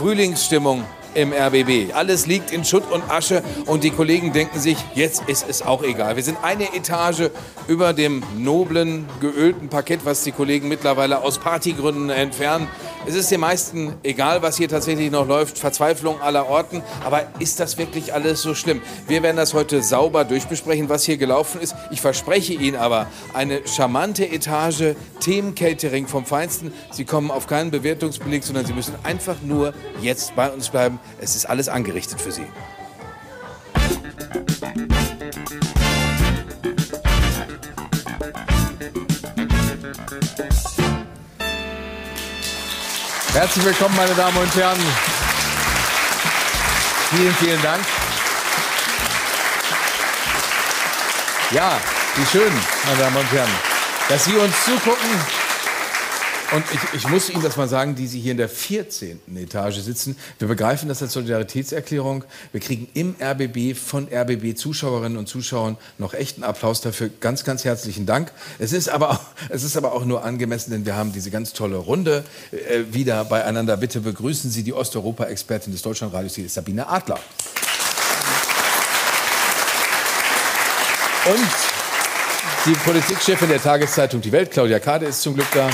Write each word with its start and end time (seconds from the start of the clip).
Frühlingsstimmung 0.00 0.86
im 1.14 1.32
RBB. 1.32 1.94
Alles 1.94 2.26
liegt 2.26 2.50
in 2.52 2.64
Schutt 2.64 2.90
und 2.90 3.08
Asche 3.10 3.42
und 3.66 3.84
die 3.84 3.90
Kollegen 3.90 4.32
denken 4.32 4.58
sich, 4.58 4.76
jetzt 4.94 5.22
ist 5.26 5.46
es 5.48 5.62
auch 5.62 5.82
egal. 5.82 6.16
Wir 6.16 6.22
sind 6.22 6.38
eine 6.42 6.74
Etage 6.74 7.30
über 7.68 7.92
dem 7.92 8.22
noblen, 8.36 9.06
geölten 9.20 9.68
Parkett, 9.68 10.00
was 10.04 10.24
die 10.24 10.32
Kollegen 10.32 10.68
mittlerweile 10.68 11.22
aus 11.22 11.38
Partygründen 11.38 12.10
entfernen. 12.10 12.68
Es 13.06 13.14
ist 13.14 13.30
den 13.30 13.40
meisten 13.40 13.94
egal, 14.02 14.42
was 14.42 14.58
hier 14.58 14.68
tatsächlich 14.68 15.10
noch 15.10 15.26
läuft. 15.26 15.58
Verzweiflung 15.58 16.20
aller 16.20 16.48
Orten. 16.48 16.82
Aber 17.04 17.22
ist 17.38 17.58
das 17.58 17.78
wirklich 17.78 18.12
alles 18.12 18.42
so 18.42 18.54
schlimm? 18.54 18.82
Wir 19.08 19.22
werden 19.22 19.38
das 19.38 19.54
heute 19.54 19.82
sauber 19.82 20.24
durchbesprechen, 20.24 20.90
was 20.90 21.04
hier 21.04 21.16
gelaufen 21.16 21.62
ist. 21.62 21.74
Ich 21.90 22.02
verspreche 22.02 22.52
Ihnen 22.52 22.76
aber 22.76 23.06
eine 23.32 23.66
charmante 23.66 24.30
Etage, 24.30 24.94
Themencatering 25.20 26.08
vom 26.08 26.26
Feinsten. 26.26 26.72
Sie 26.90 27.06
kommen 27.06 27.30
auf 27.30 27.46
keinen 27.46 27.70
Bewertungsbeleg, 27.70 28.44
sondern 28.44 28.66
Sie 28.66 28.74
müssen 28.74 28.94
einfach 29.02 29.36
nur 29.42 29.72
jetzt 30.02 30.36
bei 30.36 30.50
uns 30.50 30.68
bleiben. 30.68 30.99
Es 31.20 31.36
ist 31.36 31.46
alles 31.46 31.68
angerichtet 31.68 32.20
für 32.20 32.32
Sie. 32.32 32.46
Herzlich 43.32 43.64
willkommen, 43.64 43.96
meine 43.96 44.14
Damen 44.14 44.36
und 44.36 44.54
Herren. 44.56 44.78
Vielen, 47.10 47.34
vielen 47.36 47.62
Dank. 47.62 47.84
Ja, 51.52 51.80
wie 52.16 52.26
schön, 52.26 52.52
meine 52.86 52.98
Damen 52.98 53.16
und 53.16 53.32
Herren, 53.32 53.50
dass 54.08 54.24
Sie 54.24 54.36
uns 54.36 54.64
zugucken. 54.64 55.39
Und 56.52 56.64
ich, 56.72 56.94
ich 56.94 57.08
muss 57.08 57.30
Ihnen 57.30 57.42
das 57.42 57.56
mal 57.56 57.68
sagen, 57.68 57.94
die 57.94 58.08
Sie 58.08 58.18
hier 58.18 58.32
in 58.32 58.38
der 58.38 58.48
14. 58.48 59.20
Etage 59.36 59.78
sitzen. 59.78 60.16
Wir 60.40 60.48
begreifen 60.48 60.88
das 60.88 61.00
als 61.00 61.12
Solidaritätserklärung. 61.12 62.24
Wir 62.50 62.60
kriegen 62.60 62.88
im 62.94 63.14
RBB 63.20 63.76
von 63.76 64.08
RBB-Zuschauerinnen 64.12 65.16
und 65.16 65.28
Zuschauern 65.28 65.76
noch 65.98 66.12
echten 66.12 66.42
Applaus 66.42 66.80
dafür. 66.80 67.08
Ganz, 67.20 67.44
ganz 67.44 67.64
herzlichen 67.64 68.04
Dank. 68.04 68.32
Es 68.58 68.72
ist 68.72 68.88
aber 68.88 69.10
auch, 69.10 69.20
es 69.48 69.62
ist 69.62 69.76
aber 69.76 69.92
auch 69.92 70.04
nur 70.04 70.24
angemessen, 70.24 70.72
denn 70.72 70.84
wir 70.84 70.96
haben 70.96 71.12
diese 71.12 71.30
ganz 71.30 71.52
tolle 71.52 71.76
Runde 71.76 72.24
äh, 72.50 72.82
wieder 72.92 73.24
beieinander. 73.24 73.76
Bitte 73.76 74.00
begrüßen 74.00 74.50
Sie 74.50 74.64
die 74.64 74.72
Osteuropa-Expertin 74.72 75.72
des 75.72 75.82
Deutschlandradios, 75.82 76.34
die 76.34 76.42
ist 76.42 76.54
Sabine 76.54 76.88
Adler. 76.88 77.20
Und 81.26 81.48
die 82.66 82.72
Politikchefin 82.72 83.48
der 83.48 83.62
Tageszeitung 83.62 84.20
Die 84.20 84.32
Welt, 84.32 84.50
Claudia 84.50 84.80
Kade, 84.80 85.06
ist 85.06 85.22
zum 85.22 85.34
Glück 85.34 85.46
da. 85.54 85.70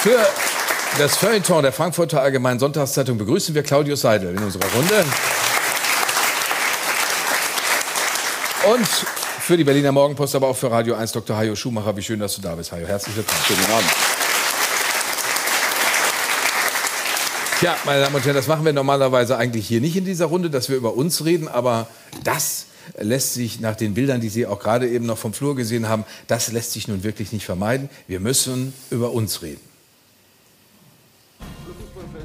Für 0.00 0.24
das 0.96 1.16
Feuilleton 1.16 1.64
der 1.64 1.72
Frankfurter 1.72 2.22
Allgemeinen 2.22 2.60
Sonntagszeitung 2.60 3.18
begrüßen 3.18 3.52
wir 3.56 3.64
Claudius 3.64 4.02
Seidel 4.02 4.30
in 4.30 4.42
unserer 4.44 4.66
Runde. 4.72 5.04
Und 8.72 8.86
für 8.86 9.56
die 9.56 9.64
Berliner 9.64 9.90
Morgenpost, 9.90 10.36
aber 10.36 10.46
auch 10.46 10.56
für 10.56 10.70
Radio 10.70 10.94
1 10.94 11.10
Dr. 11.10 11.36
Hajo 11.36 11.56
Schumacher. 11.56 11.96
Wie 11.96 12.02
schön, 12.02 12.20
dass 12.20 12.36
du 12.36 12.40
da 12.40 12.54
bist, 12.54 12.70
Hajo. 12.70 12.86
Herzlich 12.86 13.16
willkommen. 13.16 13.40
Schönen 13.44 13.64
Abend. 13.64 13.90
Tja, 17.58 17.76
meine 17.84 18.02
Damen 18.02 18.14
und 18.14 18.24
Herren, 18.24 18.36
das 18.36 18.46
machen 18.46 18.64
wir 18.64 18.72
normalerweise 18.72 19.36
eigentlich 19.36 19.66
hier 19.66 19.80
nicht 19.80 19.96
in 19.96 20.04
dieser 20.04 20.26
Runde, 20.26 20.48
dass 20.48 20.68
wir 20.68 20.76
über 20.76 20.94
uns 20.94 21.24
reden, 21.24 21.48
aber 21.48 21.88
das 22.22 22.66
lässt 22.98 23.34
sich 23.34 23.58
nach 23.58 23.74
den 23.74 23.94
Bildern, 23.94 24.20
die 24.20 24.28
Sie 24.28 24.46
auch 24.46 24.60
gerade 24.60 24.88
eben 24.88 25.06
noch 25.06 25.18
vom 25.18 25.32
Flur 25.32 25.56
gesehen 25.56 25.88
haben, 25.88 26.04
das 26.28 26.52
lässt 26.52 26.72
sich 26.72 26.86
nun 26.86 27.02
wirklich 27.02 27.32
nicht 27.32 27.44
vermeiden. 27.44 27.90
Wir 28.06 28.20
müssen 28.20 28.74
über 28.90 29.10
uns 29.10 29.42
reden. 29.42 29.67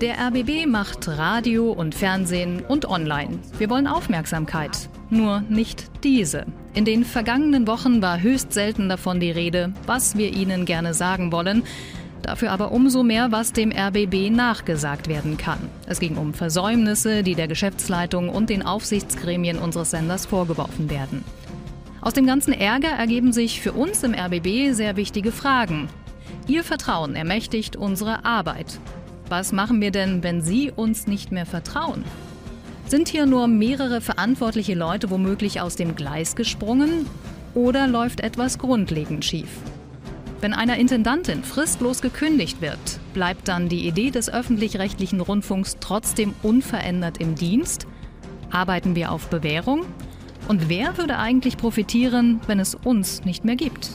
Der 0.04 0.20
RBB 0.20 0.66
macht 0.68 1.08
Radio 1.08 1.72
und 1.72 1.96
Fernsehen 1.96 2.60
und 2.68 2.90
online. 2.90 3.40
Wir 3.58 3.70
wollen 3.70 3.88
Aufmerksamkeit, 3.88 4.90
nur 5.10 5.40
nicht 5.48 6.04
diese. 6.04 6.46
In 6.74 6.84
den 6.84 7.06
vergangenen 7.06 7.68
Wochen 7.68 8.02
war 8.02 8.22
höchst 8.22 8.52
selten 8.52 8.90
davon 8.90 9.22
die 9.22 9.32
Rede, 9.32 9.72
was 9.86 10.18
wir 10.18 10.34
Ihnen 10.34 10.66
gerne 10.66 10.94
sagen 10.94 11.32
wollen. 11.32 11.64
Dafür 12.22 12.52
aber 12.52 12.74
umso 12.74 13.02
mehr, 13.02 13.32
was 13.32 13.54
dem 13.54 13.72
RBB 13.72 14.30
nachgesagt 14.30 15.08
werden 15.08 15.38
kann. 15.38 15.70
Es 15.86 16.02
ging 16.02 16.18
um 16.18 16.34
Versäumnisse, 16.34 17.24
die 17.24 17.36
der 17.36 17.48
Geschäftsleitung 17.48 18.28
und 18.28 18.50
den 18.50 18.62
Aufsichtsgremien 18.62 19.58
unseres 19.58 19.92
Senders 19.92 20.26
vorgeworfen 20.26 20.90
werden. 20.90 21.24
Aus 22.02 22.12
dem 22.12 22.28
ganzen 22.28 22.52
Ärger 22.52 22.90
ergeben 22.90 23.32
sich 23.32 23.62
für 23.62 23.72
uns 23.72 24.04
im 24.04 24.14
RBB 24.14 24.74
sehr 24.74 24.98
wichtige 24.98 25.32
Fragen. 25.32 25.88
Ihr 26.46 26.66
Vertrauen 26.66 27.16
ermächtigt 27.16 27.78
unsere 27.78 28.26
Arbeit. 28.26 28.82
Was 29.30 29.52
machen 29.52 29.82
wir 29.82 29.92
denn, 29.92 30.24
wenn 30.24 30.42
Sie 30.42 30.72
uns 30.72 31.08
nicht 31.08 31.32
mehr 31.32 31.46
vertrauen? 31.46 32.04
Sind 32.88 33.08
hier 33.08 33.26
nur 33.26 33.48
mehrere 33.48 34.02
verantwortliche 34.02 34.76
Leute 34.76 35.10
womöglich 35.10 35.62
aus 35.62 35.76
dem 35.76 35.96
Gleis 35.96 36.36
gesprungen? 36.36 37.08
Oder 37.56 37.88
läuft 37.88 38.20
etwas 38.20 38.58
grundlegend 38.58 39.24
schief? 39.24 39.50
Wenn 40.42 40.54
einer 40.54 40.78
Intendantin 40.78 41.44
fristlos 41.44 42.02
gekündigt 42.02 42.62
wird, 42.62 43.00
bleibt 43.14 43.48
dann 43.48 43.70
die 43.70 43.88
Idee 43.88 44.12
des 44.12 44.30
öffentlich-rechtlichen 44.30 45.22
Rundfunks 45.22 45.78
trotzdem 45.80 46.34
unverändert 46.44 47.20
im 47.20 47.36
Dienst? 47.36 47.88
Arbeiten 48.52 48.96
wir 48.96 49.12
auf 49.12 49.30
Bewährung? 49.30 49.86
Und 50.50 50.68
wer 50.68 50.98
würde 50.98 51.18
eigentlich 51.18 51.56
profitieren, 51.56 52.42
wenn 52.48 52.60
es 52.60 52.76
uns 52.76 53.24
nicht 53.24 53.46
mehr 53.46 53.56
gibt? 53.56 53.90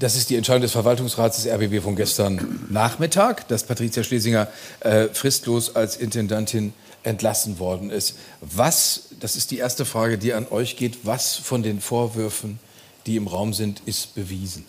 Das 0.00 0.16
ist 0.16 0.30
die 0.30 0.36
Entscheidung 0.36 0.62
des 0.62 0.72
Verwaltungsrats 0.72 1.42
des 1.42 1.52
RBB 1.52 1.82
von 1.82 1.94
gestern 1.94 2.64
Nachmittag, 2.70 3.46
dass 3.48 3.64
Patricia 3.64 4.02
Schlesinger 4.02 4.48
äh, 4.80 5.08
fristlos 5.08 5.76
als 5.76 5.98
Intendantin 5.98 6.72
entlassen 7.02 7.58
worden 7.58 7.90
ist. 7.90 8.16
Was, 8.40 9.10
das 9.20 9.36
ist 9.36 9.50
die 9.50 9.58
erste 9.58 9.84
Frage, 9.84 10.16
die 10.16 10.32
an 10.32 10.46
euch 10.48 10.78
geht, 10.78 11.00
was 11.04 11.36
von 11.36 11.62
den 11.62 11.82
Vorwürfen, 11.82 12.58
die 13.04 13.16
im 13.16 13.26
Raum 13.26 13.52
sind, 13.52 13.82
ist 13.84 14.14
bewiesen? 14.14 14.64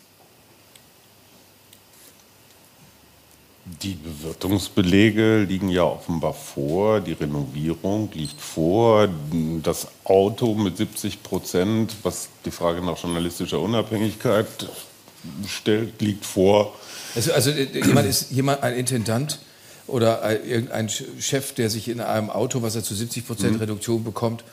Die 3.81 3.93
Bewirtungsbelege 3.93 5.43
liegen 5.43 5.69
ja 5.69 5.83
offenbar 5.83 6.33
vor, 6.33 6.99
die 6.99 7.13
Renovierung 7.13 8.09
liegt 8.13 8.41
vor, 8.41 9.07
das 9.63 9.87
Auto 10.03 10.55
mit 10.55 10.75
70 10.75 11.23
Prozent, 11.23 11.95
was 12.03 12.27
die 12.43 12.51
Frage 12.51 12.81
nach 12.81 13.01
journalistischer 13.01 13.61
Unabhängigkeit 13.61 14.67
stellt, 15.47 16.01
liegt 16.01 16.25
vor. 16.25 16.75
Also, 17.15 17.33
also 17.33 17.51
äh, 17.51 17.67
jemand 17.73 18.07
ist 18.07 18.31
jemand 18.31 18.63
ein 18.63 18.75
Intendant 18.75 19.39
oder 19.87 20.23
ein, 20.23 20.45
irgendein 20.45 20.89
Chef, 20.89 21.53
der 21.53 21.69
sich 21.69 21.87
in 21.89 21.99
einem 21.99 22.29
Auto, 22.29 22.61
was 22.61 22.75
er 22.75 22.83
zu 22.83 22.95
70 22.95 23.27
Prozent 23.27 23.53
mhm. 23.53 23.59
Reduktion 23.59 24.03
bekommt, 24.03 24.43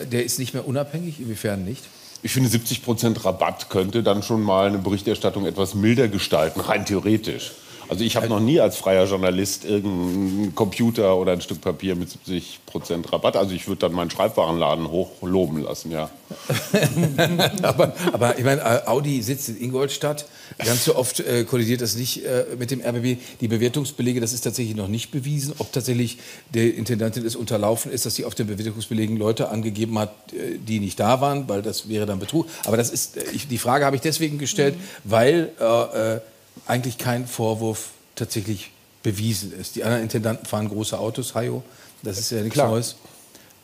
äh, 0.00 0.06
der 0.06 0.24
ist 0.24 0.38
nicht 0.38 0.54
mehr 0.54 0.66
unabhängig? 0.66 1.20
Inwiefern 1.20 1.64
nicht? 1.64 1.84
Ich 2.22 2.32
finde, 2.32 2.48
70 2.48 2.82
Prozent 2.82 3.24
Rabatt 3.24 3.68
könnte 3.70 4.02
dann 4.02 4.22
schon 4.22 4.42
mal 4.42 4.66
eine 4.66 4.78
Berichterstattung 4.78 5.46
etwas 5.46 5.74
milder 5.74 6.08
gestalten, 6.08 6.60
rein 6.60 6.86
theoretisch. 6.86 7.52
Also 7.88 8.04
ich 8.04 8.16
habe 8.16 8.28
noch 8.28 8.40
nie 8.40 8.60
als 8.60 8.76
freier 8.76 9.04
Journalist 9.04 9.64
irgendeinen 9.64 10.54
Computer 10.54 11.16
oder 11.16 11.32
ein 11.32 11.40
Stück 11.40 11.60
Papier 11.60 11.94
mit 11.94 12.10
70 12.10 12.60
Prozent 12.66 13.12
Rabatt. 13.12 13.36
Also 13.36 13.54
ich 13.54 13.68
würde 13.68 13.80
dann 13.80 13.92
meinen 13.92 14.10
Schreibwarenladen 14.10 14.90
hochloben 14.90 15.62
lassen, 15.62 15.92
ja. 15.92 16.10
aber, 17.62 17.94
aber, 18.12 18.38
ich 18.38 18.44
meine, 18.44 18.60
äh, 18.60 18.86
Audi 18.86 19.22
sitzt 19.22 19.48
in 19.48 19.60
Ingolstadt. 19.60 20.26
Ganz 20.58 20.84
so 20.84 20.96
oft 20.96 21.20
äh, 21.20 21.44
kollidiert 21.44 21.80
das 21.80 21.96
nicht 21.96 22.24
äh, 22.24 22.44
mit 22.58 22.70
dem 22.70 22.80
RBB. 22.80 23.18
Die 23.40 23.48
Bewertungsbelege, 23.48 24.20
das 24.20 24.32
ist 24.32 24.42
tatsächlich 24.42 24.76
noch 24.76 24.88
nicht 24.88 25.10
bewiesen, 25.10 25.54
ob 25.58 25.72
tatsächlich 25.72 26.18
der 26.52 26.74
Intendantin 26.74 27.24
es 27.24 27.36
unterlaufen 27.36 27.92
ist, 27.92 28.06
dass 28.06 28.16
sie 28.16 28.24
auf 28.24 28.34
den 28.34 28.48
Bewertungsbelegen 28.48 29.16
Leute 29.16 29.48
angegeben 29.50 29.98
hat, 29.98 30.10
äh, 30.32 30.58
die 30.58 30.80
nicht 30.80 30.98
da 30.98 31.20
waren, 31.20 31.48
weil 31.48 31.62
das 31.62 31.88
wäre 31.88 32.06
dann 32.06 32.18
Betrug. 32.18 32.46
Aber 32.64 32.76
das 32.76 32.90
ist, 32.90 33.16
äh, 33.16 33.24
ich, 33.32 33.46
die 33.46 33.58
Frage 33.58 33.84
habe 33.84 33.96
ich 33.96 34.02
deswegen 34.02 34.38
gestellt, 34.38 34.74
weil 35.04 35.52
äh, 35.60 36.20
eigentlich 36.66 36.98
kein 36.98 37.26
Vorwurf 37.26 37.90
tatsächlich 38.14 38.70
bewiesen 39.02 39.52
ist. 39.58 39.76
Die 39.76 39.84
anderen 39.84 40.02
Intendanten 40.02 40.46
fahren 40.46 40.68
große 40.68 40.98
Autos, 40.98 41.34
Hajo, 41.34 41.62
das 42.02 42.18
ist 42.18 42.30
ja 42.30 42.38
nichts 42.38 42.54
Klar. 42.54 42.70
Neues. 42.70 42.96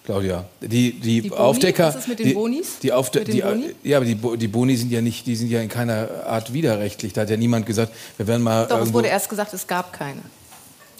Claudia, 0.04 0.46
die, 0.60 0.94
die, 0.94 1.20
die 1.22 1.30
Aufdecker. 1.30 1.88
Was 1.88 1.96
ist 1.96 2.08
mit 2.08 2.18
den 2.18 2.34
Bonis? 2.34 2.80
Die, 2.82 2.92
Aufde 2.92 3.20
mit 3.20 3.28
den 3.28 3.34
die, 3.36 3.40
Boni? 3.42 3.74
Ja, 3.84 3.98
aber 3.98 4.06
die, 4.06 4.16
die 4.16 4.48
Boni 4.48 4.76
sind 4.76 4.90
ja 4.90 5.00
nicht, 5.00 5.26
die 5.26 5.36
sind 5.36 5.48
ja 5.48 5.60
in 5.60 5.68
keiner 5.68 6.08
Art 6.26 6.52
widerrechtlich. 6.52 7.12
Da 7.12 7.20
hat 7.20 7.30
ja 7.30 7.36
niemand 7.36 7.66
gesagt, 7.66 7.92
wir 8.16 8.26
werden 8.26 8.42
mal. 8.42 8.66
Doch, 8.66 8.80
es 8.80 8.92
wurde 8.92 9.06
erst 9.06 9.28
gesagt, 9.28 9.54
es 9.54 9.64
gab 9.64 9.92
keine. 9.92 10.22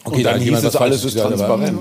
Okay, 0.05 0.19
Und 0.19 0.23
dann, 0.23 0.35
dann 0.35 0.43
hieß 0.43 0.65
es, 0.65 0.77
alles 0.77 1.05
ist 1.05 1.19
transparent. 1.19 1.79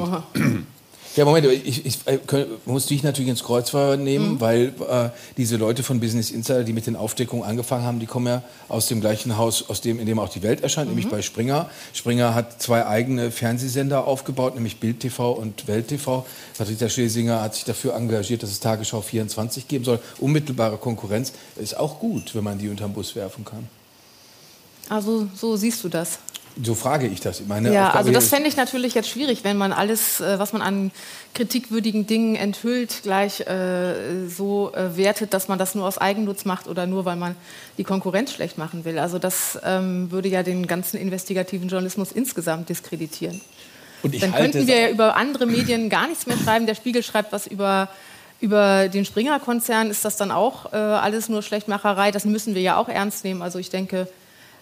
Ja, 1.17 1.25
Moment, 1.25 1.45
ich, 1.45 1.85
ich, 1.85 1.99
äh, 2.05 2.19
muss 2.65 2.85
dich 2.85 3.03
natürlich 3.03 3.29
ins 3.29 3.43
Kreuzfeuer 3.43 3.97
nehmen, 3.97 4.33
mhm. 4.33 4.39
weil 4.39 4.73
äh, 4.89 5.09
diese 5.35 5.57
Leute 5.57 5.83
von 5.83 5.99
Business 5.99 6.31
Insider, 6.31 6.63
die 6.63 6.71
mit 6.71 6.87
den 6.87 6.95
Aufdeckungen 6.95 7.43
angefangen 7.43 7.83
haben, 7.83 7.99
die 7.99 8.05
kommen 8.05 8.27
ja 8.27 8.43
aus 8.69 8.87
dem 8.87 9.01
gleichen 9.01 9.37
Haus, 9.37 9.69
aus 9.69 9.81
dem, 9.81 9.99
in 9.99 10.05
dem 10.05 10.19
auch 10.19 10.29
die 10.29 10.41
Welt 10.41 10.61
erscheint, 10.61 10.87
mhm. 10.87 10.95
nämlich 10.95 11.11
bei 11.11 11.21
Springer. 11.21 11.69
Springer 11.91 12.33
hat 12.33 12.61
zwei 12.61 12.85
eigene 12.85 13.29
Fernsehsender 13.29 14.07
aufgebaut, 14.07 14.55
nämlich 14.55 14.79
Bild 14.79 15.01
TV 15.01 15.33
und 15.33 15.67
Welt 15.67 15.89
TV. 15.89 16.25
Patricia 16.57 16.87
Schlesinger 16.87 17.41
hat 17.41 17.55
sich 17.55 17.65
dafür 17.65 17.93
engagiert, 17.93 18.41
dass 18.43 18.51
es 18.51 18.61
Tagesschau 18.61 19.01
24 19.01 19.67
geben 19.67 19.83
soll. 19.83 19.99
Unmittelbare 20.19 20.77
Konkurrenz 20.77 21.33
ist 21.57 21.75
auch 21.75 21.99
gut, 21.99 22.33
wenn 22.35 22.45
man 22.45 22.57
die 22.57 22.69
unterm 22.69 22.93
Bus 22.93 23.17
werfen 23.17 23.43
kann. 23.43 23.67
Also 24.87 25.27
so 25.35 25.57
siehst 25.57 25.83
du 25.83 25.89
das. 25.89 26.19
So 26.61 26.75
frage 26.75 27.07
ich 27.07 27.21
das. 27.21 27.41
Meine 27.47 27.73
ja, 27.73 27.91
also 27.91 28.11
das 28.11 28.27
fände 28.27 28.47
ich 28.47 28.57
natürlich 28.57 28.93
jetzt 28.93 29.09
schwierig, 29.09 29.43
wenn 29.43 29.57
man 29.57 29.71
alles, 29.71 30.19
äh, 30.19 30.37
was 30.37 30.53
man 30.53 30.61
an 30.61 30.91
kritikwürdigen 31.33 32.07
Dingen 32.07 32.35
enthüllt, 32.35 33.03
gleich 33.03 33.41
äh, 33.41 34.27
so 34.27 34.73
äh, 34.73 34.97
wertet, 34.97 35.33
dass 35.33 35.47
man 35.47 35.57
das 35.59 35.75
nur 35.75 35.85
aus 35.87 35.97
Eigennutz 35.97 36.45
macht 36.45 36.67
oder 36.67 36.87
nur, 36.87 37.05
weil 37.05 37.15
man 37.15 37.35
die 37.77 37.83
Konkurrenz 37.83 38.33
schlecht 38.33 38.57
machen 38.57 38.85
will. 38.85 38.99
Also 38.99 39.17
das 39.17 39.59
ähm, 39.63 40.11
würde 40.11 40.29
ja 40.29 40.43
den 40.43 40.67
ganzen 40.67 40.97
investigativen 40.97 41.69
Journalismus 41.69 42.11
insgesamt 42.11 42.69
diskreditieren. 42.69 43.41
Dann 44.03 44.33
könnten 44.33 44.67
wir 44.67 44.79
ja 44.79 44.89
über 44.89 45.15
andere 45.15 45.45
Medien 45.45 45.89
gar 45.89 46.07
nichts 46.07 46.25
mehr 46.25 46.37
schreiben. 46.37 46.65
Der 46.65 46.75
Spiegel 46.75 47.03
schreibt 47.03 47.31
was 47.31 47.47
über, 47.47 47.87
über 48.39 48.89
den 48.89 49.05
Springer-Konzern. 49.05 49.89
Ist 49.89 50.03
das 50.03 50.17
dann 50.17 50.31
auch 50.31 50.73
äh, 50.73 50.75
alles 50.75 51.29
nur 51.29 51.43
Schlechtmacherei? 51.43 52.11
Das 52.11 52.25
müssen 52.25 52.55
wir 52.55 52.61
ja 52.61 52.77
auch 52.77 52.89
ernst 52.89 53.23
nehmen. 53.23 53.41
Also 53.41 53.59
ich 53.59 53.69
denke, 53.69 54.07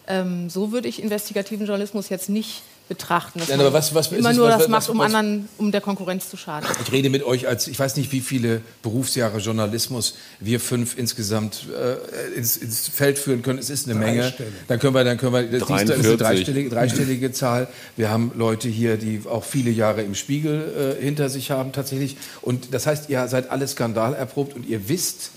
ähm, 0.09 0.49
so 0.49 0.71
würde 0.71 0.87
ich 0.87 1.01
investigativen 1.01 1.65
Journalismus 1.65 2.09
jetzt 2.09 2.29
nicht 2.29 2.63
betrachten. 2.89 3.37
dass 3.37 3.49
Nein, 3.49 3.59
man 3.59 3.67
aber 3.67 3.77
was- 3.77 3.93
was- 3.93 4.07
immer 4.11 4.17
ist 4.31 4.33
es- 4.33 4.37
nur 4.37 4.47
was- 4.47 4.53
das 4.55 4.63
was- 4.63 4.69
macht, 4.69 4.89
um 4.89 4.97
was- 4.97 5.13
anderen, 5.13 5.47
um 5.59 5.71
der 5.71 5.79
Konkurrenz 5.79 6.27
zu 6.27 6.37
schaden. 6.37 6.67
Ich 6.83 6.91
rede 6.91 7.11
mit 7.11 7.21
euch 7.23 7.47
als, 7.47 7.67
ich 7.67 7.77
weiß 7.77 7.95
nicht, 7.97 8.11
wie 8.11 8.19
viele 8.19 8.61
Berufsjahre 8.81 9.37
Journalismus 9.37 10.15
wir 10.39 10.59
fünf 10.59 10.97
insgesamt 10.97 11.67
äh, 11.71 12.35
ins, 12.35 12.57
ins 12.57 12.87
Feld 12.87 13.19
führen 13.19 13.43
können. 13.43 13.59
Es 13.59 13.69
ist 13.69 13.87
eine 13.87 13.93
Menge. 13.93 14.33
Dann 14.67 14.79
können 14.79 14.95
wir, 14.95 15.03
dann 15.03 15.19
können 15.19 15.33
wir, 15.33 15.43
das 15.43 15.61
ist 15.61 15.69
eine 15.69 15.85
43. 15.85 16.17
dreistellige, 16.17 16.69
dreistellige 16.71 17.31
Zahl. 17.31 17.67
Wir 17.95 18.09
haben 18.09 18.31
Leute 18.35 18.67
hier, 18.67 18.97
die 18.97 19.21
auch 19.29 19.43
viele 19.43 19.69
Jahre 19.69 20.01
im 20.01 20.15
Spiegel 20.15 20.95
äh, 20.99 21.03
hinter 21.03 21.29
sich 21.29 21.51
haben 21.51 21.71
tatsächlich. 21.71 22.17
Und 22.41 22.73
das 22.73 22.87
heißt, 22.87 23.07
ihr 23.11 23.27
seid 23.27 23.51
alle 23.51 23.67
skandalerprobt 23.67 24.55
und 24.55 24.65
ihr 24.67 24.89
wisst, 24.89 25.29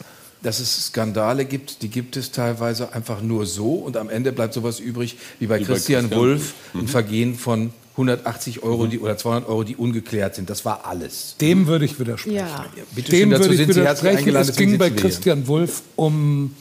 dass 0.43 0.59
es 0.61 0.87
Skandale 0.87 1.45
gibt, 1.45 1.83
die 1.83 1.89
gibt 1.89 2.17
es 2.17 2.33
teilweise 2.33 2.93
einfach 2.93 3.23
nur 3.23 3.47
so 3.47 3.75
und 3.75 3.97
am 3.97 4.11
Ende 4.11 4.33
bleibt 4.33 4.55
sowas 4.55 4.81
übrig 4.81 5.17
wie 5.39 5.47
bei 5.47 5.61
Wie 5.61 5.65
bei 5.65 5.73
Christian, 5.75 6.03
Christian 6.03 6.21
Wulff, 6.21 6.55
Mhm. 6.73 6.81
ein 6.81 6.89
Vergehen 6.89 7.35
von 7.37 7.73
180 7.97 8.63
Euro 8.63 8.87
die, 8.87 8.99
oder 8.99 9.17
200 9.19 9.49
Euro, 9.49 9.65
die 9.65 9.77
ungeklärt 9.77 10.35
sind. 10.35 10.49
Das 10.49 10.65
war 10.65 10.87
alles. 10.87 11.37
Dem 11.41 11.67
würde 11.67 11.85
ich 11.85 11.99
widersprechen. 12.01 12.37
Ja. 12.37 12.65
Bitte 12.95 13.11
schön, 13.11 13.21
Dem 13.21 13.31
dazu 13.31 13.43
würde 13.45 13.55
ich 13.55 13.61
sind 13.61 13.69
widersprechen. 13.77 14.35
Es 14.37 14.57
ging 14.57 14.79
bei. 14.79 14.91
Christian 14.91 15.47
Wulff 15.47 15.83
um 15.97 16.55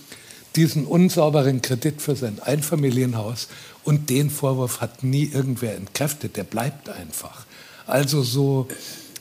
diesen 0.58 0.86
unsauberen 0.86 1.62
Kredit 1.62 2.02
für 2.02 2.16
sein 2.18 2.40
Einfamilienhaus. 2.42 3.48
Und 3.86 4.10
den 4.10 4.30
Vorwurf 4.30 4.82
hat 4.82 5.04
nie 5.04 5.32
irgendwer 5.34 5.76
entkräftet. 5.76 6.36
Der 6.38 6.44
bleibt 6.44 6.90
einfach. 6.90 7.46
Also 7.88 8.22
so. 8.24 8.68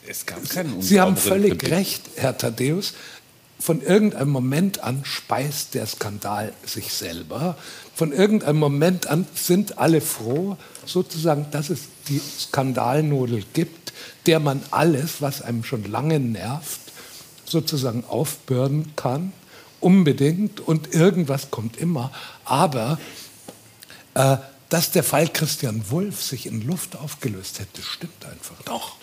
Es 0.09 0.27
gab 0.27 0.49
keinen 0.51 0.83
Sie 0.83 1.01
haben 1.01 1.17
völlig 1.17 1.61
Kredit. 1.61 1.71
recht, 1.77 2.03
Herr 2.17 2.37
Thaddeus. 2.37 2.95
Von 3.61 3.83
irgendeinem 3.83 4.31
Moment 4.31 4.83
an 4.83 5.05
speist 5.05 5.75
der 5.75 5.87
Skandal 5.87 6.55
sich 6.65 6.95
selber. 6.95 7.59
Von 7.95 8.11
irgendeinem 8.11 8.59
Moment 8.59 9.07
an 9.07 9.27
sind 9.35 9.77
alle 9.79 10.01
froh, 10.01 10.57
sozusagen, 10.87 11.47
dass 11.51 11.69
es 11.69 11.83
die 12.09 12.21
Skandalnudel 12.21 13.45
gibt, 13.53 13.93
der 14.25 14.41
man 14.41 14.62
alles, 14.71 15.21
was 15.21 15.43
einem 15.43 15.62
schon 15.62 15.85
lange 15.85 16.19
nervt, 16.19 16.81
sozusagen 17.45 18.05
aufbürden 18.09 18.97
kann. 18.97 19.35
Unbedingt. 19.81 20.61
Und 20.61 20.95
irgendwas 20.95 21.51
kommt 21.51 21.77
immer. 21.77 22.12
Aber 22.47 22.99
äh, 24.15 24.39
dass 24.71 24.91
der 24.91 25.05
Fall 25.05 25.29
Christian 25.29 25.91
Wulff 25.91 26.23
sich 26.23 26.47
in 26.47 26.62
Luft 26.62 26.97
aufgelöst 26.97 27.59
hätte, 27.59 27.83
stimmt 27.83 28.25
einfach. 28.25 28.62
Doch. 28.65 29.00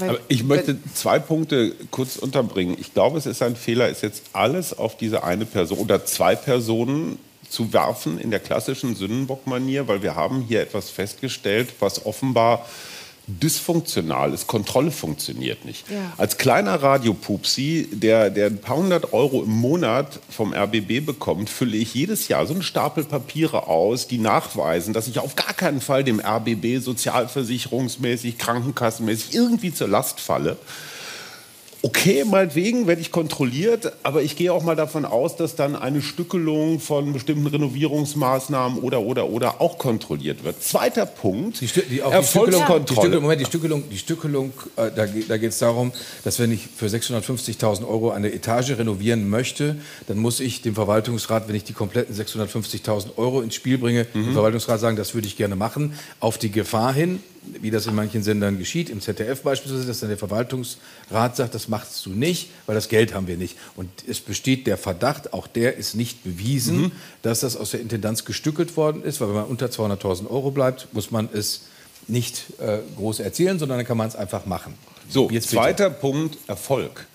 Aber 0.00 0.18
ich 0.28 0.44
möchte 0.44 0.78
zwei 0.94 1.18
Punkte 1.18 1.74
kurz 1.90 2.16
unterbringen. 2.16 2.76
Ich 2.78 2.94
glaube, 2.94 3.18
es 3.18 3.26
ist 3.26 3.42
ein 3.42 3.56
Fehler, 3.56 3.88
ist 3.88 4.02
jetzt 4.02 4.24
alles 4.32 4.76
auf 4.76 4.96
diese 4.96 5.24
eine 5.24 5.46
Person 5.46 5.78
oder 5.78 6.04
zwei 6.04 6.34
Personen 6.36 7.18
zu 7.48 7.72
werfen 7.72 8.18
in 8.18 8.30
der 8.30 8.40
klassischen 8.40 8.96
Sündenbock-Manier, 8.96 9.86
weil 9.86 10.02
wir 10.02 10.16
haben 10.16 10.42
hier 10.42 10.62
etwas 10.62 10.90
festgestellt, 10.90 11.68
was 11.80 12.06
offenbar 12.06 12.66
dysfunktional 13.26 14.32
ist. 14.32 14.46
Kontrolle 14.46 14.90
funktioniert 14.90 15.64
nicht. 15.64 15.88
Ja. 15.90 16.12
Als 16.16 16.38
kleiner 16.38 16.82
Radiopupsi, 16.82 17.88
der, 17.92 18.30
der 18.30 18.46
ein 18.46 18.58
paar 18.58 18.76
hundert 18.76 19.12
Euro 19.12 19.42
im 19.42 19.50
Monat 19.52 20.18
vom 20.28 20.52
RBB 20.52 21.04
bekommt, 21.04 21.48
fülle 21.48 21.76
ich 21.76 21.94
jedes 21.94 22.28
Jahr 22.28 22.46
so 22.46 22.54
einen 22.54 22.62
Stapel 22.62 23.04
Papiere 23.04 23.68
aus, 23.68 24.08
die 24.08 24.18
nachweisen, 24.18 24.92
dass 24.92 25.06
ich 25.06 25.18
auf 25.20 25.36
gar 25.36 25.54
keinen 25.54 25.80
Fall 25.80 26.04
dem 26.04 26.20
RBB 26.20 26.82
sozialversicherungsmäßig, 26.82 28.38
krankenkassenmäßig 28.38 29.34
irgendwie 29.34 29.72
zur 29.72 29.88
Last 29.88 30.20
falle. 30.20 30.56
Okay, 31.84 32.24
meinetwegen 32.24 32.86
werde 32.86 33.00
ich 33.00 33.10
kontrolliert, 33.10 33.92
aber 34.04 34.22
ich 34.22 34.36
gehe 34.36 34.52
auch 34.52 34.62
mal 34.62 34.76
davon 34.76 35.04
aus, 35.04 35.34
dass 35.34 35.56
dann 35.56 35.74
eine 35.74 36.00
Stückelung 36.00 36.78
von 36.78 37.12
bestimmten 37.12 37.48
Renovierungsmaßnahmen 37.48 38.78
oder 38.78 39.00
oder 39.00 39.28
oder 39.28 39.60
auch 39.60 39.78
kontrolliert 39.78 40.44
wird. 40.44 40.62
Zweiter 40.62 41.06
Punkt: 41.06 41.60
Die, 41.60 41.66
Stü- 41.66 41.80
die, 41.82 41.88
die 41.88 41.88
die 41.96 41.98
Erfolgskontrolle. 42.00 42.86
Stückelung, 43.00 43.22
Moment, 43.22 43.40
die 43.40 43.46
Stückelung, 43.46 43.82
die 43.90 43.98
Stückelung 43.98 44.52
äh, 44.76 44.90
da, 44.94 45.06
da 45.06 45.36
geht 45.36 45.50
es 45.50 45.58
darum, 45.58 45.90
dass 46.22 46.38
wenn 46.38 46.52
ich 46.52 46.68
für 46.76 46.86
650.000 46.86 47.84
Euro 47.88 48.10
eine 48.10 48.32
Etage 48.32 48.70
renovieren 48.78 49.28
möchte, 49.28 49.74
dann 50.06 50.18
muss 50.18 50.38
ich 50.38 50.62
dem 50.62 50.76
Verwaltungsrat, 50.76 51.48
wenn 51.48 51.56
ich 51.56 51.64
die 51.64 51.72
kompletten 51.72 52.14
650.000 52.14 53.16
Euro 53.16 53.40
ins 53.40 53.56
Spiel 53.56 53.78
bringe, 53.78 54.06
Mhm. 54.14 54.24
dem 54.26 54.32
Verwaltungsrat 54.34 54.78
sagen, 54.78 54.96
das 54.96 55.14
würde 55.14 55.26
ich 55.26 55.36
gerne 55.36 55.56
machen, 55.56 55.94
auf 56.20 56.38
die 56.38 56.52
Gefahr 56.52 56.94
hin, 56.94 57.20
wie 57.60 57.70
das 57.70 57.86
in 57.86 57.94
manchen 57.94 58.22
Sendern 58.22 58.58
geschieht, 58.58 58.88
im 58.88 59.00
ZDF 59.00 59.42
beispielsweise, 59.42 59.86
dass 59.86 60.00
dann 60.00 60.08
der 60.10 60.18
Verwaltungsrat 60.18 61.36
sagt, 61.36 61.54
das 61.54 61.68
machst 61.68 62.04
du 62.06 62.10
nicht, 62.10 62.50
weil 62.66 62.74
das 62.74 62.88
Geld 62.88 63.14
haben 63.14 63.26
wir 63.26 63.36
nicht. 63.36 63.56
Und 63.76 63.88
es 64.08 64.20
besteht 64.20 64.66
der 64.66 64.76
Verdacht, 64.78 65.32
auch 65.32 65.46
der 65.46 65.76
ist 65.76 65.94
nicht 65.94 66.22
bewiesen, 66.24 66.76
Mhm. 66.82 66.92
dass 67.22 67.40
das 67.40 67.56
aus 67.56 67.72
der 67.72 67.80
Intendanz 67.80 68.24
gestückelt 68.24 68.76
worden 68.76 69.02
ist, 69.02 69.20
weil 69.20 69.28
wenn 69.28 69.34
man 69.36 69.44
unter 69.46 69.66
200.000 69.66 70.30
Euro 70.30 70.50
bleibt, 70.50 70.88
muss 70.92 71.10
man 71.10 71.28
es 71.32 71.62
nicht 72.08 72.44
äh, 72.60 72.78
groß 72.96 73.20
erzählen, 73.20 73.58
sondern 73.58 73.78
dann 73.78 73.86
kann 73.86 73.96
man 73.96 74.08
es 74.08 74.16
einfach 74.16 74.46
machen. 74.46 74.74
So, 75.08 75.28
Jetzt 75.30 75.50
bitte. 75.50 75.56
zweiter 75.62 75.90
Punkt, 75.90 76.38
Erfolg. 76.48 77.06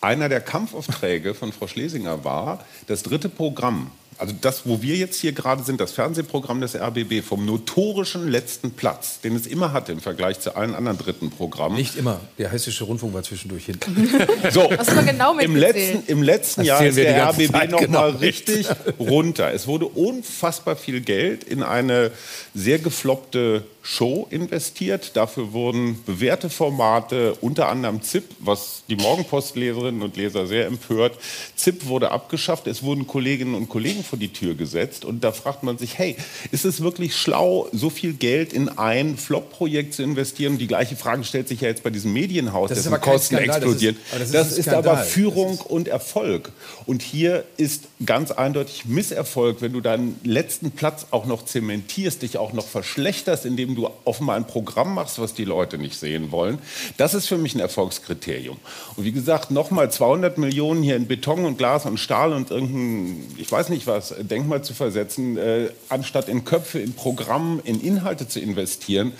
Einer 0.00 0.28
der 0.28 0.40
Kampfaufträge 0.40 1.34
von 1.34 1.52
Frau 1.52 1.66
Schlesinger 1.68 2.24
war, 2.24 2.64
das 2.88 3.02
dritte 3.04 3.28
Programm, 3.28 3.90
also 4.18 4.34
das, 4.40 4.66
wo 4.66 4.82
wir 4.82 4.96
jetzt 4.96 5.20
hier 5.20 5.32
gerade 5.32 5.62
sind, 5.62 5.80
das 5.80 5.92
Fernsehprogramm 5.92 6.60
des 6.60 6.74
RBB 6.76 7.22
vom 7.24 7.44
notorischen 7.44 8.28
letzten 8.28 8.72
Platz, 8.72 9.20
den 9.20 9.34
es 9.34 9.46
immer 9.46 9.72
hatte 9.72 9.92
im 9.92 10.00
Vergleich 10.00 10.40
zu 10.40 10.56
allen 10.56 10.74
anderen 10.74 10.98
dritten 10.98 11.30
Programmen. 11.30 11.76
Nicht 11.76 11.96
immer. 11.96 12.20
Der 12.38 12.50
hessische 12.50 12.84
Rundfunk 12.84 13.14
war 13.14 13.22
zwischendurch 13.22 13.66
hinten. 13.66 14.08
So, 14.50 14.68
genau 15.06 15.38
im 15.38 15.56
letzten, 15.56 16.04
im 16.06 16.22
letzten 16.22 16.60
Das 16.60 16.66
Jahr 16.68 16.86
ist 16.86 16.96
der 16.96 17.28
RBB 17.28 17.52
Zeit 17.52 17.70
noch 17.70 17.80
genau 17.80 18.00
mal 18.00 18.10
richtig 18.10 18.66
runter. 18.98 19.52
Es 19.52 19.66
wurde 19.66 19.86
unfassbar 19.86 20.76
viel 20.76 21.00
Geld 21.00 21.44
in 21.44 21.62
eine 21.62 22.10
sehr 22.54 22.78
gefloppte 22.78 23.64
Show 23.84 24.28
investiert. 24.30 25.16
Dafür 25.16 25.52
wurden 25.52 26.02
bewährte 26.06 26.48
Formate, 26.50 27.34
unter 27.40 27.68
anderem 27.68 28.00
ZIP, 28.02 28.24
was 28.38 28.84
die 28.88 28.94
Morgenpostleserinnen 28.96 30.02
und 30.02 30.16
Leser 30.16 30.46
sehr 30.46 30.66
empört. 30.66 31.18
ZIP 31.56 31.86
wurde 31.86 32.12
abgeschafft. 32.12 32.66
Es 32.68 32.82
wurden 32.84 33.06
Kolleginnen 33.08 33.54
und 33.54 33.68
Kollegen 33.68 34.04
vor 34.04 34.18
die 34.18 34.32
Tür 34.32 34.54
gesetzt. 34.54 35.04
Und 35.04 35.24
da 35.24 35.32
fragt 35.32 35.64
man 35.64 35.78
sich, 35.78 35.98
hey, 35.98 36.16
ist 36.52 36.64
es 36.64 36.80
wirklich 36.80 37.16
schlau, 37.16 37.68
so 37.72 37.90
viel 37.90 38.12
Geld 38.12 38.52
in 38.52 38.68
ein 38.68 39.16
Flop-Projekt 39.16 39.94
zu 39.94 40.02
investieren? 40.04 40.58
Die 40.58 40.68
gleiche 40.68 40.94
Frage 40.96 41.24
stellt 41.24 41.48
sich 41.48 41.60
ja 41.60 41.68
jetzt 41.68 41.82
bei 41.82 41.90
diesem 41.90 42.12
Medienhaus, 42.12 42.68
Das 42.68 42.78
ist 42.78 42.84
dessen 42.86 43.00
Kosten 43.00 43.34
Skandal, 43.36 43.46
das 43.60 43.68
ist- 43.68 43.74
explodieren. 43.82 43.96
aber 44.12 44.18
das 44.20 44.30
Das 44.30 44.52
ist 44.52 44.58
ist, 44.58 44.68
ein 44.68 44.74
aber. 44.76 44.96
Führung 44.98 45.58
und 45.58 45.88
Erfolg. 45.88 46.52
Und 46.86 47.02
hier 47.02 47.44
ist 47.56 47.84
ganz 48.06 48.30
eindeutig 48.30 48.84
Misserfolg, 48.84 49.60
wenn 49.60 49.72
du 49.72 49.80
deinen 49.80 50.20
letzten 50.22 50.70
Platz 50.70 51.06
auch 51.10 51.26
noch 51.26 51.44
zementierst, 51.44 52.22
dich 52.22 52.38
auch 52.38 52.52
noch 52.52 52.66
verschlechterst, 52.66 53.44
indem 53.44 53.71
du 53.74 53.88
offenbar 54.04 54.36
ein 54.36 54.46
Programm 54.46 54.94
machst, 54.94 55.18
was 55.20 55.34
die 55.34 55.44
Leute 55.44 55.78
nicht 55.78 55.98
sehen 55.98 56.30
wollen. 56.30 56.58
Das 56.96 57.14
ist 57.14 57.26
für 57.26 57.38
mich 57.38 57.54
ein 57.54 57.60
Erfolgskriterium. 57.60 58.58
Und 58.96 59.04
wie 59.04 59.12
gesagt, 59.12 59.50
nochmal 59.50 59.90
200 59.90 60.38
Millionen 60.38 60.82
hier 60.82 60.96
in 60.96 61.06
Beton 61.06 61.44
und 61.44 61.58
Glas 61.58 61.86
und 61.86 61.98
Stahl 61.98 62.32
und 62.32 62.50
irgendein, 62.50 63.24
ich 63.36 63.50
weiß 63.50 63.68
nicht 63.68 63.86
was, 63.86 64.14
Denkmal 64.18 64.62
zu 64.62 64.74
versetzen, 64.74 65.36
äh, 65.36 65.70
anstatt 65.88 66.28
in 66.28 66.44
Köpfe, 66.44 66.78
in 66.78 66.94
Programme, 66.94 67.60
in 67.64 67.80
Inhalte 67.80 68.28
zu 68.28 68.40
investieren, 68.40 69.12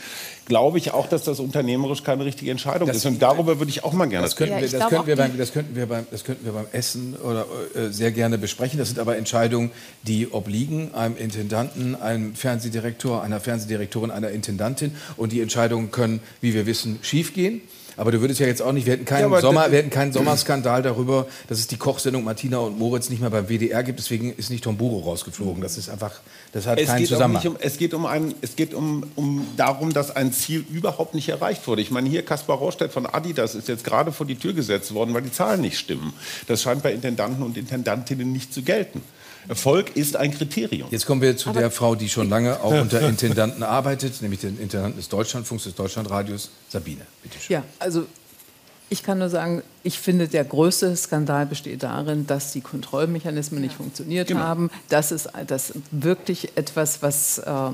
glaube 0.46 0.78
ich 0.78 0.92
auch, 0.92 1.08
dass 1.08 1.24
das 1.24 1.40
unternehmerisch 1.40 2.02
keine 2.02 2.24
richtige 2.24 2.50
Entscheidung 2.50 2.88
Das- 2.88 2.98
ist. 2.98 3.06
Und 3.06 3.22
darüber 3.22 3.58
würde 3.58 3.70
ich 3.70 3.84
auch 3.84 3.92
mal 3.92 4.06
gerne 4.06 4.24
Das 4.26 4.36
könnten, 4.36 4.54
Ja, 4.54 4.58
wir, 4.60 4.66
ich 4.66 4.72
das, 4.72 4.80
glaube 4.88 4.94
könnten 4.96 5.06
wir 5.06 5.14
auch 5.14 5.28
beim, 5.28 5.38
das, 5.38 5.52
könnten 5.52 5.76
wir 5.76 5.86
beim, 5.86 6.06
das 6.10 6.24
könnten 6.24 6.44
wir 6.44 6.52
beim 6.52 6.66
Essen 6.72 7.14
oder, 7.16 7.46
äh, 7.74 7.90
sehr 7.90 8.10
gerne 8.12 8.38
besprechen. 8.38 8.78
Das 8.78 8.88
sind 8.88 8.98
aber 8.98 9.16
Entscheidungen, 9.16 9.70
die 10.02 10.28
obliegen 10.30 10.94
einem 10.94 11.16
Intendanten, 11.16 11.94
einem 12.00 12.34
Fernsehdirektor, 12.34 13.22
einer 13.22 13.40
Fernsehdirektorin, 13.40 14.10
einer 14.10 14.30
Intendantin. 14.30 14.94
Und 15.16 15.32
die 15.32 15.40
Entscheidungen 15.40 15.90
können, 15.90 16.20
wie 16.40 16.54
wir 16.54 16.66
wissen, 16.66 16.98
schiefgehen. 17.02 17.60
Aber 17.96 18.10
du 18.12 18.20
würdest 18.20 18.40
ja 18.40 18.46
jetzt 18.46 18.62
auch 18.62 18.72
nicht, 18.72 18.86
wir 18.86 18.94
hätten 18.94 19.04
keinen, 19.04 19.30
Ja, 19.30 19.40
Sommer, 19.40 19.70
wir 19.70 19.78
hätten 19.78 19.90
keinen 19.90 20.12
Sommerskandal 20.12 20.82
darüber, 20.82 21.26
dass 21.48 21.58
es 21.58 21.66
die 21.66 21.76
Kochsendung 21.76 22.24
Martina 22.24 22.58
und 22.58 22.78
Moritz 22.78 23.10
nicht 23.10 23.20
mehr 23.20 23.30
beim 23.30 23.48
WDR 23.48 23.82
gibt. 23.82 23.98
Deswegen 23.98 24.32
ist 24.34 24.50
nicht 24.50 24.64
Tomburo 24.64 25.00
rausgeflogen. 25.00 25.62
Das 25.62 25.76
ist 25.78 25.88
einfach, 25.88 26.12
das 26.52 26.66
hat 26.66 26.78
Es 26.78 26.86
keinen 26.88 27.06
Zusammenhang. 27.06 27.46
um, 27.48 27.56
es 27.60 27.76
geht, 27.76 27.94
um, 27.94 28.06
ein, 28.06 28.34
es 28.40 28.56
geht 28.56 28.74
um, 28.74 29.04
um 29.16 29.46
darum, 29.56 29.92
dass 29.92 30.14
ein 30.14 30.32
Ziel 30.32 30.64
überhaupt 30.70 31.14
nicht 31.14 31.28
erreicht 31.28 31.66
wurde. 31.66 31.82
Ich 31.82 31.90
meine, 31.90 32.08
hier 32.08 32.24
Kaspar 32.24 32.56
Rohrstedt 32.56 32.92
von 32.92 33.06
Adidas 33.06 33.54
ist 33.54 33.68
jetzt 33.68 33.84
gerade 33.84 34.12
vor 34.12 34.26
die 34.26 34.36
Tür 34.36 34.52
gesetzt 34.52 34.94
worden, 34.94 35.14
weil 35.14 35.22
die 35.22 35.32
Zahlen 35.32 35.60
nicht 35.60 35.78
stimmen. 35.78 36.12
Das 36.46 36.62
scheint 36.62 36.82
bei 36.82 36.92
Intendanten 36.92 37.42
und 37.42 37.56
Intendantinnen 37.56 38.32
nicht 38.32 38.52
zu 38.54 38.62
gelten. 38.62 39.02
Erfolg 39.48 39.96
ist 39.96 40.16
ein 40.16 40.32
Kriterium. 40.32 40.88
Jetzt 40.90 41.06
kommen 41.06 41.20
wir 41.20 41.36
zu 41.36 41.50
Aber 41.50 41.60
der 41.60 41.70
Frau, 41.70 41.94
die 41.94 42.08
schon 42.08 42.28
lange 42.28 42.60
auch 42.60 42.72
unter 42.80 43.00
Intendanten 43.00 43.62
arbeitet, 43.62 44.22
nämlich 44.22 44.40
den 44.40 44.58
Intendanten 44.58 44.98
des 44.98 45.08
Deutschlandfunks, 45.08 45.64
des 45.64 45.74
Deutschlandradios, 45.74 46.50
Sabine. 46.68 47.02
Bitte 47.22 47.38
schön. 47.38 47.54
Ja, 47.54 47.64
also 47.78 48.06
ich 48.92 49.02
kann 49.02 49.18
nur 49.18 49.30
sagen, 49.30 49.62
ich 49.82 49.98
finde, 49.98 50.28
der 50.28 50.44
größte 50.44 50.94
Skandal 50.96 51.46
besteht 51.46 51.82
darin, 51.82 52.26
dass 52.26 52.52
die 52.52 52.60
Kontrollmechanismen 52.60 53.60
nicht 53.60 53.74
funktioniert 53.74 54.28
genau. 54.28 54.40
haben. 54.40 54.70
Das 54.90 55.12
ist 55.12 55.30
das 55.46 55.72
wirklich 55.90 56.56
etwas, 56.56 57.00
was 57.00 57.38
äh, 57.38 57.70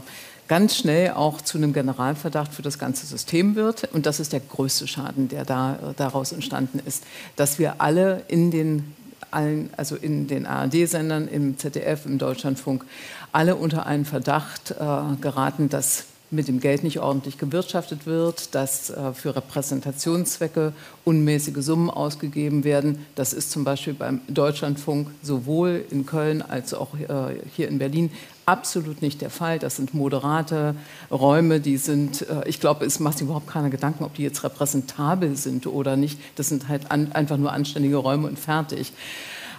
ganz 0.47 0.77
schnell 0.77 1.13
auch 1.13 1.41
zu 1.41 1.59
einem 1.59 1.73
Generalverdacht 1.73 2.55
für 2.55 2.63
das 2.63 2.79
ganze 2.79 3.05
System 3.05 3.57
wird. 3.57 3.93
Und 3.93 4.07
das 4.07 4.21
ist 4.21 4.33
der 4.33 4.41
größte 4.41 4.87
Schaden, 4.87 5.29
der 5.29 5.45
da, 5.45 5.75
äh, 5.75 5.95
daraus 5.97 6.31
entstanden 6.31 6.81
ist, 6.85 7.03
dass 7.35 7.59
wir 7.59 7.81
alle 7.81 8.23
in 8.29 8.53
den 8.53 8.95
allen, 9.31 9.71
also 9.77 9.97
in 9.97 10.27
den 10.27 10.47
ARD-Sendern, 10.47 11.29
im 11.29 11.59
ZDF, 11.59 12.07
im 12.07 12.19
Deutschlandfunk, 12.19 12.85
alle 13.33 13.57
unter 13.57 13.87
einen 13.87 14.05
Verdacht 14.05 14.73
äh, 14.73 14.75
geraten, 15.21 15.69
dass 15.69 16.05
mit 16.31 16.49
dem 16.49 16.61
Geld 16.61 16.83
nicht 16.83 17.01
ordentlich 17.01 17.39
gewirtschaftet 17.39 18.07
wird, 18.07 18.55
dass 18.55 18.91
äh, 18.91 19.13
für 19.15 19.35
Repräsentationszwecke 19.35 20.73
unmäßige 21.05 21.65
Summen 21.65 21.91
ausgegeben 21.91 22.65
werden. 22.65 23.07
Das 23.15 23.33
ist 23.33 23.51
zum 23.51 23.65
Beispiel 23.65 23.95
beim 23.95 24.21
Deutschlandfunk 24.29 25.09
sowohl 25.23 25.85
in 25.91 26.05
Köln 26.05 26.43
als 26.43 26.75
auch 26.75 26.95
äh, 26.95 27.37
hier 27.55 27.69
in 27.69 27.79
Berlin 27.79 28.11
absolut 28.49 29.03
nicht 29.03 29.21
der 29.21 29.29
Fall. 29.29 29.59
Das 29.59 29.77
sind 29.77 29.93
moderate 29.93 30.75
Räume, 31.11 31.61
die 31.61 31.77
sind, 31.77 32.23
äh, 32.23 32.49
ich 32.49 32.61
glaube, 32.61 32.87
es 32.87 32.99
macht 32.99 33.19
sich 33.19 33.27
überhaupt 33.27 33.47
keine 33.47 33.69
Gedanken, 33.69 34.05
ob 34.05 34.15
die 34.15 34.23
jetzt 34.23 34.43
repräsentabel 34.43 35.37
sind 35.37 35.67
oder 35.67 35.97
nicht. 35.97 36.19
Das 36.37 36.49
sind 36.49 36.69
halt 36.69 36.91
an, 36.91 37.13
einfach 37.13 37.37
nur 37.37 37.53
anständige 37.53 37.97
Räume 37.97 38.27
und 38.27 38.39
fertig. 38.39 38.93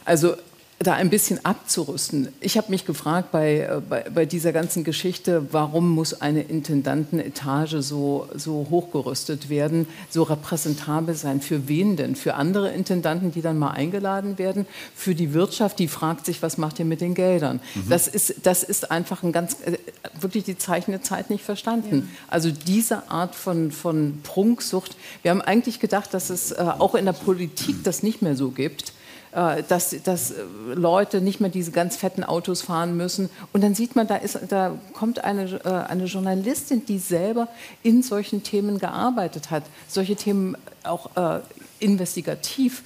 Also 0.06 0.34
da 0.80 0.94
ein 0.94 1.10
bisschen 1.10 1.44
abzurüsten. 1.44 2.30
Ich 2.40 2.58
habe 2.58 2.72
mich 2.72 2.86
gefragt 2.86 3.32
bei, 3.32 3.60
äh, 3.60 3.82
bei, 3.88 4.06
bei, 4.10 4.26
dieser 4.26 4.54
ganzen 4.54 4.86
Geschichte, 4.86 5.46
warum 5.52 5.90
muss 5.90 6.22
eine 6.22 6.44
Intendantenetage 6.44 7.82
so, 7.82 8.30
so 8.34 8.68
hochgerüstet 8.70 9.50
werden, 9.50 9.88
so 10.10 10.24
repräsentabel 10.24 11.16
sein? 11.16 11.42
Für 11.42 11.68
wen 11.68 11.98
denn? 11.98 12.16
Für 12.16 12.36
andere 12.36 12.72
Intendanten, 12.72 13.34
die 13.34 13.42
dann 13.42 13.60
mal 13.60 13.72
eingeladen 13.72 14.38
werden? 14.38 14.66
Für 14.96 15.16
die 15.16 15.34
Wirtschaft, 15.34 15.80
die 15.80 15.90
fragt 15.90 16.26
sich, 16.26 16.42
was 16.42 16.58
macht 16.58 16.80
ihr 16.80 16.86
mit 16.86 17.02
den 17.02 17.14
Geldern? 17.14 17.60
Mhm. 17.76 17.90
Das, 17.90 18.08
ist, 18.08 18.36
das 18.44 18.64
ist 18.64 18.90
einfach 18.90 19.22
ein 19.22 19.34
ganz, 19.34 19.58
äh, 19.66 19.78
wirklich 20.22 20.46
die 20.46 20.58
Zeichen 20.58 20.92
der 20.92 21.04
Zeit 21.04 21.30
nicht 21.30 21.44
verstanden. 21.44 22.10
Ja. 22.10 22.18
Also 22.30 22.52
diese 22.52 23.12
Art 23.12 23.36
von, 23.36 23.72
von 23.72 24.22
Prunksucht. 24.24 24.96
Wir 25.24 25.32
haben 25.32 25.42
eigentlich 25.42 25.82
gedacht, 25.82 26.14
dass 26.14 26.30
es 26.30 26.54
äh, 26.54 26.56
auch 26.80 26.96
in 26.96 27.04
der 27.04 27.14
Politik 27.14 27.84
das 27.84 28.02
nicht 28.02 28.22
mehr 28.22 28.38
so 28.38 28.52
gibt 28.52 28.94
dass, 29.32 29.96
dass 30.04 30.32
äh, 30.32 30.36
Leute 30.74 31.22
nicht 31.22 31.40
mehr 31.40 31.50
diese 31.50 31.72
ganz 31.72 31.96
fetten 31.96 32.24
Autos 32.24 32.62
fahren 32.62 32.98
müssen. 32.98 33.30
Und 33.54 33.64
dann 33.64 33.76
sieht 33.76 33.96
man, 33.96 34.08
da, 34.08 34.16
ist, 34.16 34.40
da 34.50 34.76
kommt 34.94 35.24
eine, 35.24 35.60
äh, 35.64 35.70
eine 35.90 36.06
Journalistin, 36.06 36.86
die 36.86 36.98
selber 36.98 37.48
in 37.84 38.02
solchen 38.02 38.44
Themen 38.44 38.80
gearbeitet 38.80 39.52
hat, 39.52 39.64
solche 39.88 40.16
Themen 40.16 40.58
auch 40.84 41.16
äh, 41.16 41.42
investigativ 41.80 42.84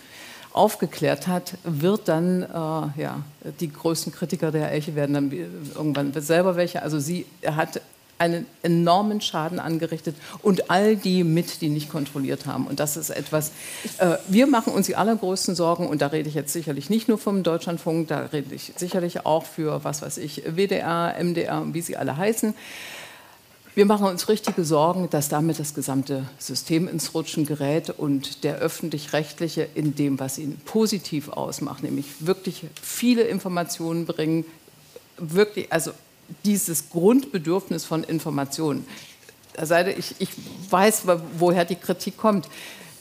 aufgeklärt 0.51 1.27
hat, 1.27 1.55
wird 1.63 2.07
dann, 2.07 2.43
äh, 2.43 2.45
ja, 3.01 3.23
die 3.59 3.71
größten 3.71 4.13
Kritiker 4.13 4.51
der 4.51 4.71
Elche 4.71 4.95
werden 4.95 5.13
dann 5.13 5.31
irgendwann 5.31 6.13
selber 6.21 6.55
welche. 6.55 6.83
Also 6.83 6.99
sie 6.99 7.25
hat 7.45 7.81
einen 8.17 8.45
enormen 8.61 9.21
Schaden 9.21 9.59
angerichtet 9.59 10.15
und 10.41 10.69
all 10.69 10.95
die 10.95 11.23
mit, 11.23 11.61
die 11.61 11.69
nicht 11.69 11.89
kontrolliert 11.89 12.45
haben. 12.45 12.67
Und 12.67 12.79
das 12.79 12.97
ist 12.97 13.09
etwas, 13.09 13.51
äh, 13.97 14.17
wir 14.27 14.47
machen 14.47 14.73
uns 14.73 14.87
die 14.87 14.95
allergrößten 14.95 15.55
Sorgen 15.55 15.87
und 15.87 16.01
da 16.01 16.07
rede 16.07 16.29
ich 16.29 16.35
jetzt 16.35 16.53
sicherlich 16.53 16.89
nicht 16.89 17.07
nur 17.07 17.17
vom 17.17 17.43
Deutschlandfunk, 17.43 18.07
da 18.07 18.19
rede 18.25 18.53
ich 18.53 18.73
sicherlich 18.77 19.25
auch 19.25 19.45
für, 19.45 19.83
was 19.83 20.01
weiß 20.01 20.17
ich, 20.17 20.43
WDR, 20.55 21.15
MDR 21.19 21.61
und 21.61 21.73
wie 21.73 21.81
sie 21.81 21.97
alle 21.97 22.17
heißen. 22.17 22.53
Wir 23.75 23.87
machen 23.87 24.05
uns 24.05 24.29
richtige 24.29 24.63
Sorgen, 24.63 25.09
dass 25.09 25.29
damit 25.29 25.57
das 25.57 25.73
gesamte 25.73 26.25
System 26.37 26.87
ins 26.87 27.15
Rutschen 27.15 27.47
gerät 27.47 27.89
und 27.89 28.43
der 28.43 28.57
öffentlich-rechtliche 28.57 29.67
in 29.73 29.95
dem, 29.95 30.19
was 30.19 30.37
ihn 30.37 30.59
positiv 30.63 31.29
ausmacht, 31.29 31.81
nämlich 31.81 32.05
wirklich 32.19 32.65
viele 32.79 33.23
Informationen 33.23 34.05
bringen, 34.05 34.45
wirklich, 35.17 35.73
also 35.73 35.91
dieses 36.45 36.89
Grundbedürfnis 36.89 37.85
von 37.85 38.03
Informationen. 38.03 38.85
Ich, 39.97 40.15
ich 40.19 40.29
weiß, 40.69 41.03
woher 41.37 41.65
die 41.65 41.75
Kritik 41.75 42.17
kommt. 42.17 42.47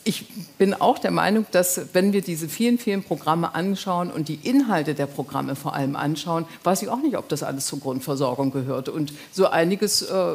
Ich 0.04 0.26
bin 0.58 0.74
auch 0.74 0.98
der 0.98 1.12
Meinung, 1.12 1.46
dass 1.52 1.80
wenn 1.92 2.12
wir 2.12 2.22
diese 2.22 2.48
vielen, 2.48 2.76
vielen 2.76 3.04
Programme 3.04 3.54
anschauen 3.54 4.10
und 4.10 4.28
die 4.28 4.34
Inhalte 4.34 4.94
der 4.94 5.06
Programme 5.06 5.54
vor 5.54 5.74
allem 5.74 5.94
anschauen, 5.94 6.44
weiß 6.64 6.82
ich 6.82 6.88
auch 6.88 7.00
nicht, 7.00 7.16
ob 7.16 7.28
das 7.28 7.44
alles 7.44 7.66
zur 7.66 7.78
Grundversorgung 7.78 8.50
gehört. 8.50 8.88
Und 8.88 9.12
so 9.30 9.46
einiges, 9.46 10.02
äh, 10.02 10.34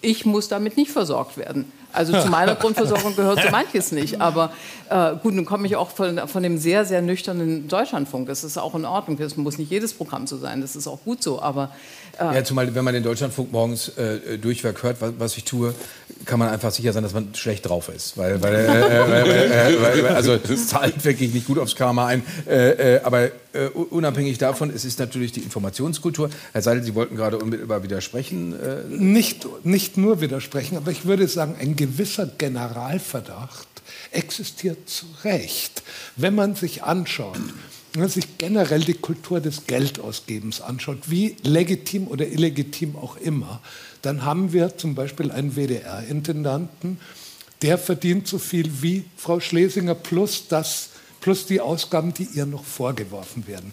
ich 0.00 0.26
muss 0.26 0.48
damit 0.48 0.76
nicht 0.76 0.90
versorgt 0.90 1.36
werden. 1.36 1.70
Also 1.92 2.20
zu 2.20 2.28
meiner 2.28 2.54
Grundversorgung 2.56 3.14
gehört 3.14 3.42
so 3.42 3.50
manches 3.50 3.92
nicht. 3.92 4.20
Aber 4.20 4.52
äh, 4.90 5.14
gut, 5.22 5.34
nun 5.34 5.44
komme 5.44 5.66
ich 5.66 5.76
auch 5.76 5.90
von, 5.90 6.26
von 6.26 6.42
dem 6.42 6.58
sehr, 6.58 6.84
sehr 6.84 7.00
nüchternen 7.00 7.68
Deutschlandfunk. 7.68 8.26
Das 8.26 8.42
ist 8.42 8.58
auch 8.58 8.74
in 8.74 8.84
Ordnung. 8.84 9.16
Das 9.18 9.36
muss 9.36 9.56
nicht 9.56 9.70
jedes 9.70 9.94
Programm 9.94 10.26
so 10.26 10.36
sein. 10.36 10.60
Das 10.60 10.74
ist 10.74 10.88
auch 10.88 10.98
gut 11.04 11.22
so. 11.22 11.40
Aber 11.40 11.70
ja, 12.18 12.44
zumal 12.44 12.74
wenn 12.74 12.84
man 12.84 12.94
den 12.94 13.02
Deutschlandfunk 13.02 13.52
morgens 13.52 13.88
äh, 13.90 14.38
durchweg 14.38 14.82
hört, 14.82 15.00
was, 15.00 15.12
was, 15.18 15.36
ich 15.36 15.44
tue, 15.44 15.74
kann 16.24 16.38
man 16.38 16.48
einfach 16.48 16.70
sicher 16.70 16.92
sein, 16.92 17.02
dass 17.02 17.12
man 17.12 17.34
schlecht 17.34 17.68
drauf 17.68 17.88
ist. 17.88 18.16
Weil, 18.16 18.40
weil, 18.42 18.54
äh, 18.54 19.68
äh 19.68 19.82
weil 19.82 20.06
also 20.08 20.34
es 20.34 20.68
zahlt 20.68 21.04
wirklich 21.04 21.34
nicht 21.34 21.46
gut 21.46 21.58
aufs 21.58 21.76
Karma 21.76 22.06
ein. 22.06 22.22
Äh, 22.46 22.96
äh, 22.96 23.00
aber 23.02 23.30
unabhängig 23.90 24.38
davon, 24.38 24.70
es 24.70 24.84
ist 24.84 24.98
natürlich 24.98 25.32
die 25.32 25.40
Informationskultur. 25.40 26.28
Herr 26.52 26.62
Seidel, 26.62 26.82
Sie 26.82 26.94
wollten 26.94 27.16
gerade 27.16 27.38
unmittelbar 27.38 27.82
widersprechen. 27.82 28.54
Nicht, 28.90 29.46
nicht 29.64 29.96
nur 29.96 30.20
widersprechen, 30.20 30.76
aber 30.76 30.90
ich 30.90 31.06
würde 31.06 31.26
sagen, 31.26 31.56
ein 31.58 31.74
gewisser 31.74 32.26
Generalverdacht 32.26 33.66
existiert 34.10 34.90
zu 34.90 35.06
Recht. 35.24 35.82
Wenn 36.16 36.34
man 36.34 36.54
sich 36.54 36.82
anschaut, 36.82 37.40
wenn 37.96 38.02
man 38.02 38.10
sich 38.10 38.36
generell 38.36 38.84
die 38.84 38.92
Kultur 38.92 39.40
des 39.40 39.66
Geldausgebens 39.66 40.60
anschaut, 40.60 41.08
wie 41.10 41.34
legitim 41.42 42.08
oder 42.08 42.28
illegitim 42.28 42.94
auch 42.94 43.16
immer, 43.16 43.62
dann 44.02 44.22
haben 44.22 44.52
wir 44.52 44.76
zum 44.76 44.94
Beispiel 44.94 45.32
einen 45.32 45.56
WDR-Intendanten, 45.56 47.00
der 47.62 47.78
verdient 47.78 48.28
so 48.28 48.38
viel 48.38 48.82
wie 48.82 49.06
Frau 49.16 49.40
Schlesinger 49.40 49.94
plus, 49.94 50.46
das, 50.46 50.90
plus 51.22 51.46
die 51.46 51.62
Ausgaben, 51.62 52.12
die 52.12 52.28
ihr 52.34 52.44
noch 52.44 52.66
vorgeworfen 52.66 53.46
werden. 53.46 53.72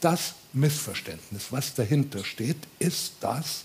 Das 0.00 0.34
Missverständnis, 0.52 1.46
was 1.50 1.74
dahinter 1.74 2.24
steht, 2.24 2.58
ist 2.78 3.14
das, 3.22 3.64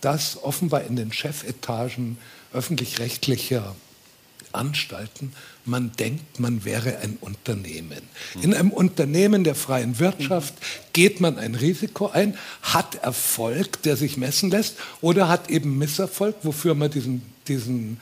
dass 0.00 0.42
offenbar 0.42 0.82
in 0.82 0.96
den 0.96 1.12
Chefetagen 1.12 2.18
öffentlich-rechtlicher 2.52 3.76
Anstalten 4.52 5.32
man 5.66 5.92
denkt, 5.98 6.38
man 6.38 6.64
wäre 6.64 6.98
ein 6.98 7.18
Unternehmen. 7.20 8.00
In 8.40 8.54
einem 8.54 8.70
Unternehmen 8.70 9.44
der 9.44 9.54
freien 9.54 9.98
Wirtschaft 9.98 10.54
geht 10.92 11.20
man 11.20 11.38
ein 11.38 11.54
Risiko 11.54 12.08
ein, 12.08 12.38
hat 12.62 12.96
Erfolg, 12.96 13.82
der 13.82 13.96
sich 13.96 14.16
messen 14.16 14.50
lässt, 14.50 14.76
oder 15.00 15.28
hat 15.28 15.50
eben 15.50 15.76
Misserfolg, 15.76 16.36
wofür 16.42 16.74
man 16.74 16.90
diesen, 16.90 17.22
diesen 17.48 18.00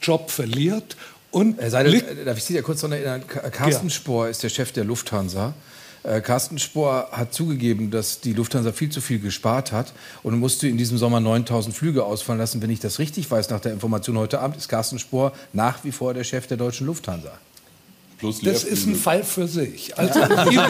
Job 0.00 0.30
verliert. 0.30 0.96
Und 1.30 1.60
Seidel, 1.60 2.24
darf 2.24 2.38
ich 2.38 2.44
Sie 2.44 2.54
da 2.54 2.62
kurz 2.62 2.82
noch 2.82 2.90
erinnern? 2.90 3.26
Carsten 3.26 3.88
ja. 3.88 3.94
Spohr 3.94 4.28
ist 4.28 4.42
der 4.42 4.48
Chef 4.48 4.72
der 4.72 4.84
Lufthansa. 4.84 5.54
Äh, 6.02 6.20
Carsten 6.20 6.58
Spohr 6.58 7.08
hat 7.12 7.34
zugegeben, 7.34 7.90
dass 7.90 8.20
die 8.20 8.32
Lufthansa 8.32 8.72
viel 8.72 8.90
zu 8.90 9.00
viel 9.00 9.18
gespart 9.18 9.72
hat 9.72 9.92
und 10.22 10.38
musste 10.38 10.66
in 10.66 10.78
diesem 10.78 10.96
Sommer 10.96 11.20
9000 11.20 11.74
Flüge 11.74 12.04
ausfallen 12.04 12.38
lassen. 12.38 12.62
Wenn 12.62 12.70
ich 12.70 12.80
das 12.80 12.98
richtig 12.98 13.30
weiß, 13.30 13.50
nach 13.50 13.60
der 13.60 13.72
Information 13.72 14.16
heute 14.16 14.40
Abend, 14.40 14.56
ist 14.56 14.68
Carsten 14.68 14.98
Spohr 14.98 15.32
nach 15.52 15.84
wie 15.84 15.92
vor 15.92 16.14
der 16.14 16.24
Chef 16.24 16.46
der 16.46 16.56
deutschen 16.56 16.86
Lufthansa. 16.86 17.32
das 18.22 18.64
ist 18.64 18.86
ein 18.86 18.94
Fall 18.94 19.24
für 19.24 19.46
sich. 19.46 19.98
Also 19.98 20.20
ihn, 20.50 20.60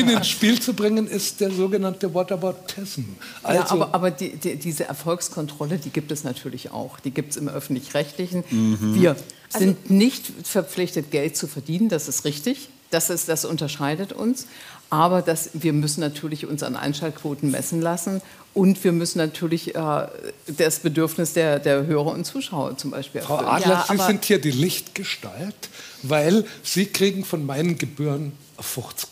ihn, 0.00 0.08
ins 0.10 0.28
Spiel 0.28 0.60
zu 0.60 0.74
bringen, 0.74 1.06
ist 1.06 1.40
der 1.40 1.50
sogenannte 1.50 2.12
Whataboutism. 2.12 3.04
Also, 3.42 3.60
ja, 3.60 3.70
aber, 3.70 3.94
aber 3.94 4.10
die, 4.10 4.36
die, 4.36 4.56
diese 4.56 4.84
Erfolgskontrolle, 4.84 5.78
die 5.78 5.90
gibt 5.90 6.12
es 6.12 6.24
natürlich 6.24 6.72
auch. 6.72 7.00
Die 7.00 7.10
gibt 7.10 7.30
es 7.30 7.36
im 7.38 7.48
Öffentlich-Rechtlichen. 7.48 8.44
Mhm. 8.50 8.94
Wir 8.94 9.16
sind 9.48 9.78
also, 9.82 9.94
nicht 9.94 10.26
verpflichtet, 10.44 11.10
Geld 11.10 11.38
zu 11.38 11.46
verdienen, 11.46 11.88
das 11.88 12.06
ist 12.06 12.26
richtig. 12.26 12.68
Das, 12.90 13.10
ist, 13.10 13.28
das 13.28 13.44
unterscheidet 13.44 14.12
uns. 14.12 14.46
Aber 14.90 15.20
das, 15.20 15.50
wir 15.52 15.74
müssen 15.74 16.00
natürlich 16.00 16.46
uns 16.46 16.62
an 16.62 16.74
Einschaltquoten 16.74 17.50
messen 17.50 17.82
lassen 17.82 18.22
und 18.54 18.82
wir 18.82 18.92
müssen 18.92 19.18
natürlich 19.18 19.74
äh, 19.74 20.06
das 20.46 20.78
Bedürfnis 20.80 21.34
der, 21.34 21.58
der 21.58 21.86
Hörer 21.86 22.12
und 22.12 22.24
Zuschauer 22.24 22.78
zum 22.78 22.92
Beispiel 22.92 23.20
erfüllen. 23.20 23.40
Frau 23.40 23.46
Adler, 23.46 23.84
ja, 23.86 23.96
Sie 23.96 24.02
sind 24.02 24.24
hier 24.24 24.40
die 24.40 24.50
Lichtgestalt, 24.50 25.68
weil 26.02 26.46
Sie 26.62 26.86
kriegen 26.86 27.24
von 27.24 27.44
meinen 27.44 27.76
Gebühren 27.76 28.32
50 28.58 29.10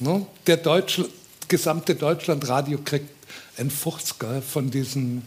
ne? 0.00 0.26
Der 0.46 0.58
Deutsch, 0.58 1.00
gesamte 1.48 1.94
Deutschlandradio 1.94 2.78
kriegt 2.84 3.08
ein 3.56 3.70
50 3.70 4.42
von 4.46 4.70
diesen 4.70 5.22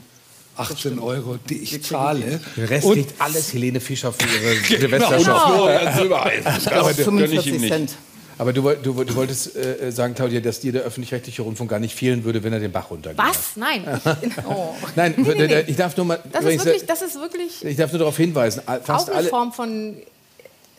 18 0.60 1.00
Euro, 1.00 1.38
die 1.50 1.60
ich 1.60 1.82
zahle. 1.84 2.42
Den 2.56 2.66
Rest 2.66 2.86
und 2.86 2.94
kriegt 2.94 3.14
alles 3.20 3.54
Helene 3.54 3.80
Fischer 3.80 4.14
für 4.14 4.28
ihre 4.28 4.56
genau. 4.90 5.10
Silvestershow. 5.10 5.68
Genau. 6.04 6.28
Ja, 6.28 6.84
45 6.94 7.68
Cent. 7.68 7.92
Aber 8.40 8.54
du, 8.54 8.62
du, 8.62 9.04
du 9.04 9.16
wolltest 9.16 9.58
äh, 9.58 9.92
sagen, 9.92 10.16
Claudia, 10.16 10.40
dass 10.40 10.62
dir 10.62 10.72
der 10.72 10.84
öffentlich-rechtliche 10.84 11.42
Rundfunk 11.42 11.70
gar 11.70 11.80
nicht 11.80 11.94
fehlen 11.94 12.24
würde, 12.24 12.42
wenn 12.42 12.54
er 12.54 12.62
den 12.62 12.72
Bach 12.72 12.90
runtergeht. 12.90 13.20
Was? 13.20 13.58
Nein. 13.58 13.84
oh. 14.48 14.74
Nein, 14.96 15.14
nee, 15.18 15.36
nee, 15.36 15.48
nee. 15.48 15.64
ich 15.68 15.76
darf 15.76 15.98
nur 15.98 16.06
mal. 16.06 16.20
Das 16.32 16.46
ist, 16.46 16.64
wirklich, 16.66 16.86
das 16.86 17.02
ist 17.02 17.16
wirklich. 17.16 17.66
Ich 17.66 17.76
darf 17.76 17.92
nur 17.92 18.00
darauf 18.00 18.16
hinweisen. 18.16 18.62
Fast 18.66 18.90
auch 18.90 19.08
eine 19.10 19.18
alle, 19.18 19.28
Form 19.28 19.52
von. 19.52 19.96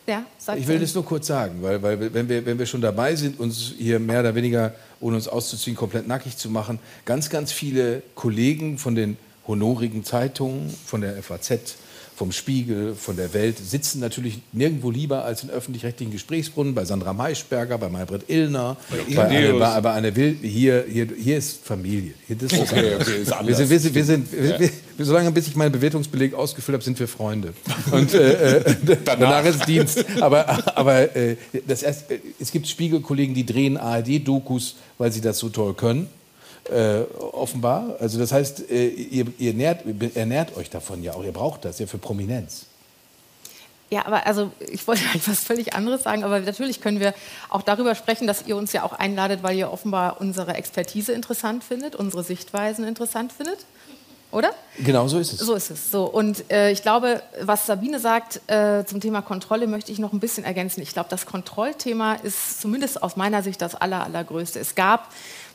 Ja, 0.07 0.25
ich 0.57 0.67
will 0.67 0.79
das 0.79 0.95
nur 0.95 1.05
kurz 1.05 1.27
sagen, 1.27 1.61
weil, 1.61 1.81
weil 1.83 2.11
wenn, 2.11 2.27
wir, 2.27 2.43
wenn 2.43 2.57
wir 2.57 2.65
schon 2.65 2.81
dabei 2.81 3.15
sind, 3.15 3.39
uns 3.39 3.73
hier 3.77 3.99
mehr 3.99 4.21
oder 4.21 4.33
weniger, 4.33 4.73
ohne 4.99 5.15
uns 5.15 5.27
auszuziehen, 5.27 5.77
komplett 5.77 6.07
nackig 6.07 6.37
zu 6.37 6.49
machen, 6.49 6.79
ganz, 7.05 7.29
ganz 7.29 7.51
viele 7.51 8.01
Kollegen 8.15 8.79
von 8.79 8.95
den 8.95 9.17
honorigen 9.47 10.03
Zeitungen, 10.03 10.73
von 10.85 11.01
der 11.01 11.21
FAZ, 11.21 11.77
vom 12.21 12.31
Spiegel, 12.31 12.93
von 12.93 13.15
der 13.15 13.33
Welt, 13.33 13.57
sitzen 13.57 13.99
natürlich 13.99 14.41
nirgendwo 14.51 14.91
lieber 14.91 15.25
als 15.25 15.41
in 15.41 15.49
öffentlich-rechtlichen 15.49 16.11
Gesprächsbrunnen, 16.11 16.75
bei 16.75 16.85
Sandra 16.85 17.13
Maischberger, 17.13 17.79
bei 17.79 17.89
Maybrit 17.89 18.29
Illner, 18.29 18.77
bei, 18.91 19.15
bei, 19.15 19.23
Anne, 19.23 19.53
bei, 19.53 19.81
bei 19.81 19.91
Anne 19.91 20.15
Will. 20.15 20.37
Hier, 20.39 20.85
hier, 20.87 21.07
hier 21.17 21.37
ist 21.39 21.65
Familie. 21.65 22.13
Hier, 22.27 22.35
das 22.35 22.53
ist 22.53 22.61
okay, 22.61 22.95
okay, 22.99 23.21
ist 23.23 23.31
wir 23.31 23.55
sind, 23.55 23.69
wir 23.69 23.79
sind, 23.79 23.95
wir 23.95 24.03
sind 24.03 24.31
ja. 24.31 24.59
wir, 24.59 24.69
solange 25.03 25.31
bis 25.31 25.47
ich 25.47 25.55
meinen 25.55 25.71
Bewertungsbeleg 25.71 26.35
ausgefüllt 26.35 26.75
habe, 26.75 26.83
sind 26.83 26.99
wir 26.99 27.07
Freunde. 27.07 27.55
Und 27.91 28.13
äh, 28.13 28.57
äh 28.57 28.75
danach. 28.85 29.17
danach. 29.17 29.45
ist 29.45 29.67
Dienst. 29.67 30.05
Aber, 30.21 30.77
aber 30.77 31.15
äh, 31.15 31.37
das 31.67 31.81
erst, 31.81 32.11
äh, 32.11 32.19
es 32.39 32.51
gibt 32.51 32.67
Spiegelkollegen, 32.67 33.33
die 33.33 33.47
drehen 33.47 33.77
ARD-Dokus, 33.77 34.75
weil 34.99 35.11
sie 35.11 35.21
das 35.21 35.39
so 35.39 35.49
toll 35.49 35.73
können 35.73 36.07
äh, 36.69 37.01
offenbar. 37.19 37.95
Also 37.99 38.19
das 38.19 38.31
heißt, 38.31 38.69
äh, 38.69 38.87
ihr, 38.87 39.25
ihr 39.37 39.53
nährt, 39.53 39.83
ernährt 40.15 40.55
euch 40.57 40.69
davon 40.69 41.03
ja 41.03 41.13
auch, 41.13 41.23
ihr 41.23 41.33
braucht 41.33 41.65
das 41.65 41.79
ja 41.79 41.87
für 41.87 41.97
Prominenz. 41.97 42.65
Ja, 43.89 44.05
aber 44.05 44.25
also 44.25 44.51
ich 44.59 44.87
wollte 44.87 45.03
eigentlich 45.09 45.27
was 45.27 45.43
völlig 45.43 45.73
anderes 45.73 46.03
sagen, 46.03 46.23
aber 46.23 46.39
natürlich 46.39 46.81
können 46.81 46.99
wir 46.99 47.13
auch 47.49 47.61
darüber 47.61 47.93
sprechen, 47.93 48.25
dass 48.25 48.47
ihr 48.47 48.55
uns 48.55 48.73
ja 48.73 48.83
auch 48.83 48.93
einladet, 48.93 49.43
weil 49.43 49.57
ihr 49.57 49.71
offenbar 49.71 50.21
unsere 50.21 50.53
Expertise 50.55 51.11
interessant 51.11 51.63
findet, 51.63 51.95
unsere 51.95 52.23
Sichtweisen 52.23 52.85
interessant 52.85 53.33
findet. 53.33 53.59
Oder? 54.31 54.51
Genau 54.79 55.09
so 55.09 55.19
ist 55.19 55.33
es. 55.33 55.39
So 55.39 55.55
ist 55.55 55.71
es. 55.71 55.91
So. 55.91 56.05
Und 56.05 56.49
äh, 56.49 56.71
ich 56.71 56.81
glaube, 56.81 57.21
was 57.41 57.65
Sabine 57.65 57.99
sagt 57.99 58.39
äh, 58.49 58.85
zum 58.85 59.01
Thema 59.01 59.21
Kontrolle, 59.21 59.67
möchte 59.67 59.91
ich 59.91 59.99
noch 59.99 60.13
ein 60.13 60.21
bisschen 60.21 60.45
ergänzen. 60.45 60.81
Ich 60.81 60.93
glaube, 60.93 61.09
das 61.09 61.25
Kontrollthema 61.25 62.13
ist 62.13 62.61
zumindest 62.61 63.03
aus 63.03 63.17
meiner 63.17 63.43
Sicht 63.43 63.61
das 63.61 63.75
aller, 63.75 64.05
allergrößte. 64.05 64.57
Es 64.57 64.75
gab 64.75 65.09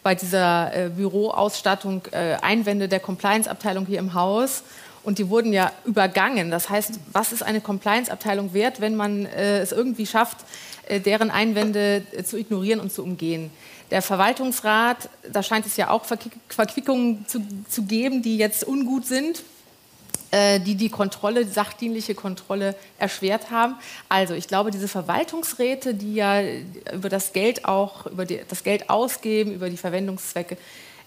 bei 0.06 0.14
dieser 0.14 0.72
äh, 0.72 0.88
Büroausstattung 0.88 2.02
äh, 2.12 2.36
Einwände 2.40 2.86
der 2.86 3.00
Compliance-Abteilung 3.00 3.86
hier 3.86 3.98
im 3.98 4.14
Haus. 4.14 4.62
Und 5.02 5.18
die 5.18 5.28
wurden 5.28 5.52
ja 5.52 5.72
übergangen. 5.84 6.52
Das 6.52 6.70
heißt, 6.70 7.00
was 7.10 7.32
ist 7.32 7.42
eine 7.42 7.60
Compliance-Abteilung 7.60 8.54
wert, 8.54 8.80
wenn 8.80 8.94
man 8.94 9.26
äh, 9.26 9.58
es 9.58 9.72
irgendwie 9.72 10.06
schafft, 10.06 10.36
äh, 10.86 11.00
deren 11.00 11.32
Einwände 11.32 12.04
äh, 12.12 12.22
zu 12.22 12.38
ignorieren 12.38 12.78
und 12.78 12.92
zu 12.92 13.02
umgehen? 13.02 13.50
Der 13.90 14.00
Verwaltungsrat, 14.00 15.08
da 15.32 15.42
scheint 15.42 15.66
es 15.66 15.76
ja 15.76 15.90
auch 15.90 16.04
Verquickungen 16.04 17.26
zu, 17.26 17.40
zu 17.68 17.82
geben, 17.82 18.22
die 18.22 18.36
jetzt 18.36 18.62
ungut 18.64 19.06
sind. 19.06 19.42
Äh, 20.36 20.60
die 20.60 20.74
die 20.74 20.90
Kontrolle, 20.90 21.46
die 21.46 21.50
sachdienliche 21.50 22.14
Kontrolle 22.14 22.74
erschwert 22.98 23.50
haben. 23.50 23.76
Also 24.10 24.34
ich 24.34 24.48
glaube, 24.48 24.70
diese 24.70 24.86
Verwaltungsräte, 24.86 25.94
die 25.94 26.14
ja 26.14 26.42
über 26.92 27.08
das 27.08 27.32
Geld 27.32 27.64
auch, 27.64 28.04
über 28.04 28.26
die, 28.26 28.40
das 28.46 28.62
Geld 28.62 28.90
ausgeben, 28.90 29.54
über 29.54 29.70
die 29.70 29.78
Verwendungszwecke 29.78 30.58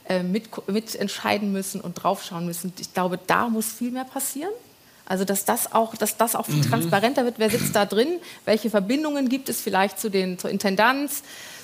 äh, 0.07 0.23
mit, 0.23 0.49
mitentscheiden 0.67 1.51
müssen 1.51 1.79
und 1.79 1.93
draufschauen 1.93 2.47
müssen, 2.47 2.73
ich 2.79 2.91
glaube, 2.91 3.19
da 3.27 3.49
muss 3.49 3.67
viel 3.71 3.91
mehr 3.91 4.05
passieren. 4.05 4.53
Also 5.05 5.25
dass 5.25 5.45
das 5.45 5.73
auch, 5.73 5.95
dass 5.95 6.17
das 6.17 6.35
auch 6.35 6.47
viel 6.47 6.63
mhm. 6.63 6.69
transparenter 6.69 7.23
wird. 7.23 7.35
Wer 7.37 7.51
sitzt 7.51 7.75
da 7.75 7.85
drin? 7.85 8.07
Welche 8.45 8.71
Verbindungen 8.71 9.29
gibt 9.29 9.49
es 9.49 9.61
vielleicht 9.61 9.99
zu 9.99 10.09
den, 10.09 10.39
zur 10.39 10.49
Intendanz, 10.49 11.21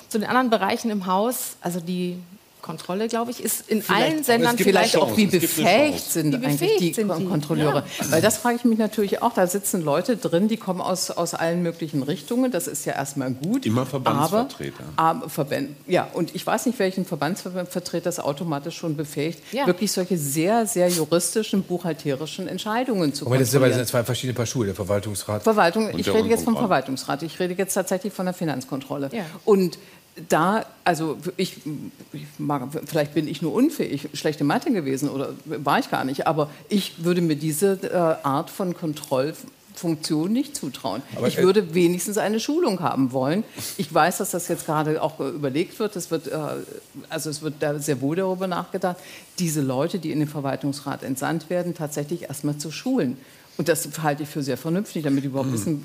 zu 0.08 0.20
den 0.20 0.28
anderen 0.28 0.50
Bereichen 0.50 0.90
im 0.90 1.06
Haus? 1.06 1.56
Also 1.62 1.80
die 1.80 2.16
Kontrolle, 2.66 3.08
glaube 3.08 3.30
ich, 3.30 3.42
ist 3.42 3.68
in 3.68 3.82
vielleicht, 3.82 4.02
allen 4.02 4.24
Sendern 4.24 4.58
vielleicht 4.58 4.96
auch, 4.96 5.16
wie 5.16 5.26
befähigt 5.26 6.10
sind 6.10 6.32
wie 6.32 6.38
befähigt 6.38 6.72
eigentlich 6.72 6.78
die 6.78 6.94
sind 6.94 7.18
die? 7.18 7.24
Kontrolleure. 7.26 7.84
Ja. 8.00 8.10
Weil 8.10 8.22
das 8.22 8.38
frage 8.38 8.56
ich 8.56 8.64
mich 8.64 8.78
natürlich 8.78 9.22
auch. 9.22 9.32
Da 9.32 9.46
sitzen 9.46 9.82
Leute 9.82 10.16
drin, 10.16 10.48
die 10.48 10.56
kommen 10.56 10.80
aus, 10.80 11.10
aus 11.10 11.34
allen 11.34 11.62
möglichen 11.62 12.02
Richtungen. 12.02 12.50
Das 12.50 12.66
ist 12.66 12.84
ja 12.84 12.94
erstmal 12.94 13.30
gut. 13.32 13.66
Immer 13.66 13.86
Verbandsvertreter. 13.86 14.84
Aber, 14.96 15.20
aber 15.20 15.28
Verband, 15.30 15.70
ja, 15.86 16.08
und 16.12 16.34
ich 16.34 16.46
weiß 16.46 16.66
nicht, 16.66 16.78
welchen 16.78 17.04
Verbandsvertreter 17.04 18.06
das 18.06 18.20
automatisch 18.20 18.76
schon 18.76 18.96
befähigt, 18.96 19.40
ja. 19.52 19.66
wirklich 19.66 19.92
solche 19.92 20.16
sehr, 20.16 20.66
sehr 20.66 20.88
juristischen, 20.88 21.62
buchhalterischen 21.62 22.48
Entscheidungen 22.48 23.12
zu 23.14 23.26
aber 23.26 23.38
das 23.38 23.50
sind 23.50 23.88
zwei 23.88 24.04
verschiedene 24.04 24.34
Paar 24.34 24.46
Schuhe, 24.46 24.66
der 24.66 24.74
Verwaltungsrat. 24.74 25.42
Verwaltung, 25.42 25.90
ich 25.96 26.08
rede 26.08 26.28
jetzt 26.28 26.44
vom 26.44 26.56
Verwaltungsrat. 26.56 27.22
Ich 27.22 27.38
rede 27.38 27.54
jetzt 27.54 27.74
tatsächlich 27.74 28.12
von 28.12 28.26
der 28.26 28.34
Finanzkontrolle. 28.34 29.10
Ja. 29.12 29.24
Und 29.44 29.78
da, 30.28 30.64
also 30.84 31.18
ich, 31.36 31.58
ich 32.12 32.26
mag, 32.38 32.68
vielleicht 32.86 33.14
bin 33.14 33.28
ich 33.28 33.42
nur 33.42 33.52
unfähig, 33.52 34.08
schlechte 34.14 34.44
Mathe 34.44 34.72
gewesen 34.72 35.10
oder 35.10 35.30
war 35.44 35.78
ich 35.78 35.90
gar 35.90 36.04
nicht, 36.04 36.26
aber 36.26 36.50
ich 36.68 37.04
würde 37.04 37.20
mir 37.20 37.36
diese 37.36 37.78
äh, 37.82 38.26
Art 38.26 38.48
von 38.48 38.74
Kontrollfunktion 38.74 40.32
nicht 40.32 40.56
zutrauen. 40.56 41.02
Aber 41.16 41.28
ich 41.28 41.36
würde 41.36 41.74
wenigstens 41.74 42.16
eine 42.16 42.40
Schulung 42.40 42.80
haben 42.80 43.12
wollen. 43.12 43.44
Ich 43.76 43.92
weiß, 43.92 44.18
dass 44.18 44.30
das 44.30 44.48
jetzt 44.48 44.64
gerade 44.64 45.02
auch 45.02 45.20
überlegt 45.20 45.78
wird. 45.78 45.96
Es 45.96 46.10
wird, 46.10 46.28
äh, 46.28 46.38
also 47.10 47.28
es 47.28 47.42
wird 47.42 47.54
da 47.60 47.78
sehr 47.78 48.00
wohl 48.00 48.16
darüber 48.16 48.46
nachgedacht, 48.46 48.96
diese 49.38 49.60
Leute, 49.60 49.98
die 49.98 50.12
in 50.12 50.20
den 50.20 50.28
Verwaltungsrat 50.28 51.02
entsandt 51.02 51.50
werden, 51.50 51.74
tatsächlich 51.74 52.22
erstmal 52.22 52.56
zu 52.56 52.70
schulen. 52.70 53.18
Und 53.58 53.68
das 53.68 53.88
halte 54.02 54.22
ich 54.22 54.28
für 54.28 54.42
sehr 54.42 54.56
vernünftig, 54.56 55.02
damit 55.02 55.24
überhaupt 55.24 55.52
wissen, 55.52 55.82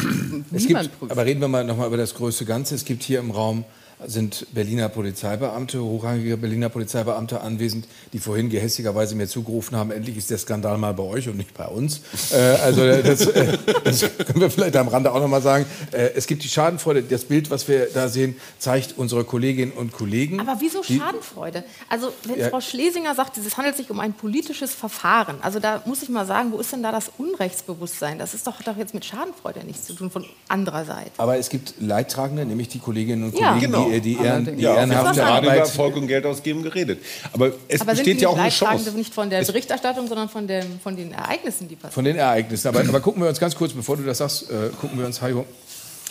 wie 0.52 0.58
es 0.58 0.70
man 0.70 0.90
prüft. 0.90 1.12
Aber 1.12 1.26
reden 1.26 1.40
wir 1.40 1.48
mal 1.48 1.64
nochmal 1.64 1.88
über 1.88 1.98
das 1.98 2.16
größte 2.16 2.46
Ganze. 2.46 2.76
Es 2.76 2.84
gibt 2.84 3.04
hier 3.04 3.20
im 3.20 3.32
Raum 3.32 3.64
sind 4.06 4.48
Berliner 4.54 4.90
Polizeibeamte, 4.90 5.82
hochrangige 5.82 6.38
Berliner 6.38 6.70
Polizeibeamte 6.70 7.42
anwesend, 7.42 7.88
die 8.14 8.20
vorhin 8.20 8.50
gehässigerweise 8.50 9.16
mir 9.16 9.28
zugerufen 9.28 9.78
haben, 9.78 9.92
endlich 9.92 10.18
ist 10.18 10.30
der 10.30 10.38
Skandal 10.38 10.78
mal 10.78 10.94
bei 10.94 11.04
euch 11.04 11.30
und 11.30 11.38
nicht 11.38 11.54
bei 11.54 11.68
uns. 11.68 12.02
Äh, 12.32 12.38
also 12.64 12.86
das, 12.86 13.26
äh, 13.28 13.58
das, 13.84 14.02
können 14.02 14.42
wir 14.42 14.50
vielleicht 14.50 14.76
am 14.76 14.88
Rande 14.88 15.12
auch 15.12 15.20
noch 15.20 15.28
mal 15.28 15.42
sagen. 15.42 15.66
Äh, 15.92 16.12
es 16.16 16.28
gibt 16.28 16.44
die 16.44 16.50
Schadenfreude. 16.50 17.04
Das 17.04 17.26
Bild, 17.26 17.50
was 17.50 17.68
wir 17.68 17.88
da 17.94 18.10
sehen, 18.10 18.36
zeigt 18.60 18.98
unsere 18.98 19.24
Kolleginnen 19.24 19.72
und 19.72 19.92
Kollegen. 19.92 20.40
Aber 20.40 20.58
wieso 20.60 20.84
Schadenfreude? 20.84 21.64
Also 21.90 22.12
wenn 22.26 22.40
ja. 22.40 22.50
Frau 22.50 22.62
Schlesinger 22.62 23.16
sagt, 23.16 23.38
es 23.38 23.58
handelt 23.58 23.78
sich 23.78 23.90
um 23.90 24.00
ein 24.00 24.14
politisches 24.14 24.74
Verfahren, 24.74 25.38
also 25.42 25.60
da 25.60 25.82
muss 25.86 26.04
ich 26.04 26.10
mal 26.10 26.26
sagen, 26.26 26.52
wo 26.52 26.60
ist 26.60 26.72
denn 26.72 26.84
da 26.84 26.92
das 26.92 27.12
Unrechtsbewusstsein? 27.18 28.20
Das 28.20 28.34
ist 28.34 28.48
doch, 28.48 28.62
doch 28.64 28.78
jetzt 28.78 28.94
mit 28.94 29.06
Schadenfreude 29.06 29.66
nichts 29.66 29.86
zu 29.86 29.94
tun 29.94 30.12
von 30.12 30.26
anderer 30.48 30.86
Seite. 30.86 31.12
Aber 31.18 31.38
es 31.38 31.50
gibt 31.50 31.76
Leidtragende, 31.80 32.46
nämlich 32.46 32.70
die 32.70 32.80
Kolleginnen 32.80 33.24
und 33.24 33.32
Kollegen, 33.32 33.54
ja, 33.54 33.60
genau. 33.60 33.90
die 33.90 33.91
die, 34.00 34.16
die, 34.16 34.24
Ehren, 34.24 34.58
die 34.58 34.64
ja, 34.64 34.76
ehrenhafte 34.76 35.24
Arbeit. 35.24 35.44
gerade 35.44 35.48
über 35.48 35.56
Erfolg 35.56 35.96
und 35.96 36.08
Geld 36.08 36.26
ausgeben 36.26 36.64
geredet. 36.64 37.00
Aber 37.34 37.52
es 37.68 37.82
aber 37.82 37.92
besteht 37.92 38.22
ja 38.22 38.30
auch 38.30 38.38
eine 38.38 38.50
Chance. 38.50 38.92
nicht 38.92 39.14
von 39.14 39.30
der 39.30 39.44
Berichterstattung, 39.44 40.08
sondern 40.08 40.30
von, 40.30 40.48
dem, 40.48 40.80
von 40.82 40.96
den 40.96 41.12
Ereignissen, 41.12 41.68
die 41.68 41.76
passieren. 41.76 41.94
Von 41.94 42.06
den 42.06 42.16
Ereignissen. 42.18 42.68
Aber, 42.68 42.80
aber 42.80 43.00
gucken 43.00 43.22
wir 43.22 43.30
uns 43.30 43.40
ganz 43.40 43.56
kurz, 43.56 43.74
bevor 43.74 43.98
du 43.98 44.04
das 44.04 44.20
sagst, 44.20 44.50
äh, 44.50 44.70
gucken 44.80 44.98
wir 44.98 45.06
uns, 45.06 45.22
Hajo, 45.22 45.46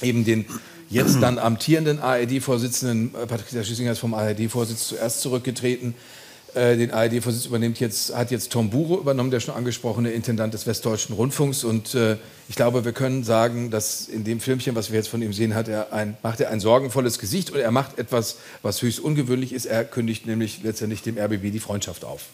eben 0.02 0.24
den 0.24 0.44
jetzt 0.90 1.20
dann 1.22 1.38
amtierenden 1.38 2.00
ARD-Vorsitzenden, 2.00 3.14
äh, 3.14 3.26
Patricia 3.26 3.62
Schüssinger 3.62 3.92
ist 3.92 4.00
vom 4.00 4.12
ARD-Vorsitz 4.12 4.88
zuerst 4.88 5.20
zurückgetreten, 5.20 5.94
äh, 5.94 6.19
den 6.54 6.90
ARD-Vorsitz 6.90 7.46
übernimmt 7.46 7.80
jetzt, 7.80 8.14
hat 8.14 8.30
jetzt 8.30 8.50
Tom 8.50 8.70
Buro 8.70 8.98
übernommen, 8.98 9.30
der 9.30 9.40
schon 9.40 9.54
angesprochene 9.54 10.10
Intendant 10.10 10.54
des 10.54 10.66
Westdeutschen 10.66 11.14
Rundfunks. 11.14 11.64
Und 11.64 11.94
äh, 11.94 12.16
ich 12.48 12.56
glaube, 12.56 12.84
wir 12.84 12.92
können 12.92 13.24
sagen, 13.24 13.70
dass 13.70 14.08
in 14.08 14.24
dem 14.24 14.40
Filmchen, 14.40 14.74
was 14.74 14.90
wir 14.90 14.98
jetzt 14.98 15.08
von 15.08 15.22
ihm 15.22 15.32
sehen, 15.32 15.54
hat 15.54 15.68
er 15.68 15.92
ein, 15.92 16.16
macht 16.22 16.40
er 16.40 16.50
ein 16.50 16.60
sorgenvolles 16.60 17.18
Gesicht 17.18 17.50
und 17.50 17.60
er 17.60 17.70
macht 17.70 17.98
etwas, 17.98 18.38
was 18.62 18.82
höchst 18.82 19.00
ungewöhnlich 19.00 19.52
ist. 19.52 19.66
Er 19.66 19.84
kündigt 19.84 20.26
nämlich 20.26 20.62
letztendlich 20.62 21.02
dem 21.02 21.18
RBB 21.18 21.52
die 21.52 21.60
Freundschaft 21.60 22.04
auf. 22.04 22.26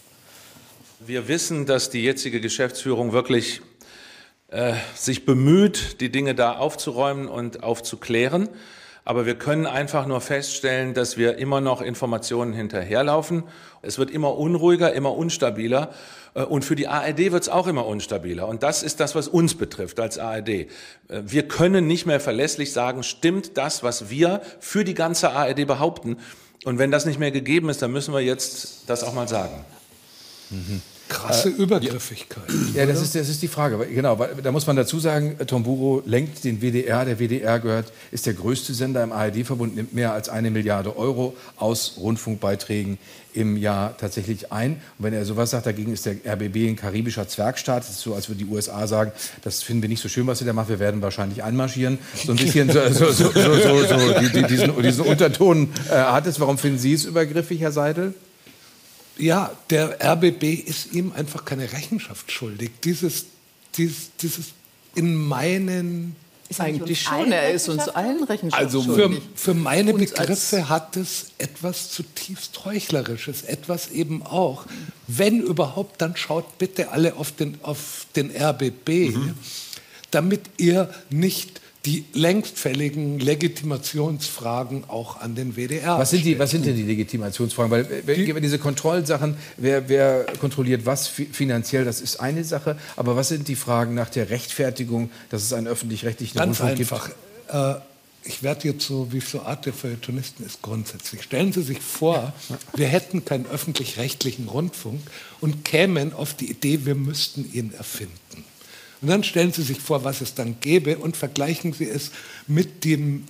Wir 1.06 1.28
wissen, 1.28 1.66
dass 1.66 1.90
die 1.90 2.02
jetzige 2.02 2.40
Geschäftsführung 2.40 3.12
wirklich 3.12 3.60
äh, 4.48 4.74
sich 4.94 5.26
bemüht, 5.26 6.00
die 6.00 6.10
Dinge 6.10 6.34
da 6.34 6.56
aufzuräumen 6.56 7.28
und 7.28 7.62
aufzuklären. 7.62 8.48
Aber 9.04 9.24
wir 9.24 9.36
können 9.36 9.66
einfach 9.66 10.06
nur 10.06 10.20
feststellen, 10.20 10.92
dass 10.92 11.16
wir 11.16 11.38
immer 11.38 11.60
noch 11.60 11.80
Informationen 11.80 12.52
hinterherlaufen. 12.52 13.44
Es 13.86 13.98
wird 13.98 14.10
immer 14.10 14.36
unruhiger, 14.36 14.92
immer 14.92 15.16
unstabiler. 15.16 15.90
Äh, 16.34 16.42
und 16.42 16.64
für 16.64 16.76
die 16.76 16.88
ARD 16.88 17.32
wird 17.32 17.42
es 17.42 17.48
auch 17.48 17.66
immer 17.66 17.86
unstabiler. 17.86 18.48
Und 18.48 18.62
das 18.62 18.82
ist 18.82 19.00
das, 19.00 19.14
was 19.14 19.28
uns 19.28 19.54
betrifft 19.54 20.00
als 20.00 20.18
ARD. 20.18 20.48
Äh, 20.48 20.66
wir 21.08 21.48
können 21.48 21.86
nicht 21.86 22.06
mehr 22.06 22.20
verlässlich 22.20 22.72
sagen, 22.72 23.02
stimmt 23.02 23.56
das, 23.56 23.82
was 23.82 24.10
wir 24.10 24.42
für 24.60 24.84
die 24.84 24.94
ganze 24.94 25.30
ARD 25.30 25.66
behaupten. 25.66 26.18
Und 26.64 26.78
wenn 26.78 26.90
das 26.90 27.06
nicht 27.06 27.18
mehr 27.18 27.30
gegeben 27.30 27.68
ist, 27.68 27.80
dann 27.82 27.92
müssen 27.92 28.12
wir 28.12 28.20
jetzt 28.20 28.88
das 28.88 29.04
auch 29.04 29.14
mal 29.14 29.28
sagen. 29.28 29.64
Mhm. 30.50 30.82
Krasse 31.08 31.48
Übergriffigkeit. 31.48 32.42
Ja, 32.74 32.84
das 32.86 33.00
ist, 33.00 33.14
das 33.14 33.28
ist 33.28 33.40
die 33.40 33.48
Frage. 33.48 33.78
Genau, 33.86 34.18
weil, 34.18 34.34
da 34.42 34.50
muss 34.50 34.66
man 34.66 34.76
dazu 34.76 34.98
sagen, 34.98 35.36
Tom 35.46 35.62
Buro 35.62 36.02
lenkt 36.04 36.42
den 36.44 36.60
WDR. 36.60 37.04
Der 37.04 37.18
WDR 37.18 37.60
gehört, 37.60 37.92
ist 38.10 38.26
der 38.26 38.34
größte 38.34 38.74
Sender 38.74 39.04
im 39.04 39.12
ARD-Verbund, 39.12 39.76
nimmt 39.76 39.94
mehr 39.94 40.12
als 40.12 40.28
eine 40.28 40.50
Milliarde 40.50 40.96
Euro 40.96 41.36
aus 41.56 41.94
Rundfunkbeiträgen 41.98 42.98
im 43.36 43.56
Jahr 43.56 43.96
tatsächlich 43.96 44.50
ein. 44.50 44.72
Und 44.98 45.04
wenn 45.04 45.12
er 45.12 45.24
sowas 45.24 45.50
sagt, 45.50 45.66
dagegen 45.66 45.92
ist 45.92 46.06
der 46.06 46.14
RBB 46.24 46.68
ein 46.68 46.76
karibischer 46.76 47.28
Zwergstaat. 47.28 47.82
Das 47.82 47.90
ist 47.90 48.00
so, 48.00 48.14
als 48.14 48.28
würde 48.28 48.44
die 48.44 48.50
USA 48.50 48.86
sagen, 48.86 49.12
das 49.42 49.62
finden 49.62 49.82
wir 49.82 49.88
nicht 49.88 50.02
so 50.02 50.08
schön, 50.08 50.26
was 50.26 50.40
ihr 50.40 50.46
da 50.46 50.52
macht, 50.52 50.68
wir 50.68 50.80
werden 50.80 51.02
wahrscheinlich 51.02 51.44
einmarschieren. 51.44 51.98
So 52.14 52.32
ein 52.32 52.38
bisschen 52.38 52.70
so, 52.70 52.80
so, 52.90 53.12
so, 53.12 53.30
so 53.30 54.20
die, 54.20 54.32
die, 54.32 54.42
diesen, 54.44 54.82
diesen 54.82 55.04
Unterton 55.04 55.68
äh, 55.88 55.94
hat 55.94 56.26
es. 56.26 56.40
Warum 56.40 56.58
finden 56.58 56.78
Sie 56.78 56.94
es 56.94 57.04
übergriffig, 57.04 57.60
Herr 57.60 57.72
Seidel? 57.72 58.14
Ja, 59.18 59.52
der 59.70 59.98
RBB 60.00 60.44
ist 60.66 60.92
ihm 60.92 61.12
einfach 61.12 61.44
keine 61.44 61.72
Rechenschaft 61.72 62.30
schuldig. 62.30 62.70
Dieses, 62.84 63.26
dieses, 63.76 64.10
dieses 64.20 64.46
in 64.94 65.14
meinen 65.14 66.16
ist 66.48 66.60
Eigentlich 66.60 67.02
schon, 67.02 67.32
er 67.32 67.50
ist 67.50 67.68
uns 67.68 67.88
allen 67.88 68.22
Rechenschaft 68.22 68.62
Also 68.62 68.80
für, 68.82 69.10
für 69.34 69.54
meine 69.54 69.92
uns 69.92 70.12
Begriffe 70.12 70.68
hat 70.68 70.96
es 70.96 71.32
etwas 71.38 71.90
zutiefst 71.90 72.64
Heuchlerisches, 72.64 73.42
etwas 73.42 73.90
eben 73.90 74.22
auch, 74.22 74.64
wenn 75.08 75.40
überhaupt, 75.40 76.00
dann 76.00 76.16
schaut 76.16 76.58
bitte 76.58 76.92
alle 76.92 77.16
auf 77.16 77.32
den, 77.32 77.58
auf 77.62 78.06
den 78.14 78.30
RBB, 78.30 79.16
mhm. 79.16 79.34
damit 80.12 80.42
ihr 80.56 80.94
nicht 81.10 81.60
die 81.86 82.04
längstfälligen 82.12 83.20
Legitimationsfragen 83.20 84.84
auch 84.88 85.20
an 85.20 85.36
den 85.36 85.54
WDR. 85.54 85.98
Was 85.98 86.10
sind, 86.10 86.24
die, 86.24 86.36
was 86.38 86.50
sind 86.50 86.66
denn 86.66 86.74
die 86.74 86.82
Legitimationsfragen? 86.82 87.70
Weil 87.70 87.84
die, 87.84 88.40
diese 88.40 88.58
Kontrollsachen, 88.58 89.36
wer, 89.56 89.88
wer 89.88 90.26
kontrolliert 90.40 90.84
was 90.84 91.06
finanziell, 91.06 91.84
das 91.84 92.00
ist 92.00 92.18
eine 92.18 92.42
Sache. 92.42 92.76
Aber 92.96 93.14
was 93.14 93.28
sind 93.28 93.46
die 93.46 93.54
Fragen 93.54 93.94
nach 93.94 94.10
der 94.10 94.30
Rechtfertigung, 94.30 95.10
dass 95.30 95.42
es 95.42 95.52
einen 95.52 95.68
öffentlich-rechtlichen 95.68 96.38
Rundfunk 96.38 96.70
einfach. 96.70 97.06
gibt? 97.06 97.54
Äh, 97.54 97.74
ich 98.24 98.42
werde 98.42 98.68
jetzt 98.68 98.84
so, 98.84 99.12
wie 99.12 99.18
es 99.18 99.30
so 99.30 99.42
Art 99.42 99.66
der 99.66 99.72
Feuilletonisten 99.72 100.44
ist, 100.44 100.60
grundsätzlich. 100.60 101.22
Stellen 101.22 101.52
Sie 101.52 101.62
sich 101.62 101.80
vor, 101.80 102.32
wir 102.74 102.88
hätten 102.88 103.24
keinen 103.24 103.46
öffentlich-rechtlichen 103.46 104.48
Rundfunk 104.48 105.00
und 105.40 105.64
kämen 105.64 106.12
auf 106.12 106.34
die 106.34 106.50
Idee, 106.50 106.80
wir 106.84 106.96
müssten 106.96 107.48
ihn 107.52 107.72
erfinden. 107.72 108.12
Und 109.02 109.08
dann 109.08 109.24
stellen 109.24 109.52
Sie 109.52 109.62
sich 109.62 109.80
vor, 109.80 110.04
was 110.04 110.20
es 110.20 110.34
dann 110.34 110.56
gäbe 110.60 110.98
und 110.98 111.16
vergleichen 111.16 111.72
Sie 111.72 111.88
es 111.88 112.10
mit 112.46 112.84
dem, 112.84 113.24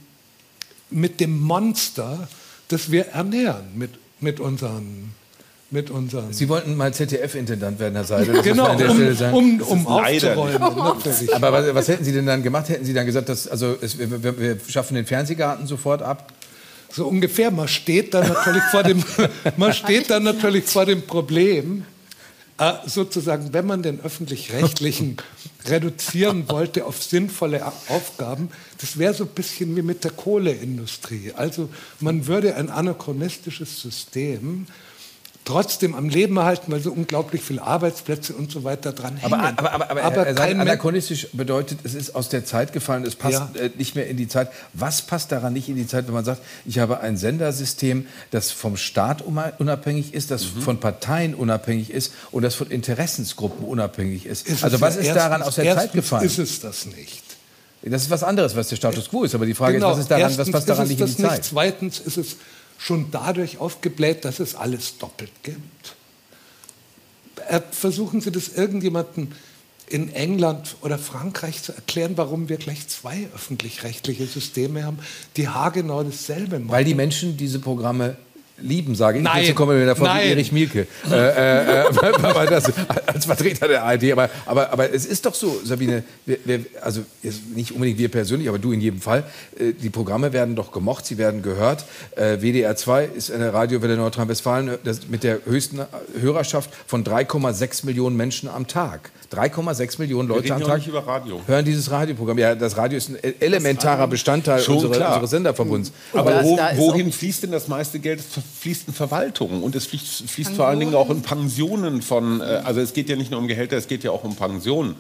mit 0.91 1.21
dem 1.21 1.41
Monster, 1.41 2.29
das 2.69 2.91
wir 2.91 3.07
ernähren 3.09 3.67
mit, 3.75 3.91
mit 4.21 4.41
unseren 4.41 5.15
mit 5.71 5.91
unseren. 5.91 6.33
Sie 6.33 6.49
wollten 6.49 6.77
mal 6.77 6.95
ZDF-Intendant 6.95 7.81
werden, 7.81 7.95
Herr 7.95 8.05
Seidel. 8.05 8.41
genau, 8.43 8.73
um, 8.73 9.61
um, 9.61 9.61
um 9.61 9.87
aufzuräumen. 9.87 10.63
Aber 11.33 11.53
was, 11.53 11.75
was, 11.75 11.89
hätten 11.89 12.05
Sie 12.05 12.13
denn 12.13 12.27
dann 12.27 12.43
gemacht? 12.43 12.69
Hätten 12.69 12.85
Sie 12.85 12.95
dann 12.95 13.07
gesagt, 13.07 13.29
dass, 13.29 13.49
also 13.49 13.77
es, 13.81 13.99
wir, 13.99 14.39
wir, 14.39 14.59
schaffen 14.69 14.95
den 14.95 15.07
Fernsehgarten 15.07 15.67
sofort 15.67 16.03
ab? 16.03 16.33
So 16.93 17.07
ungefähr. 17.07 17.51
Man 17.51 17.67
steht 17.67 18.15
dann 18.15 18.29
natürlich 18.29 18.63
vor 18.71 18.85
dem, 18.85 19.03
man 19.57 19.73
steht 19.73 20.09
dann 20.09 20.23
natürlich 20.23 20.65
vor 20.65 20.87
dem 20.87 21.03
Problem, 21.03 21.85
äh, 22.59 22.73
sozusagen, 22.87 23.53
wenn 23.53 23.67
man 23.67 23.83
den 23.83 24.01
öffentlich-rechtlichen 24.01 25.17
reduzieren 25.67 26.49
wollte 26.49 26.87
auf 26.87 27.03
sinnvolle 27.03 27.67
Aufgaben, 27.89 28.51
das 28.81 28.99
wäre 28.99 29.15
so 29.15 29.25
ein 29.25 29.31
bisschen 29.31 29.77
wie 29.77 29.83
mit 29.83 30.05
der 30.05 30.13
Kohleindustrie. 30.13 31.33
Also 31.35 31.69
man 32.01 32.27
würde 32.27 32.55
ein 32.55 32.71
anachronistisches 32.71 33.81
System 33.81 34.67
trotzdem 35.47 35.95
am 35.95 36.09
Leben 36.09 36.37
erhalten, 36.37 36.71
weil 36.73 36.81
so 36.81 36.93
unglaublich 36.93 37.41
viele 37.41 37.63
Arbeitsplätze 37.63 38.35
und 38.35 38.51
so 38.51 38.65
weiter 38.65 38.93
dran 38.93 39.17
hängen. 39.17 39.33
Aber, 39.33 39.49
aber, 39.57 39.73
aber, 39.73 39.91
aber, 39.91 40.03
aber 40.03 40.35
kein 40.35 40.61
anachronistisch 40.61 41.29
bedeutet, 41.33 41.79
es 41.85 41.95
ist 41.95 42.15
aus 42.15 42.29
der 42.29 42.45
Zeit 42.45 42.73
gefallen, 42.73 43.05
es 43.05 43.15
passt 43.15 43.43
ja. 43.55 43.61
Äh, 43.61 43.71
nicht 43.79 43.95
mehr 43.95 44.09
in 44.09 44.17
die 44.17 44.29
Zeit. 44.29 44.51
Was 44.75 45.03
passt 45.03 45.33
daran 45.33 45.53
nicht 45.53 45.69
in 45.69 45.77
die 45.77 45.87
Zeit, 45.87 46.09
wenn 46.09 46.15
man 46.15 46.25
sagt, 46.25 46.43
ich 46.67 46.81
habe 46.81 47.01
ein 47.01 47.17
Sendersystem, 47.17 48.07
das 48.33 48.51
vom 48.51 48.77
Staat 48.77 49.23
unabhängig 49.23 50.13
ist, 50.13 50.33
das 50.33 50.53
mhm. 50.53 50.63
von 50.63 50.81
Parteien 50.81 51.35
unabhängig 51.35 51.91
ist 51.91 52.13
und 52.33 52.43
das 52.43 52.57
von 52.57 52.69
Interessensgruppen 52.69 53.65
unabhängig 53.65 54.27
ist? 54.27 54.49
ist 54.49 54.65
also 54.65 54.81
was 54.81 54.97
ja 54.97 55.03
ist 55.03 55.15
daran 55.15 55.43
aus 55.43 55.55
der 55.55 55.77
Zeit 55.77 55.93
gefallen? 55.93 56.27
ist 56.27 56.39
es 56.39 56.61
das 56.61 56.87
nicht. 56.87 57.23
Das 57.83 58.03
ist 58.03 58.11
was 58.11 58.25
anderes, 58.25 58.57
was 58.57 58.69
der 58.69 58.77
Status 58.77 59.09
quo 59.09 59.23
ist. 59.23 59.35
Aber 59.37 59.47
die 59.47 59.55
Frage 59.55 59.75
genau. 59.75 59.91
ist, 59.91 59.93
was 59.93 60.01
ist 60.01 60.11
daran, 60.11 60.23
Erstens 60.23 60.47
was 60.49 60.51
passt 60.51 60.69
daran 60.69 60.89
nicht 60.89 61.01
in 61.01 61.07
die 61.07 61.17
Zeit? 61.17 61.31
Nicht. 61.31 61.45
Zweitens 61.45 62.01
ist 62.01 62.17
es 62.17 62.37
schon 62.79 63.11
dadurch 63.11 63.59
aufgebläht, 63.59 64.25
dass 64.25 64.41
es 64.41 64.55
alles 64.55 64.99
doppelt 64.99 65.33
gibt. 65.43 65.97
Äh, 67.49 67.61
versuchen 67.71 68.21
Sie 68.21 68.31
das 68.31 68.49
irgendjemandem 68.49 69.33
in 69.89 70.13
England 70.13 70.77
oder 70.83 70.99
Frankreich 70.99 71.63
zu 71.63 71.73
erklären, 71.73 72.13
warum 72.17 72.49
wir 72.49 72.57
gleich 72.57 72.89
zwei 72.89 73.29
öffentlich-rechtliche 73.35 74.27
Systeme 74.27 74.85
haben, 74.85 74.99
die 75.37 75.49
haargenau 75.49 76.03
dasselbe 76.03 76.59
machen. 76.59 76.71
Weil 76.71 76.85
die 76.85 76.95
Menschen 76.95 77.37
diese 77.37 77.61
Programme 77.61 78.17
lieben, 78.59 78.95
sage 78.95 79.19
ich. 79.19 79.25
Nein. 79.25 79.43
Dazu 79.43 79.55
kommen 79.55 79.79
wir 79.79 79.87
davon 79.87 80.07
Nein. 80.07 80.29
Erich 80.29 80.53
Mielke. 80.53 80.87
äh, 81.11 81.15
äh, 81.15 81.81
äh 81.87 81.93
das, 82.51 82.73
als 83.07 83.25
Vertreter 83.27 83.69
der 83.69 83.85
ARD. 83.85 84.13
Aber, 84.13 84.31
aber, 84.47 84.73
aber 84.73 84.93
es 84.93 85.07
ist 85.07 85.27
doch 85.27 85.35
so, 85.35 85.61
Sabine, 85.65 86.05
wir, 86.25 86.39
wir, 86.45 86.61
also 86.81 87.03
nicht 87.55 87.73
unbedingt 87.73 87.99
wir 87.99 88.09
persönlich, 88.09 88.49
aber 88.49 88.59
du 88.59 88.73
in 88.73 88.81
jedem 88.81 89.01
Fall. 89.01 89.25
Äh, 89.59 89.73
die 89.73 89.91
Programme 89.91 90.33
werden 90.33 90.57
doch 90.57 90.73
gemocht, 90.73 91.07
sie 91.07 91.19
werden 91.19 91.43
gehört. 91.43 91.85
Äh, 92.17 92.41
WDR 92.41 92.77
2 92.77 93.05
ist 93.05 93.31
eine 93.31 93.53
Radiowelle 93.53 93.97
Nordrhein-Westfalen 93.97 94.79
mit 95.09 95.23
der 95.23 95.41
höchsten 95.45 95.81
Hörerschaft 96.21 96.71
von 96.87 97.05
3,6 97.05 97.87
Millionen 97.87 98.17
Menschen 98.17 98.49
am 98.49 98.67
Tag. 98.67 99.11
3,6 99.33 99.99
Millionen 99.99 100.29
Leute 100.29 100.55
am 100.55 100.63
Tag 100.63 100.83
hören 101.47 101.65
dieses 101.65 101.91
Radioprogramm. 101.91 102.39
Ja, 102.39 102.55
das 102.55 102.77
Radio 102.77 102.97
ist 102.97 103.09
ein 103.09 103.19
elementarer 103.41 104.07
Bestandteil 104.07 104.63
unserer, 104.63 105.09
unseres 105.09 105.31
Senderverbunds. 105.31 105.93
Aber 106.13 106.31
das, 106.31 106.45
wo, 106.45 106.59
wohin 106.77 107.13
fließt 107.13 107.43
denn 107.43 107.53
das 107.53 107.69
meiste 107.69 107.99
Geld? 107.99 108.23
Es 108.53 108.61
fließt 108.61 108.89
in 108.89 108.95
Verwaltungen 108.95 109.63
und 109.63 109.75
es 109.75 109.87
fließt, 109.87 110.29
fließt 110.29 110.53
vor 110.55 110.67
allen 110.67 110.81
Dingen 110.81 110.95
auch 110.95 111.11
in 111.11 111.23
Pensionen 111.23 112.03
von, 112.03 112.41
äh, 112.41 112.63
also 112.65 112.81
es 112.81 112.93
geht 112.93 113.09
ja 113.09 113.17
nicht 113.17 113.31
nur 113.31 113.41
um 113.41 113.49
Gehälter, 113.49 113.77
es 113.77 113.89
geht 113.89 114.05
ja 114.05 114.11
auch 114.11 114.25
um 114.25 114.37
Pensionen. 114.37 114.97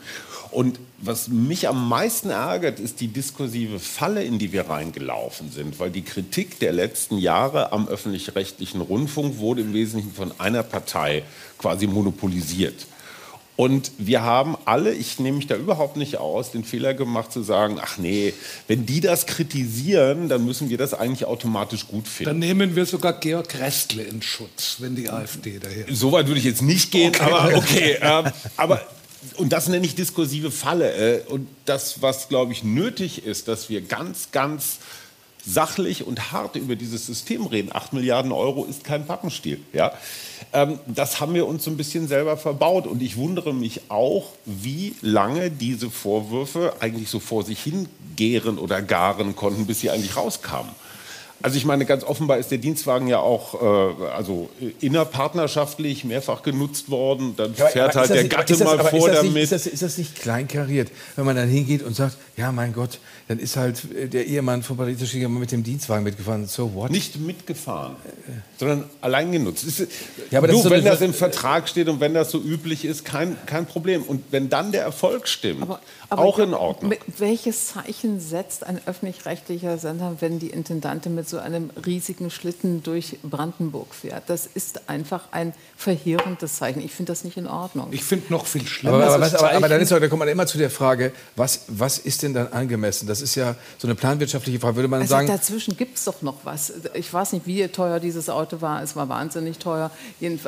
Und 0.50 0.78
was 0.98 1.28
mich 1.28 1.68
am 1.68 1.88
meisten 1.88 2.30
ärgert, 2.30 2.80
ist 2.80 3.00
die 3.00 3.08
diskursive 3.08 3.78
Falle, 3.78 4.22
in 4.22 4.38
die 4.38 4.52
wir 4.52 4.70
reingelaufen 4.70 5.50
sind, 5.50 5.78
weil 5.80 5.90
die 5.90 6.02
Kritik 6.02 6.60
der 6.60 6.72
letzten 6.72 7.18
Jahre 7.18 7.72
am 7.72 7.88
öffentlich-rechtlichen 7.88 8.80
Rundfunk 8.80 9.38
wurde 9.38 9.62
im 9.62 9.74
Wesentlichen 9.74 10.14
von 10.14 10.32
einer 10.38 10.62
Partei 10.62 11.24
quasi 11.58 11.86
monopolisiert. 11.86 12.86
Und 13.56 13.90
wir 13.96 14.22
haben 14.22 14.56
alle, 14.66 14.92
ich 14.92 15.18
nehme 15.18 15.38
mich 15.38 15.46
da 15.46 15.56
überhaupt 15.56 15.96
nicht 15.96 16.18
aus, 16.18 16.50
den 16.50 16.62
Fehler 16.62 16.92
gemacht 16.92 17.32
zu 17.32 17.42
sagen, 17.42 17.78
ach 17.80 17.96
nee, 17.96 18.34
wenn 18.68 18.84
die 18.84 19.00
das 19.00 19.26
kritisieren, 19.26 20.28
dann 20.28 20.44
müssen 20.44 20.68
wir 20.68 20.76
das 20.76 20.92
eigentlich 20.92 21.24
automatisch 21.24 21.88
gut 21.88 22.06
finden. 22.06 22.30
Dann 22.30 22.38
nehmen 22.38 22.76
wir 22.76 22.84
sogar 22.84 23.14
Georg 23.14 23.58
Restle 23.58 24.02
in 24.02 24.20
Schutz, 24.20 24.76
wenn 24.80 24.94
die 24.94 25.08
AfD 25.08 25.58
daher. 25.58 25.86
So 25.90 26.12
weit 26.12 26.26
würde 26.26 26.38
ich 26.38 26.44
jetzt 26.44 26.62
nicht 26.62 26.90
gehen, 26.90 27.14
okay. 27.14 27.22
aber 27.22 27.56
okay. 27.56 27.92
Äh, 27.92 28.30
aber 28.58 28.82
und 29.36 29.52
das 29.52 29.68
nenne 29.68 29.86
ich 29.86 29.94
diskursive 29.94 30.50
Falle. 30.50 30.92
Äh, 30.92 31.22
und 31.28 31.48
das, 31.64 32.02
was 32.02 32.28
glaube 32.28 32.52
ich 32.52 32.62
nötig 32.62 33.24
ist, 33.24 33.48
dass 33.48 33.68
wir 33.70 33.80
ganz, 33.80 34.28
ganz 34.32 34.78
sachlich 35.46 36.06
und 36.06 36.32
hart 36.32 36.56
über 36.56 36.74
dieses 36.74 37.06
System 37.06 37.46
reden. 37.46 37.70
Acht 37.72 37.92
Milliarden 37.92 38.32
Euro 38.32 38.64
ist 38.64 38.84
kein 38.84 39.06
Pappenstiel. 39.06 39.60
Ja? 39.72 39.92
Ähm, 40.52 40.80
das 40.86 41.20
haben 41.20 41.34
wir 41.34 41.46
uns 41.46 41.64
so 41.64 41.70
ein 41.70 41.76
bisschen 41.76 42.08
selber 42.08 42.36
verbaut. 42.36 42.86
Und 42.86 43.00
ich 43.00 43.16
wundere 43.16 43.54
mich 43.54 43.82
auch, 43.88 44.30
wie 44.44 44.94
lange 45.02 45.50
diese 45.50 45.90
Vorwürfe 45.90 46.74
eigentlich 46.80 47.08
so 47.08 47.20
vor 47.20 47.44
sich 47.44 47.60
hingären 47.62 48.58
oder 48.58 48.82
garen 48.82 49.36
konnten, 49.36 49.66
bis 49.66 49.80
sie 49.80 49.90
eigentlich 49.90 50.16
rauskamen. 50.16 50.72
Also 51.46 51.58
ich 51.58 51.64
meine, 51.64 51.86
ganz 51.86 52.02
offenbar 52.02 52.38
ist 52.38 52.50
der 52.50 52.58
Dienstwagen 52.58 53.06
ja 53.06 53.20
auch 53.20 53.54
äh, 53.54 54.06
also 54.06 54.50
innerpartnerschaftlich 54.80 56.02
mehrfach 56.02 56.42
genutzt 56.42 56.90
worden. 56.90 57.34
Dann 57.36 57.54
ja, 57.54 57.66
fährt 57.66 57.94
halt 57.94 58.10
der 58.10 58.24
nicht, 58.24 58.34
Gatte 58.34 58.56
das, 58.56 58.64
mal 58.64 58.78
vor 58.80 59.08
ist 59.08 59.16
damit. 59.18 59.32
Nicht, 59.32 59.44
ist, 59.44 59.52
das, 59.52 59.66
ist 59.68 59.80
das 59.80 59.96
nicht 59.96 60.16
kleinkariert, 60.16 60.90
wenn 61.14 61.24
man 61.24 61.36
dann 61.36 61.48
hingeht 61.48 61.84
und 61.84 61.94
sagt, 61.94 62.16
ja 62.36 62.50
mein 62.50 62.72
Gott, 62.72 62.98
dann 63.28 63.38
ist 63.38 63.56
halt 63.56 63.80
äh, 63.94 64.08
der 64.08 64.26
Ehemann 64.26 64.64
von 64.64 64.76
Patricia 64.76 65.06
Schieger 65.06 65.28
mit 65.28 65.52
dem 65.52 65.62
Dienstwagen 65.62 66.02
mitgefahren. 66.02 66.48
So 66.48 66.74
what? 66.74 66.90
Nicht 66.90 67.20
mitgefahren, 67.20 67.94
sondern 68.58 68.90
allein 69.00 69.30
genutzt. 69.30 69.62
Ist, 69.62 69.86
ja, 70.32 70.40
aber 70.40 70.48
du, 70.48 70.60
so 70.60 70.68
wenn 70.68 70.84
das 70.84 71.00
im 71.00 71.14
Vertrag 71.14 71.68
steht 71.68 71.86
und 71.86 72.00
wenn 72.00 72.12
das 72.12 72.32
so 72.32 72.40
üblich 72.40 72.84
ist, 72.84 73.04
kein, 73.04 73.36
kein 73.46 73.66
Problem. 73.66 74.02
Und 74.02 74.24
wenn 74.32 74.48
dann 74.48 74.72
der 74.72 74.82
Erfolg 74.82 75.28
stimmt, 75.28 75.62
aber, 75.62 75.80
aber 76.08 76.22
auch 76.22 76.38
in 76.38 76.54
Ordnung. 76.54 76.94
Welches 77.18 77.68
Zeichen 77.68 78.20
setzt 78.20 78.64
ein 78.64 78.80
öffentlich-rechtlicher 78.86 79.78
Sender, 79.78 80.16
wenn 80.20 80.38
die 80.38 80.48
Intendante 80.48 81.10
mit 81.10 81.28
so 81.28 81.38
einem 81.38 81.70
riesigen 81.84 82.30
Schlitten 82.30 82.82
durch 82.82 83.18
Brandenburg 83.22 83.94
fährt. 83.94 84.24
Das 84.28 84.46
ist 84.46 84.88
einfach 84.88 85.24
ein 85.32 85.52
verheerendes 85.76 86.56
Zeichen. 86.56 86.80
Ich 86.80 86.92
finde 86.92 87.12
das 87.12 87.24
nicht 87.24 87.36
in 87.36 87.46
Ordnung. 87.46 87.88
Ich 87.90 88.04
finde 88.04 88.32
noch 88.32 88.46
viel 88.46 88.66
schlimmer. 88.66 88.96
Aber, 88.96 89.06
aber, 89.06 89.20
was, 89.20 89.34
aber, 89.34 89.52
aber 89.52 89.68
dann 89.68 89.80
ist, 89.80 89.90
da 89.90 90.08
kommt 90.08 90.20
man 90.20 90.28
immer 90.28 90.46
zu 90.46 90.58
der 90.58 90.70
Frage, 90.70 91.12
was, 91.34 91.62
was 91.68 91.98
ist 91.98 92.22
denn 92.22 92.34
dann 92.34 92.52
angemessen? 92.52 93.06
Das 93.06 93.20
ist 93.20 93.34
ja 93.34 93.56
so 93.78 93.86
eine 93.86 93.94
planwirtschaftliche 93.94 94.60
Frage. 94.60 94.76
Würde 94.76 94.88
man 94.88 95.00
also 95.00 95.10
sagen. 95.10 95.26
Dazwischen 95.26 95.76
gibt 95.76 95.98
es 95.98 96.04
doch 96.04 96.22
noch 96.22 96.38
was. 96.44 96.72
Ich 96.94 97.12
weiß 97.12 97.32
nicht, 97.32 97.46
wie 97.46 97.66
teuer 97.68 98.00
dieses 98.00 98.28
Auto 98.30 98.60
war. 98.60 98.82
Es 98.82 98.96
war 98.96 99.08
wahnsinnig 99.08 99.58
teuer. 99.58 99.90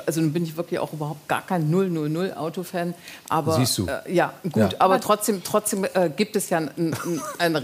Also 0.06 0.20
nun 0.20 0.32
bin 0.32 0.44
ich 0.44 0.56
wirklich 0.56 0.78
auch 0.80 0.92
überhaupt 0.92 1.28
gar 1.28 1.44
kein 1.44 1.72
000-Auto-Fan. 1.72 2.94
Aber 3.28 3.56
Siehst 3.56 3.78
du. 3.78 3.86
Äh, 3.86 4.12
ja, 4.12 4.32
gut. 4.44 4.56
Ja. 4.56 4.68
Aber 4.78 5.00
trotzdem, 5.00 5.42
trotzdem 5.48 5.84
äh, 5.84 6.10
gibt 6.14 6.36
es 6.36 6.50
ja 6.50 6.58
ein, 6.58 6.70
ein, 6.78 7.20
ein 7.38 7.54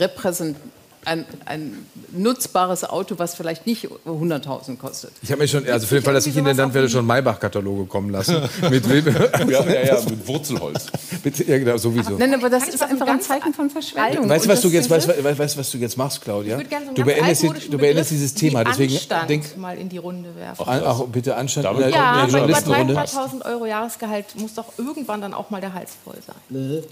ein, 1.06 1.24
ein, 1.44 1.86
nutzbares 2.12 2.84
Auto, 2.84 3.18
was 3.18 3.34
vielleicht 3.34 3.66
nicht 3.66 3.88
100.000 4.06 4.76
kostet. 4.76 5.12
Ich 5.22 5.30
habe 5.30 5.42
mir 5.42 5.48
schon, 5.48 5.68
also 5.68 5.86
für 5.86 5.96
den 5.96 6.04
Fall, 6.04 6.14
dass 6.14 6.26
ich 6.26 6.36
in 6.36 6.44
den 6.44 6.56
Land 6.56 6.74
werde, 6.74 6.88
schon 6.88 7.06
Maybach-Kataloge 7.06 7.86
kommen 7.86 8.10
lassen. 8.10 8.42
mit, 8.70 8.86
ja, 9.48 9.64
ja, 9.64 9.84
ja, 9.84 10.00
mit 10.08 10.26
Wurzelholz. 10.26 10.86
mit, 11.24 11.46
ja, 11.46 11.58
genau, 11.58 11.76
sowieso. 11.76 12.10
Aber, 12.10 12.18
nein, 12.18 12.34
aber 12.34 12.50
das 12.50 12.68
ist 12.68 12.82
einfach 12.82 13.06
ein 13.06 13.20
Zeichen 13.20 13.52
von 13.52 13.70
Verschwendung. 13.70 14.28
Weißt 14.28 14.46
du, 14.46 14.48
was 14.48 14.60
du 14.60 14.68
jetzt, 14.68 14.88
weißt, 14.90 15.08
weißt, 15.08 15.38
weißt, 15.38 15.58
was 15.58 15.70
du 15.70 15.78
jetzt 15.78 15.96
machst, 15.96 16.20
Claudia? 16.20 16.58
So 16.58 16.64
du 16.94 17.04
beendest, 17.04 17.44
du 17.44 17.78
beendest 17.78 18.10
dieses 18.10 18.34
Thema. 18.34 18.64
Deswegen 18.64 18.94
Anstand 18.94 19.30
denk, 19.30 19.56
mal 19.56 19.76
in 19.76 19.88
die 19.88 19.98
Runde 19.98 20.34
werfen. 20.36 20.66
An, 20.66 20.84
auch 20.84 21.06
bitte 21.08 21.36
Anstand 21.36 21.66
in 21.66 21.78
der, 21.78 21.88
ja, 21.90 22.26
der 22.26 22.30
Journalistenrunde. 22.30 22.94
300.000 22.94 23.44
Euro 23.44 23.66
Jahresgehalt 23.66 24.26
muss 24.36 24.54
doch 24.54 24.66
irgendwann 24.78 25.20
dann 25.20 25.34
auch 25.34 25.50
mal 25.50 25.60
der 25.60 25.74
Hals 25.74 25.92
voll 26.04 26.18
sein. 26.26 26.82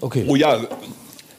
Okay. 0.00 0.24
Oh 0.28 0.36
ja, 0.36 0.58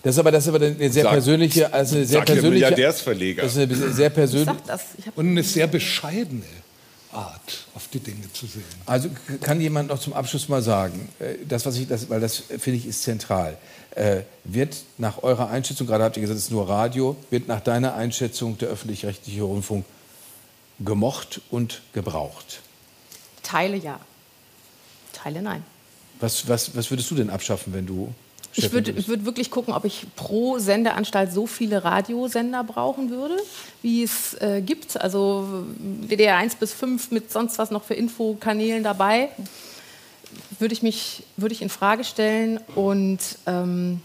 das 0.03 0.15
ist 0.15 0.19
aber, 0.19 0.31
das 0.31 0.43
ist 0.47 0.53
aber 0.53 0.65
eine 0.65 0.91
sehr 0.91 1.03
Sag- 1.03 1.11
persönliche, 1.11 1.73
also 1.73 1.95
eine 1.95 2.05
sehr 2.05 2.21
persönliche, 2.21 2.49
Milliardärsverleger. 2.51 3.43
das 3.43 3.55
ist 3.55 3.59
eine 3.59 3.93
sehr 3.93 4.07
Ich 4.07 4.13
persönliche. 4.13 4.53
sag 4.53 4.65
das. 4.67 4.81
Ich 4.97 5.07
hab 5.07 5.17
Und 5.17 5.27
eine 5.27 5.43
sehr 5.43 5.67
bescheidene 5.67 6.43
Art, 7.11 7.65
auf 7.75 7.87
die 7.93 7.99
Dinge 7.99 8.31
zu 8.33 8.45
sehen. 8.47 8.63
Also 8.85 9.09
kann 9.41 9.59
jemand 9.59 9.89
noch 9.89 9.99
zum 9.99 10.13
Abschluss 10.13 10.47
mal 10.49 10.61
sagen, 10.61 11.09
äh, 11.19 11.35
das 11.47 11.65
was 11.65 11.77
ich, 11.77 11.87
das, 11.87 12.09
weil 12.09 12.19
das 12.21 12.37
finde 12.59 12.77
ich 12.79 12.85
ist 12.87 13.03
zentral. 13.03 13.57
Äh, 13.93 14.21
wird 14.45 14.77
nach 14.97 15.21
eurer 15.21 15.49
Einschätzung, 15.49 15.85
gerade 15.87 16.05
habt 16.05 16.15
ihr 16.15 16.21
gesagt, 16.21 16.37
es 16.39 16.45
ist 16.45 16.51
nur 16.51 16.69
Radio, 16.69 17.17
wird 17.29 17.47
nach 17.49 17.59
deiner 17.59 17.93
Einschätzung 17.95 18.57
der 18.57 18.69
öffentlich-rechtliche 18.69 19.41
Rundfunk 19.43 19.83
gemocht 20.79 21.41
und 21.51 21.81
gebraucht? 21.93 22.61
Teile 23.43 23.75
ja. 23.77 23.99
Teile 25.11 25.41
nein. 25.41 25.63
Was, 26.21 26.47
was, 26.47 26.75
was 26.75 26.89
würdest 26.89 27.11
du 27.11 27.15
denn 27.15 27.29
abschaffen, 27.29 27.73
wenn 27.73 27.85
du 27.85 28.13
Ich 28.53 28.71
würde 28.71 29.07
würd 29.07 29.25
wirklich 29.25 29.49
gucken, 29.49 29.73
ob 29.73 29.85
ich 29.85 30.05
pro 30.15 30.59
Sendeanstalt 30.59 31.31
so 31.31 31.47
viele 31.47 31.83
Radiosender 31.83 32.63
brauchen 32.63 33.09
würde, 33.09 33.37
wie 33.81 34.03
es 34.03 34.33
äh, 34.41 34.61
gibt. 34.61 34.99
Also 34.99 35.65
WDR 35.77 36.37
1 36.37 36.55
bis 36.55 36.73
5 36.73 37.11
mit 37.11 37.31
sonst 37.31 37.57
was 37.59 37.71
noch 37.71 37.83
für 37.83 37.93
Infokanälen 37.93 38.83
dabei. 38.83 39.29
Würde 40.59 40.73
ich 40.73 40.83
mich 40.83 41.23
würde 41.37 41.53
ich 41.53 41.61
in 41.61 41.69
Frage 41.69 42.03
stellen. 42.03 42.59
Und 42.75 43.19
ähm, 43.45 44.01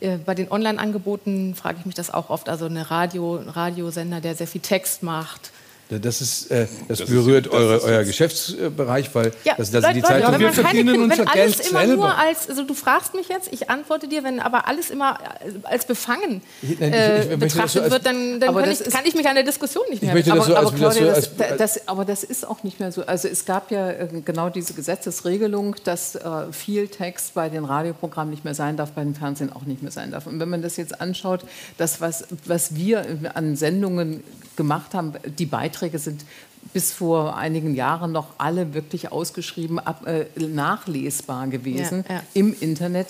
äh, 0.00 0.16
bei 0.18 0.34
den 0.34 0.50
Online-Angeboten 0.50 1.54
frage 1.54 1.78
ich 1.80 1.86
mich 1.86 1.94
das 1.94 2.12
auch 2.12 2.30
oft. 2.30 2.48
Also 2.48 2.66
eine 2.66 2.90
Radio, 2.90 3.36
ein 3.36 3.48
Radiosender, 3.48 4.20
der 4.20 4.36
sehr 4.36 4.46
viel 4.46 4.60
Text 4.60 5.02
macht. 5.02 5.50
Das, 5.90 6.20
ist, 6.20 6.50
äh, 6.50 6.66
das, 6.86 6.98
Das 6.98 7.08
berührt 7.08 7.46
ist- 7.46 7.52
das 7.54 7.60
eure, 7.60 7.76
ist 7.76 7.84
euer 7.84 8.04
Geschäftsbereich, 8.04 9.14
weil 9.14 9.32
Ja, 9.44 9.54
das, 9.56 9.70
das 9.70 9.82
Leute, 9.82 9.94
die 9.94 10.00
Leute, 10.00 10.14
wenn, 10.14 10.22
wir 10.40 10.50
keine, 10.50 10.52
verdienen 10.52 10.92
wenn 10.94 11.02
unser 11.04 11.22
alles 11.32 11.56
Geld 11.56 11.70
immer 11.70 11.78
selber. 11.80 11.94
nur 11.96 12.18
als, 12.18 12.48
also 12.50 12.64
du 12.64 12.74
fragst 12.74 13.14
mich 13.14 13.28
jetzt, 13.28 13.50
ich 13.52 13.70
antworte 13.70 14.06
dir, 14.06 14.22
wenn 14.22 14.38
aber 14.38 14.68
alles 14.68 14.90
immer 14.90 15.18
als 15.64 15.86
befangen 15.86 16.42
Ich- 16.62 16.72
ich- 16.72 16.80
äh, 16.82 17.22
ich 17.22 17.28
möchte 17.30 17.38
das 17.38 17.38
betrachtet 17.38 17.72
so 17.72 17.80
als- 17.80 17.90
wird, 17.92 18.04
dann, 18.06 18.38
dann 18.40 18.48
Aber 18.50 18.60
kann, 18.60 18.70
ich, 18.70 18.80
ist- 18.80 18.90
kann 18.92 19.04
ich 19.06 19.14
mich 19.14 19.26
an 19.28 19.34
der 19.34 19.44
Diskussion 19.44 19.84
nicht 19.88 20.02
mehr 20.02 20.10
Ich 20.10 20.26
möchte 20.26 20.30
das 20.38 20.46
so 20.46 20.54
aber, 20.56 20.66
als- 20.66 20.74
aber, 20.74 20.78
das 20.78 20.94
so 20.94 21.00
Claudia, 21.00 21.14
als- 21.14 21.36
das, 21.36 21.56
das, 21.76 21.88
aber 21.88 22.04
das 22.04 22.22
ist 22.24 22.46
auch 22.46 22.62
nicht 22.64 22.80
mehr 22.80 22.92
so. 22.92 23.06
Also 23.06 23.28
es 23.28 23.46
gab 23.46 23.70
ja 23.70 23.88
äh, 23.90 24.08
genau 24.24 24.50
diese 24.50 24.74
Gesetzesregelung, 24.74 25.74
dass 25.84 26.16
äh, 26.16 26.20
viel 26.52 26.88
Text 26.88 27.32
bei 27.32 27.48
den 27.48 27.64
Radioprogrammen 27.64 28.30
nicht 28.30 28.44
mehr 28.44 28.54
sein 28.54 28.76
darf, 28.76 28.90
bei 28.92 29.04
den 29.04 29.14
Fernsehen 29.14 29.50
auch 29.52 29.62
nicht 29.62 29.82
mehr 29.82 29.92
sein 29.92 30.10
darf. 30.10 30.26
Und 30.26 30.38
wenn 30.38 30.50
man 30.50 30.60
das 30.60 30.76
jetzt 30.76 31.00
anschaut, 31.00 31.40
das, 31.78 32.00
was, 32.02 32.24
was 32.44 32.74
wir 32.74 33.06
an 33.32 33.56
Sendungen 33.56 34.22
gemacht 34.58 34.92
haben, 34.92 35.14
die 35.38 35.46
Beiträge 35.46 35.98
sind 35.98 36.26
bis 36.72 36.92
vor 36.92 37.36
einigen 37.36 37.74
Jahren 37.74 38.12
noch 38.12 38.28
alle 38.38 38.74
wirklich 38.74 39.12
ausgeschrieben, 39.12 39.78
ab, 39.78 40.06
äh, 40.06 40.26
nachlesbar 40.38 41.46
gewesen 41.48 42.04
Ja, 42.08 42.16
ja. 42.16 42.22
im 42.34 42.54
Internet. 42.60 43.08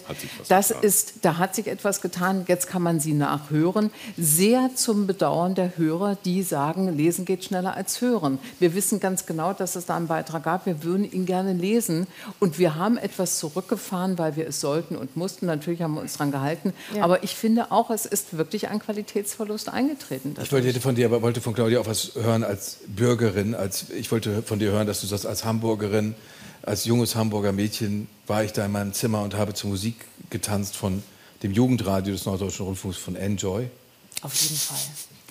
Das 0.49 0.69
getan. 0.69 0.83
ist, 0.83 1.15
da 1.23 1.39
hat 1.39 1.55
sich 1.55 1.67
etwas 1.67 2.01
getan. 2.01 2.45
Jetzt 2.47 2.69
kann 2.69 2.83
man 2.83 3.01
sie 3.01 3.13
nachhören. 3.13 3.91
Sehr 4.17 4.71
zum 4.75 5.07
Bedauern 5.07 5.55
der 5.55 5.77
Hörer, 5.77 6.17
die 6.25 6.43
sagen, 6.43 6.97
lesen 6.97 7.25
geht 7.25 7.45
schneller 7.45 7.77
als 7.77 8.01
hören. 8.01 8.39
Wir 8.59 8.75
wissen 8.75 9.01
ganz 9.01 9.27
genau, 9.27 9.53
dass 9.53 9.77
es 9.77 9.87
da 9.87 9.97
einen 9.97 10.07
Beitrag 10.07 10.45
gab. 10.45 10.67
Wir 10.67 10.83
würden 10.83 11.11
ihn 11.11 11.27
gerne 11.27 11.53
lesen. 11.53 12.07
Und 12.39 12.59
wir 12.59 12.75
haben 12.77 12.97
etwas 12.97 13.39
zurückgefahren, 13.39 14.19
weil 14.19 14.37
wir 14.37 14.49
es 14.49 14.61
sollten 14.61 14.97
und 14.97 15.17
mussten. 15.17 15.47
Natürlich 15.47 15.83
haben 15.83 15.95
wir 15.95 16.01
uns 16.01 16.13
daran 16.15 16.31
gehalten. 16.31 16.73
Ja. 16.95 17.05
Aber 17.05 17.23
ich 17.23 17.35
finde 17.35 17.71
auch, 17.73 17.91
es 17.91 18.07
ist 18.07 18.37
wirklich 18.37 18.69
ein 18.69 18.79
Qualitätsverlust 18.79 19.69
eingetreten. 19.69 20.35
Ich 20.43 20.53
wollte 20.53 20.69
hätte 20.69 20.81
von 20.81 20.95
dir, 20.95 21.07
aber 21.07 21.23
wollte 21.23 21.41
von 21.41 21.55
Claudia 21.55 21.81
auch 21.81 21.87
was 21.87 22.13
hören 22.15 22.45
als 22.45 22.79
Bürgerin. 22.87 23.48
Als, 23.55 23.91
ich 23.91 24.11
wollte 24.11 24.43
von 24.43 24.59
dir 24.59 24.73
hören, 24.73 24.87
dass 24.87 25.01
du 25.01 25.07
sagst, 25.07 25.27
als 25.27 25.45
Hamburgerin, 25.45 26.15
als 26.63 26.85
junges 26.85 27.15
Hamburger 27.15 27.53
Mädchen 27.53 28.09
war 28.27 28.45
ich 28.45 28.53
da 28.53 28.65
in 28.65 28.73
meinem 28.73 28.93
Zimmer 28.93 29.23
und 29.23 29.35
habe 29.35 29.55
zur 29.55 29.71
Musik 29.71 29.97
getanzt 30.31 30.77
von 30.77 31.03
dem 31.43 31.53
Jugendradio 31.53 32.13
des 32.13 32.25
Norddeutschen 32.25 32.67
Rundfunks 32.67 32.97
von 32.97 33.17
Enjoy. 33.17 33.69
Auf 34.23 34.35
jeden 34.35 34.57
Fall. 34.57 34.77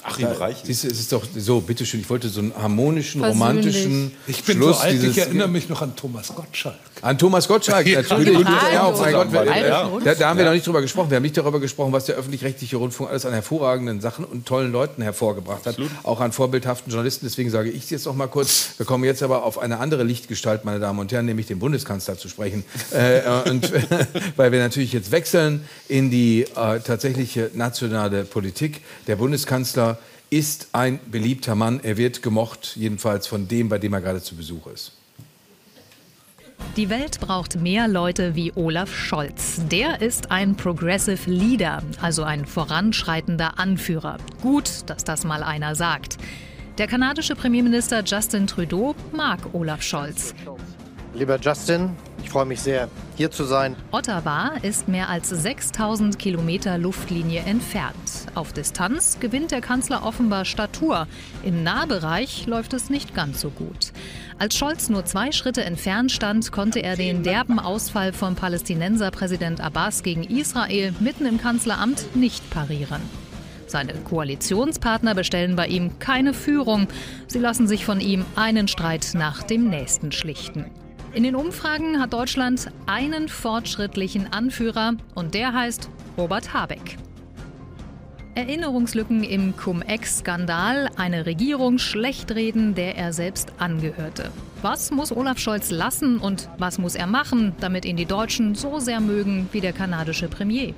Achim 0.08 0.28
Reich. 0.28 0.58
Siehst 0.64 0.84
du, 0.86 0.88
es 0.88 1.00
ist 1.00 1.12
doch 1.12 1.24
so, 1.36 1.60
bitteschön, 1.62 2.00
ich 2.00 2.10
wollte 2.10 2.30
so 2.30 2.40
einen 2.40 2.54
harmonischen, 2.56 3.22
Versöhnlich. 3.22 3.48
romantischen 3.48 4.12
Ich 4.26 4.44
bin 4.44 4.58
Schluss 4.58 4.78
so 4.78 4.84
alt, 4.84 4.94
dieses, 4.94 5.10
ich 5.12 5.18
erinnere 5.18 5.50
mich 5.50 5.68
noch 5.68 5.82
an 5.82 5.96
Thomas 5.96 6.34
Gottschalk. 6.34 6.76
An 7.02 7.18
Thomas 7.18 7.48
Gottschalk, 7.48 7.86
Ja, 7.86 8.02
natürlich. 8.02 8.38
genau. 8.38 8.50
Ja, 8.74 8.88
oh 8.88 8.98
mein 8.98 9.14
Gott, 9.14 9.32
Bayerischen 9.32 9.68
ja. 9.68 10.00
Da, 10.04 10.16
da 10.16 10.30
haben 10.30 10.38
wir 10.40 10.46
noch 10.46 10.54
nicht 10.54 10.66
drüber 10.66 10.82
gesprochen. 10.82 11.10
Wir 11.12 11.18
haben 11.18 11.24
nicht 11.24 11.38
darüber 11.38 11.60
gesprochen, 11.60 11.92
was 11.92 12.06
der 12.06 12.16
öffentlich-rechtliche 12.16 12.78
Rundfunk 12.78 13.10
alles 13.10 13.26
an 13.26 13.34
hervorragenden 13.34 14.02
Sachen 14.02 14.24
und 14.26 14.46
tollen 14.48 14.72
Leuten 14.72 15.02
hervorgebracht 15.02 15.66
hat. 15.66 15.78
Auch 16.04 16.22
an 16.22 16.32
vorbildhaften 16.32 16.90
Journalisten. 16.92 17.26
Deswegen 17.28 17.50
sage 17.52 17.70
ich 17.70 17.84
es 17.84 17.90
jetzt 17.90 18.06
noch 18.06 18.16
mal 18.16 18.28
kurz. 18.28 18.70
Wir 18.78 18.86
kommen 18.86 19.04
jetzt 19.04 19.22
aber 19.22 19.44
auf 19.44 19.60
eine 19.60 19.80
andere 19.80 20.04
Lichtgestalt, 20.04 20.66
meine 20.66 20.80
Damen 20.80 21.00
und 21.00 21.12
Herren, 21.12 21.26
nämlich 21.26 21.48
den 21.48 21.60
Bundeskanzler 21.60 22.18
zu 22.18 22.30
sprechen. 22.30 22.64
äh, 22.94 23.20
äh, 23.20 23.50
und, 23.50 23.72
weil 24.38 24.52
wir 24.52 24.60
natürlich 24.60 24.94
jetzt 24.94 25.12
wechseln 25.12 25.66
in 25.88 26.10
die 26.10 26.44
äh, 26.56 26.80
tatsächliche 26.80 27.52
nationale 27.54 28.24
Politik. 28.24 28.82
Der 29.08 29.18
Bundeskanzler 29.18 29.97
ist 30.30 30.70
ein 30.74 31.00
beliebter 31.10 31.56
Mann. 31.56 31.80
Er 31.84 31.98
wird 31.98 32.22
gemocht, 32.22 32.76
jedenfalls 32.76 33.28
von 33.28 33.48
dem, 33.48 33.70
bei 33.70 33.78
dem 33.78 33.94
er 33.94 34.02
gerade 34.02 34.22
zu 34.22 34.36
Besuch 34.36 34.68
ist. 34.68 34.92
Die 36.76 36.90
Welt 36.90 37.20
braucht 37.20 37.56
mehr 37.56 37.88
Leute 37.88 38.36
wie 38.36 38.52
Olaf 38.56 38.94
Scholz. 38.94 39.62
Der 39.72 40.02
ist 40.02 40.32
ein 40.32 40.56
Progressive 40.56 41.30
Leader, 41.30 41.82
also 42.02 42.24
ein 42.24 42.46
voranschreitender 42.46 43.60
Anführer. 43.60 44.18
Gut, 44.42 44.70
dass 44.88 45.04
das 45.04 45.24
mal 45.24 45.44
einer 45.44 45.76
sagt. 45.76 46.18
Der 46.78 46.88
kanadische 46.88 47.36
Premierminister 47.36 48.04
Justin 48.04 48.46
Trudeau 48.46 48.96
mag 49.12 49.40
Olaf 49.54 49.82
Scholz. 49.82 50.36
Lieber 51.16 51.40
Justin, 51.40 51.92
ich 52.24 52.30
freue 52.30 52.46
mich 52.46 52.62
sehr, 52.62 52.90
hier 53.16 53.32
zu 53.32 53.44
sein. 53.46 53.76
Ottawa 53.92 54.52
ist 54.62 54.88
mehr 54.88 55.10
als 55.10 55.30
6000 55.30 56.20
Kilometer 56.20 56.78
Luftlinie 56.78 57.42
entfernt. 57.42 57.96
Auf 58.36 58.54
Distanz 58.54 59.20
gewinnt 59.20 59.52
der 59.52 59.62
Kanzler 59.62 60.06
offenbar 60.06 60.46
Statur. 60.46 61.08
Im 61.44 61.64
Nahbereich 61.64 62.46
läuft 62.48 62.74
es 62.74 62.90
nicht 62.90 63.16
ganz 63.16 63.42
so 63.42 63.50
gut. 63.50 63.92
Als 64.40 64.56
Scholz 64.58 64.90
nur 64.90 65.06
zwei 65.06 65.32
Schritte 65.32 65.64
entfernt 65.64 66.12
stand, 66.12 66.52
konnte 66.52 66.80
er 66.80 66.96
den 66.96 67.24
derben 67.24 67.60
Ausfall 67.60 68.14
vom 68.14 68.36
Palästinenserpräsident 68.36 69.62
Abbas 69.62 70.04
gegen 70.04 70.24
Israel 70.24 70.94
mitten 71.00 71.26
im 71.26 71.40
Kanzleramt 71.40 72.16
nicht 72.16 72.50
parieren. 72.50 73.02
Seine 73.68 73.94
Koalitionspartner 73.94 75.14
bestellen 75.14 75.56
bei 75.56 75.68
ihm 75.68 76.00
keine 76.00 76.34
Führung. 76.34 76.88
Sie 77.28 77.40
lassen 77.40 77.68
sich 77.68 77.86
von 77.86 78.00
ihm 78.00 78.26
einen 78.36 78.68
Streit 78.68 79.12
nach 79.14 79.44
dem 79.44 79.70
nächsten 79.70 80.12
schlichten. 80.12 80.66
In 81.14 81.24
den 81.24 81.36
Umfragen 81.36 82.00
hat 82.00 82.14
Deutschland 82.14 82.70
einen 82.86 83.28
fortschrittlichen 83.30 84.32
Anführer 84.32 84.94
und 85.16 85.34
der 85.34 85.54
heißt 85.54 85.90
Robert 86.18 86.54
Habeck. 86.54 86.98
Erinnerungslücken 88.36 89.24
im 89.24 89.58
Cum-Ex-Skandal, 89.58 90.90
eine 90.96 91.26
Regierung 91.26 91.80
schlechtreden, 91.80 92.76
der 92.76 92.96
er 92.96 93.12
selbst 93.14 93.52
angehörte. 93.58 94.30
Was 94.62 94.92
muss 94.92 95.12
Olaf 95.12 95.40
Scholz 95.40 95.72
lassen 95.72 96.20
und 96.20 96.50
was 96.60 96.78
muss 96.78 96.94
er 96.94 97.08
machen, 97.08 97.56
damit 97.60 97.86
ihn 97.86 97.98
die 97.98 98.06
Deutschen 98.06 98.54
so 98.54 98.80
sehr 98.80 99.00
mögen 99.00 99.50
wie 99.54 99.62
der 99.62 99.74
kanadische 99.74 100.28
Premier? 100.28 100.76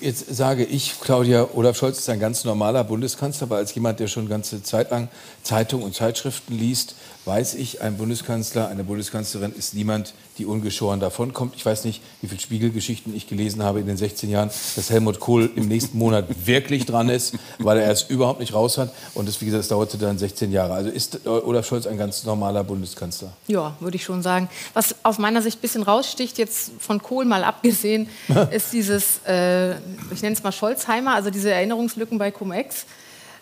Jetzt 0.00 0.34
sage 0.34 0.64
ich, 0.64 0.98
Claudia, 0.98 1.46
Olaf 1.54 1.76
Scholz 1.76 1.98
ist 1.98 2.08
ein 2.08 2.20
ganz 2.20 2.44
normaler 2.44 2.84
Bundeskanzler, 2.84 3.46
aber 3.46 3.56
als 3.56 3.74
jemand, 3.74 4.00
der 4.00 4.08
schon 4.08 4.30
ganze 4.30 4.62
Zeit 4.62 4.90
lang 4.90 5.08
Zeitungen 5.42 5.84
und 5.84 5.94
Zeitschriften 5.94 6.56
liest, 6.56 6.94
weiß 7.26 7.54
ich, 7.54 7.82
ein 7.82 7.98
Bundeskanzler, 7.98 8.68
eine 8.68 8.82
Bundeskanzlerin 8.82 9.52
ist 9.52 9.74
niemand, 9.74 10.14
die 10.38 10.46
ungeschoren 10.46 11.00
davonkommt. 11.00 11.54
Ich 11.54 11.66
weiß 11.66 11.84
nicht, 11.84 12.00
wie 12.22 12.28
viele 12.28 12.40
Spiegelgeschichten 12.40 13.14
ich 13.14 13.28
gelesen 13.28 13.62
habe 13.62 13.78
in 13.78 13.86
den 13.86 13.98
16 13.98 14.30
Jahren, 14.30 14.50
dass 14.74 14.88
Helmut 14.88 15.20
Kohl 15.20 15.50
im 15.54 15.68
nächsten 15.68 15.98
Monat 15.98 16.26
wirklich 16.46 16.86
dran 16.86 17.10
ist, 17.10 17.34
weil 17.58 17.78
er 17.78 17.90
es 17.90 18.04
überhaupt 18.04 18.40
nicht 18.40 18.54
raus 18.54 18.78
hat. 18.78 18.94
Und 19.14 19.28
das, 19.28 19.40
wie 19.42 19.44
gesagt, 19.44 19.60
das 19.60 19.68
dauerte 19.68 19.98
dann 19.98 20.16
16 20.16 20.50
Jahre. 20.50 20.72
Also 20.72 20.88
ist 20.88 21.26
Olaf 21.26 21.66
Scholz 21.66 21.86
ein 21.86 21.98
ganz 21.98 22.24
normaler 22.24 22.64
Bundeskanzler? 22.64 23.32
Ja, 23.48 23.76
würde 23.80 23.96
ich 23.96 24.04
schon 24.04 24.22
sagen. 24.22 24.48
Was 24.72 24.94
aus 25.02 25.18
meiner 25.18 25.42
Sicht 25.42 25.58
ein 25.58 25.60
bisschen 25.60 25.82
raussticht, 25.82 26.38
jetzt 26.38 26.72
von 26.78 27.02
Kohl 27.02 27.26
mal 27.26 27.44
abgesehen, 27.44 28.08
ist 28.50 28.72
dieses, 28.72 29.18
äh, 29.26 29.74
ich 30.12 30.22
nenne 30.22 30.34
es 30.34 30.42
mal 30.42 30.52
Scholzheimer, 30.52 31.14
also 31.14 31.30
diese 31.30 31.50
Erinnerungslücken 31.50 32.18
bei 32.18 32.30
Cum-Ex. 32.30 32.86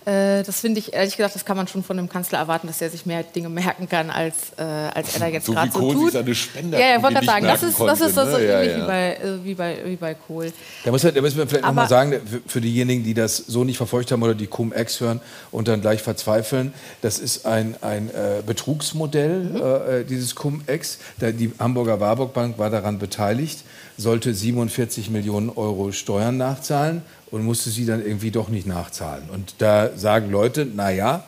Äh, 0.08 0.42
das 0.42 0.60
finde 0.60 0.78
ich, 0.78 0.94
ehrlich 0.94 1.18
gesagt, 1.18 1.34
das 1.34 1.44
kann 1.44 1.56
man 1.56 1.68
schon 1.68 1.82
von 1.82 1.98
einem 1.98 2.08
Kanzler 2.08 2.38
erwarten, 2.38 2.66
dass 2.66 2.80
er 2.80 2.88
sich 2.88 3.04
mehr 3.04 3.22
Dinge 3.22 3.50
merken 3.50 3.88
kann, 3.90 4.08
als, 4.08 4.52
äh, 4.56 4.62
als 4.62 5.12
er 5.12 5.20
da 5.20 5.26
jetzt 5.26 5.44
so 5.44 5.52
gerade 5.52 5.70
so 5.70 5.92
tut. 5.92 6.12
Seine 6.12 6.34
Spender 6.34 6.78
ja, 6.78 6.94
ja, 6.94 7.02
wollte 7.02 7.16
gerade 7.16 7.26
sagen, 7.26 7.44
das 7.44 7.62
ist, 7.62 7.78
das 7.78 8.00
ist 8.00 8.16
das 8.16 8.28
ne? 8.30 8.46
ja, 8.46 8.62
ähnlich 8.62 8.78
ja. 8.78 8.82
Wie, 8.82 8.86
bei, 8.86 9.14
äh, 9.16 9.44
wie, 9.44 9.54
bei, 9.54 9.76
wie 9.84 9.96
bei 9.96 10.14
Kohl. 10.14 10.50
Da, 10.84 10.92
muss 10.92 11.02
man, 11.02 11.14
da 11.14 11.20
müssen 11.20 11.36
wir 11.36 11.46
vielleicht 11.46 11.66
nochmal 11.66 11.88
sagen, 11.88 12.12
für, 12.24 12.40
für, 12.46 12.60
diejenigen, 12.62 13.04
die 13.04 13.12
das 13.12 13.36
so 13.36 13.64
nicht 13.64 13.76
verfolgt 13.76 14.10
haben 14.10 14.22
oder 14.22 14.34
die 14.34 14.46
Cum-Ex 14.46 15.00
hören 15.00 15.20
und 15.50 15.68
dann 15.68 15.82
gleich 15.82 16.02
verzweifeln, 16.02 16.72
das 17.02 17.18
ist 17.18 17.44
ein, 17.44 17.76
ein 17.82 18.08
äh, 18.08 18.42
Betrugsmodell, 18.46 19.40
mhm. 19.40 19.56
Äh, 19.58 20.04
dieses 20.04 20.34
Cum-Ex. 20.34 21.00
Die 21.20 21.52
Hamburger 21.58 22.00
Warburg 22.00 22.32
Bank 22.32 22.56
war 22.56 22.70
daran 22.70 22.98
beteiligt, 22.98 23.62
sollte 23.98 24.32
47 24.32 25.10
Millionen 25.10 25.50
Euro 25.50 25.92
Steuern 25.92 26.38
nachzahlen 26.38 27.02
und 27.30 27.44
musste 27.44 27.68
sie 27.68 27.84
dann 27.84 28.00
irgendwie 28.00 28.30
doch 28.30 28.48
nicht 28.48 28.66
nachzahlen. 28.66 29.24
Und 29.30 29.56
da 29.58 29.90
sagen 29.96 30.30
Leute, 30.30 30.66
na 30.72 30.90
ja, 30.90 31.24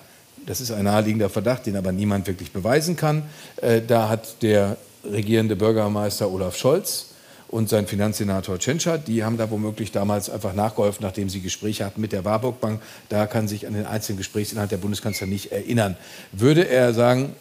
das 0.46 0.60
ist 0.60 0.70
ein 0.70 0.84
naheliegender 0.84 1.28
Verdacht, 1.28 1.66
den 1.66 1.76
aber 1.76 1.92
niemand 1.92 2.26
wirklich 2.26 2.52
beweisen 2.52 2.96
kann. 2.96 3.24
Äh, 3.56 3.82
da 3.86 4.08
hat 4.08 4.42
der 4.42 4.76
regierende 5.04 5.56
Bürgermeister 5.56 6.30
Olaf 6.30 6.56
Scholz 6.56 7.06
und 7.48 7.68
sein 7.68 7.86
Finanzsenator 7.86 8.58
Tschentscher, 8.58 8.96
die 8.96 9.24
haben 9.24 9.36
da 9.36 9.50
womöglich 9.50 9.90
damals 9.90 10.30
einfach 10.30 10.54
nachgeholfen, 10.54 11.04
nachdem 11.04 11.28
sie 11.28 11.40
Gespräche 11.40 11.84
hatten 11.84 12.00
mit 12.00 12.12
der 12.12 12.24
Warburg 12.24 12.60
Bank. 12.60 12.80
Da 13.08 13.26
kann 13.26 13.48
sich 13.48 13.66
an 13.66 13.74
den 13.74 13.86
einzelnen 13.86 14.18
Gesprächsinhalt 14.18 14.70
der 14.70 14.76
Bundeskanzler 14.76 15.26
nicht 15.26 15.50
erinnern. 15.50 15.96
Würde 16.30 16.68
er 16.68 16.94
sagen, 16.94 17.34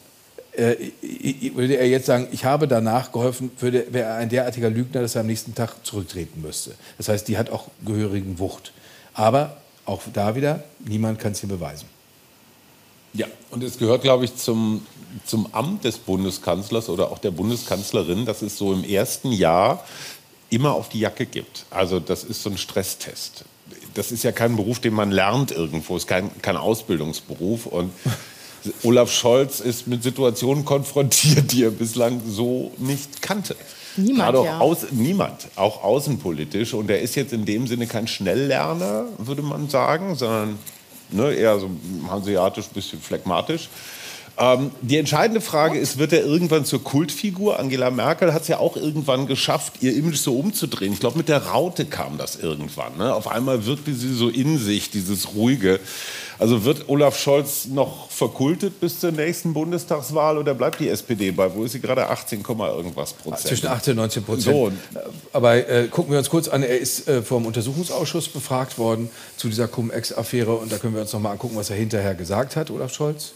würde 0.56 1.78
er 1.78 1.88
jetzt 1.88 2.06
sagen, 2.06 2.28
ich 2.32 2.46
habe 2.46 2.68
danach 2.68 3.12
geholfen, 3.12 3.52
würde, 3.60 3.88
wäre 3.92 4.10
er 4.10 4.16
ein 4.16 4.30
derartiger 4.30 4.70
Lügner, 4.70 5.02
dass 5.02 5.16
er 5.16 5.22
am 5.22 5.28
nächsten 5.28 5.56
Tag 5.56 5.86
zurücktreten 5.86 6.42
müsste. 6.42 6.76
Das 6.98 7.08
heißt, 7.08 7.28
die 7.28 7.38
hat 7.38 7.50
auch 7.50 7.68
gehörigen 7.86 8.40
Wucht. 8.40 8.74
Aber 9.14 9.58
auch 9.86 10.02
da 10.14 10.36
wieder, 10.36 10.64
niemand 10.80 11.20
kann 11.20 11.32
es 11.32 11.40
hier 11.40 11.50
beweisen. 11.50 11.88
Ja, 13.14 13.28
und 13.50 13.64
es 13.64 13.78
gehört, 13.78 14.04
glaube 14.04 14.26
ich, 14.26 14.36
zum, 14.36 14.86
zum 15.26 15.54
Amt 15.54 15.84
des 15.84 15.98
Bundeskanzlers 15.98 16.90
oder 16.90 17.12
auch 17.12 17.18
der 17.18 17.32
Bundeskanzlerin, 17.32 18.26
dass 18.26 18.42
es 18.42 18.58
so 18.58 18.72
im 18.72 18.84
ersten 18.84 19.32
Jahr 19.32 19.84
immer 20.50 20.74
auf 20.74 20.90
die 20.90 21.00
Jacke 21.00 21.26
gibt. 21.26 21.66
Also 21.70 22.00
das 22.00 22.24
ist 22.24 22.44
so 22.44 22.50
ein 22.50 22.58
Stresstest. 22.58 23.46
Das 23.94 24.12
ist 24.12 24.24
ja 24.24 24.32
kein 24.32 24.56
Beruf, 24.56 24.80
den 24.80 24.94
man 24.94 25.12
lernt 25.12 25.52
irgendwo, 25.52 25.96
es 25.96 26.04
ist 26.04 26.08
kein, 26.08 26.30
kein 26.42 26.58
Ausbildungsberuf. 26.58 27.66
Und 27.66 27.92
Olaf 28.84 29.12
Scholz 29.12 29.60
ist 29.60 29.88
mit 29.88 30.04
Situationen 30.04 30.66
konfrontiert, 30.66 31.52
die 31.52 31.64
er 31.64 31.72
bislang 31.72 32.22
so 32.28 32.72
nicht 32.78 33.22
kannte. 33.22 33.56
Niemand, 33.98 34.36
auch 34.36 34.46
ja. 34.46 34.60
aus, 34.60 34.88
niemand, 34.92 35.48
auch 35.56 35.84
außenpolitisch. 35.84 36.74
Und 36.74 36.90
er 36.90 37.02
ist 37.02 37.16
jetzt 37.16 37.34
in 37.34 37.46
dem 37.46 37.68
Sinne 37.68 37.88
kein 37.88 38.08
Schnelllerner, 38.08 39.06
würde 39.18 39.42
man 39.42 39.70
sagen, 39.70 40.16
sondern 40.16 40.60
ne, 41.12 41.34
eher 41.34 41.60
so 41.60 41.70
hanseatisch, 42.10 42.68
bisschen 42.68 43.02
phlegmatisch. 43.02 43.70
Ähm, 44.38 44.72
die 44.82 44.98
entscheidende 44.98 45.42
Frage 45.42 45.78
ist, 45.78 45.98
wird 45.98 46.14
er 46.14 46.24
irgendwann 46.24 46.64
zur 46.64 46.82
Kultfigur? 46.82 47.60
Angela 47.60 47.92
Merkel 47.92 48.34
hat 48.34 48.44
es 48.44 48.48
ja 48.48 48.60
auch 48.60 48.78
irgendwann 48.78 49.28
geschafft, 49.28 49.74
ihr 49.82 49.94
Image 49.94 50.16
so 50.16 50.38
umzudrehen. 50.38 50.94
Ich 50.94 51.02
glaube, 51.02 51.18
mit 51.18 51.28
der 51.28 51.48
Raute 51.48 51.84
kam 51.84 52.18
das 52.18 52.38
irgendwann. 52.38 52.98
Ne? 52.98 53.14
Auf 53.14 53.28
einmal 53.28 53.66
wirkte 53.66 53.94
sie 53.94 54.14
so 54.14 54.30
in 54.30 54.58
sich, 54.58 54.92
dieses 54.92 55.36
Ruhige. 55.36 55.82
Also 56.40 56.64
wird 56.64 56.88
Olaf 56.88 57.20
Scholz 57.20 57.66
noch 57.66 58.10
verkultet 58.10 58.80
bis 58.80 59.00
zur 59.00 59.12
nächsten 59.12 59.54
Bundestagswahl 59.54 60.38
oder 60.38 60.54
bleibt 60.54 60.80
die 60.80 60.88
SPD 60.88 61.32
bei? 61.32 61.54
Wo 61.54 61.66
ist 61.66 61.74
sie 61.74 61.82
gerade? 61.82 62.08
18, 62.10 62.44
irgendwas 62.48 63.14
Prozent. 63.14 63.48
Zwischen 63.48 63.68
18 63.68 63.92
und 63.92 63.98
19 63.98 64.24
Prozent. 64.24 64.56
So. 64.56 64.72
Aber 65.34 65.56
äh, 65.56 65.88
gucken 65.90 66.12
wir 66.12 66.20
uns 66.20 66.30
kurz 66.30 66.48
an. 66.48 66.64
Er 66.64 66.80
ist 66.80 67.08
äh, 67.10 67.22
vom 67.22 67.46
Untersuchungsausschuss 67.46 68.30
befragt 68.30 68.78
worden 68.78 69.10
zu 69.36 69.50
dieser 69.50 69.68
Cum-Ex-Affäre. 69.68 70.56
Und 70.56 70.72
da 70.72 70.78
können 70.78 70.94
wir 70.94 71.02
uns 71.02 71.12
noch 71.12 71.20
mal 71.20 71.32
angucken, 71.32 71.58
was 71.58 71.70
er 71.70 71.76
hinterher 71.76 72.16
gesagt 72.16 72.56
hat, 72.56 72.72
Olaf 72.72 72.94
Scholz 72.94 73.34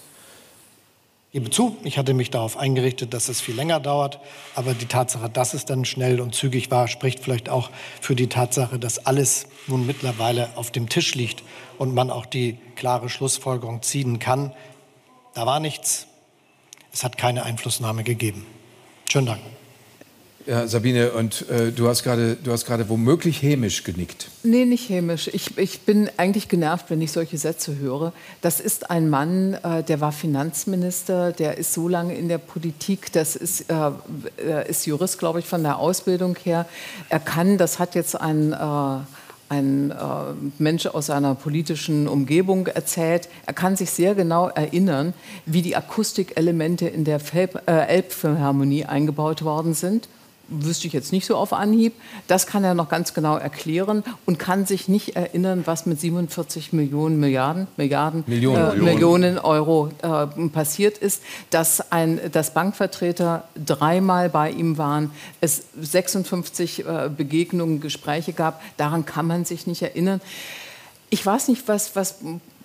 gebe 1.34 1.50
zu, 1.50 1.76
ich 1.84 1.98
hatte 1.98 2.14
mich 2.14 2.30
darauf 2.30 2.58
eingerichtet, 2.58 3.14
dass 3.14 3.28
es 3.28 3.42
viel 3.42 3.56
länger 3.56 3.80
dauert. 3.80 4.20
Aber 4.56 4.76
die 4.76 4.86
Tatsache, 4.86 5.30
dass 5.30 5.56
es 5.56 5.66
dann 5.66 5.84
schnell 5.84 6.22
und 6.22 6.36
zügig 6.36 6.70
war, 6.70 6.88
spricht 6.88 7.20
vielleicht 7.20 7.50
auch 7.50 7.72
für 8.00 8.16
die 8.16 8.28
Tatsache, 8.28 8.78
dass 8.78 9.06
alles 9.06 9.48
nun 9.68 9.86
mittlerweile 9.86 10.50
auf 10.56 10.70
dem 10.72 10.90
Tisch 10.90 11.16
liegt 11.16 11.44
und 11.80 11.94
man 11.96 12.12
auch 12.12 12.28
die 12.28 12.58
klare 12.76 13.10
Schlussfolgerung 13.10 13.82
ziehen 13.82 14.20
kann. 14.20 14.54
Da 15.34 15.48
war 15.48 15.60
nichts. 15.60 16.06
Es 16.94 17.04
hat 17.04 17.18
keine 17.18 17.44
Einflussnahme 17.44 18.04
gegeben. 18.04 18.46
Schönen 19.10 19.26
Dank. 19.26 19.42
Ja, 20.46 20.68
Sabine, 20.68 21.12
und 21.12 21.50
äh, 21.50 21.72
du 21.72 21.88
hast 21.88 22.04
gerade, 22.04 22.90
womöglich 22.90 23.42
hämisch 23.42 23.84
genickt. 23.86 24.28
Nee, 24.44 24.66
nicht 24.66 24.90
hämisch. 24.90 25.30
Ich, 25.32 25.58
ich 25.58 25.82
bin 25.82 26.10
eigentlich 26.18 26.50
genervt, 26.50 26.90
wenn 26.90 27.02
ich 27.02 27.14
solche 27.14 27.38
Sätze 27.38 27.78
höre. 27.78 28.12
Das 28.42 28.60
ist 28.60 28.92
ein 28.92 29.10
Mann, 29.10 29.54
äh, 29.64 29.84
der 29.84 30.02
war 30.02 30.12
Finanzminister, 30.12 31.32
der 31.32 31.58
ist 31.58 31.74
so 31.74 31.88
lange 31.88 32.16
in 32.16 32.28
der 32.28 32.40
Politik, 32.40 33.14
das 33.14 33.38
ist, 33.38 33.68
äh, 33.70 34.70
ist 34.70 34.86
Jurist, 34.86 35.18
glaube 35.18 35.40
ich, 35.40 35.46
von 35.46 35.64
der 35.64 35.80
Ausbildung 35.80 36.36
her. 36.44 36.66
Er 37.08 37.20
kann, 37.20 37.58
das 37.58 37.80
hat 37.80 37.96
jetzt 37.96 38.20
ein 38.20 38.52
äh, 38.52 39.06
ein 39.50 39.92
äh, 39.92 39.96
Mensch 40.58 40.88
aus 40.88 41.08
seiner 41.08 41.36
politischen 41.36 42.08
Umgebung 42.08 42.66
erzählt. 42.68 43.30
Er 43.46 43.54
kann 43.54 43.76
sich 43.76 43.92
sehr 43.92 44.16
genau 44.16 44.48
erinnern, 44.48 45.14
wie 45.46 45.62
die 45.62 45.76
Akustikelemente 45.76 46.88
in 46.88 47.04
der 47.04 47.22
Elbphilharmonie 47.68 48.86
eingebaut 48.86 49.44
worden 49.44 49.76
sind 49.76 50.08
wüsste 50.50 50.88
ich 50.88 50.94
jetzt 50.94 51.12
nicht 51.12 51.26
so 51.26 51.36
auf 51.36 51.54
Anhieb. 51.54 51.94
Das 52.28 52.48
kann 52.48 52.64
er 52.64 52.74
noch 52.74 52.90
ganz 52.90 53.14
genau 53.14 53.38
erklären 53.38 54.04
und 54.26 54.40
kann 54.40 54.66
sich 54.66 54.88
nicht 54.88 55.16
erinnern, 55.16 55.64
was 55.66 55.86
mit 55.86 56.00
47 56.00 56.74
Millionen 56.74 57.20
Milliarden, 57.20 57.68
Milliarden 57.78 58.24
Millionen, 58.28 58.72
äh, 58.72 58.76
Millionen 58.76 59.40
Euro 59.40 59.90
äh, 60.02 60.28
passiert 60.50 60.98
ist, 60.98 61.22
dass, 61.50 61.92
ein, 61.92 62.20
dass 62.32 62.54
Bankvertreter 62.54 63.46
dreimal 63.56 64.30
bei 64.30 64.52
ihm 64.52 64.78
waren, 64.78 65.12
es 65.42 65.64
56 65.80 66.86
äh, 66.86 67.10
Begegnungen, 67.16 67.80
Gespräche 67.80 68.34
gab. 68.34 68.62
Daran 68.78 69.06
kann 69.06 69.28
man 69.28 69.46
sich 69.46 69.68
nicht 69.68 69.82
erinnern. 69.82 70.22
Ich 71.14 71.24
weiß 71.24 71.50
nicht, 71.50 71.68
was, 71.68 71.96
was, 71.96 72.16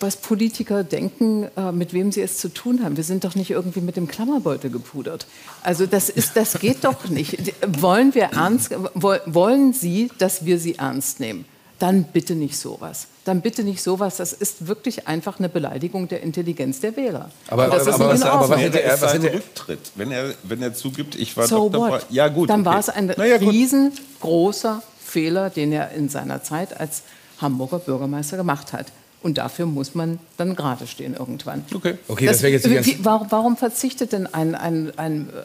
was 0.01 0.17
Politiker 0.17 0.83
denken, 0.83 1.51
äh, 1.55 1.71
mit 1.71 1.93
wem 1.93 2.13
sie 2.13 2.23
es 2.23 2.39
zu 2.39 2.49
tun 2.49 2.83
haben. 2.83 2.97
Wir 2.97 3.05
sind 3.05 3.25
doch 3.25 3.35
nicht 3.35 3.51
irgendwie 3.51 3.83
mit 3.83 3.97
dem 3.97 4.09
Klammerbeutel 4.09 4.71
gepudert. 4.71 5.27
Also 5.63 5.85
das, 5.85 6.09
ist, 6.09 6.35
das 6.35 6.59
geht 6.59 6.83
doch 6.83 7.11
nicht. 7.11 7.53
Wollen, 7.67 8.15
wir 8.15 8.31
ernst, 8.33 8.75
wollen 8.95 9.75
Sie, 9.75 10.11
dass 10.17 10.47
wir 10.47 10.59
Sie 10.59 10.77
ernst 10.77 11.21
nehmen? 11.21 11.45
Dann 11.79 12.05
bitte 12.05 12.35
nicht 12.35 12.57
sowas. 12.57 13.09
Dann 13.27 13.43
bitte 13.43 13.65
nicht 13.65 13.83
sowas. 13.83 14.17
Das 14.17 14.33
ist 14.33 14.67
wirklich 14.67 15.07
einfach 15.07 15.39
eine 15.39 15.51
Beleidigung 15.51 16.09
der 16.09 16.23
Intelligenz 16.23 16.81
der 16.81 16.97
Wähler. 16.97 17.31
Aber, 17.49 17.67
das 17.67 17.83
aber, 17.83 17.91
ist 17.91 17.95
aber, 17.97 18.09
was, 18.09 18.23
aber 18.23 18.49
was 18.49 18.61
hätte 18.61 18.83
er, 18.83 18.99
was 18.99 19.13
hätte 19.13 19.31
Rücktritt, 19.35 19.93
wenn 19.95 20.11
er, 20.11 20.33
wenn 20.45 20.63
er 20.63 20.73
zugibt, 20.73 21.17
ich 21.17 21.37
war 21.37 21.47
so 21.47 21.69
Dr. 21.69 22.01
Ja 22.09 22.29
gut. 22.29 22.49
Dann 22.49 22.63
okay. 22.63 22.71
war 22.71 22.79
es 22.79 22.89
ein 22.89 23.13
naja, 23.15 23.37
riesengroßer 23.37 24.83
Fehler, 25.05 25.51
den 25.51 25.71
er 25.71 25.91
in 25.91 26.09
seiner 26.09 26.43
Zeit 26.43 26.81
als 26.81 27.03
Hamburger 27.41 27.79
Bürgermeister 27.79 28.37
gemacht 28.37 28.73
hat. 28.73 28.87
Und 29.21 29.39
dafür 29.39 29.67
muss 29.67 29.95
man 29.95 30.19
dann 30.37 30.55
gerade 30.55 30.87
stehen 30.87 31.15
irgendwann. 31.15 31.65
Okay, 31.75 31.99
okay 32.07 32.27
das, 32.27 32.41
das 32.41 32.51
jetzt 32.51 32.87
wie, 32.87 33.05
warum, 33.05 33.27
warum, 33.31 33.57
verzichtet 33.57 34.13
denn 34.13 34.33
ein, 34.33 34.55
ein, 34.55 34.97
ein, 34.97 35.29
äh, 35.31 35.43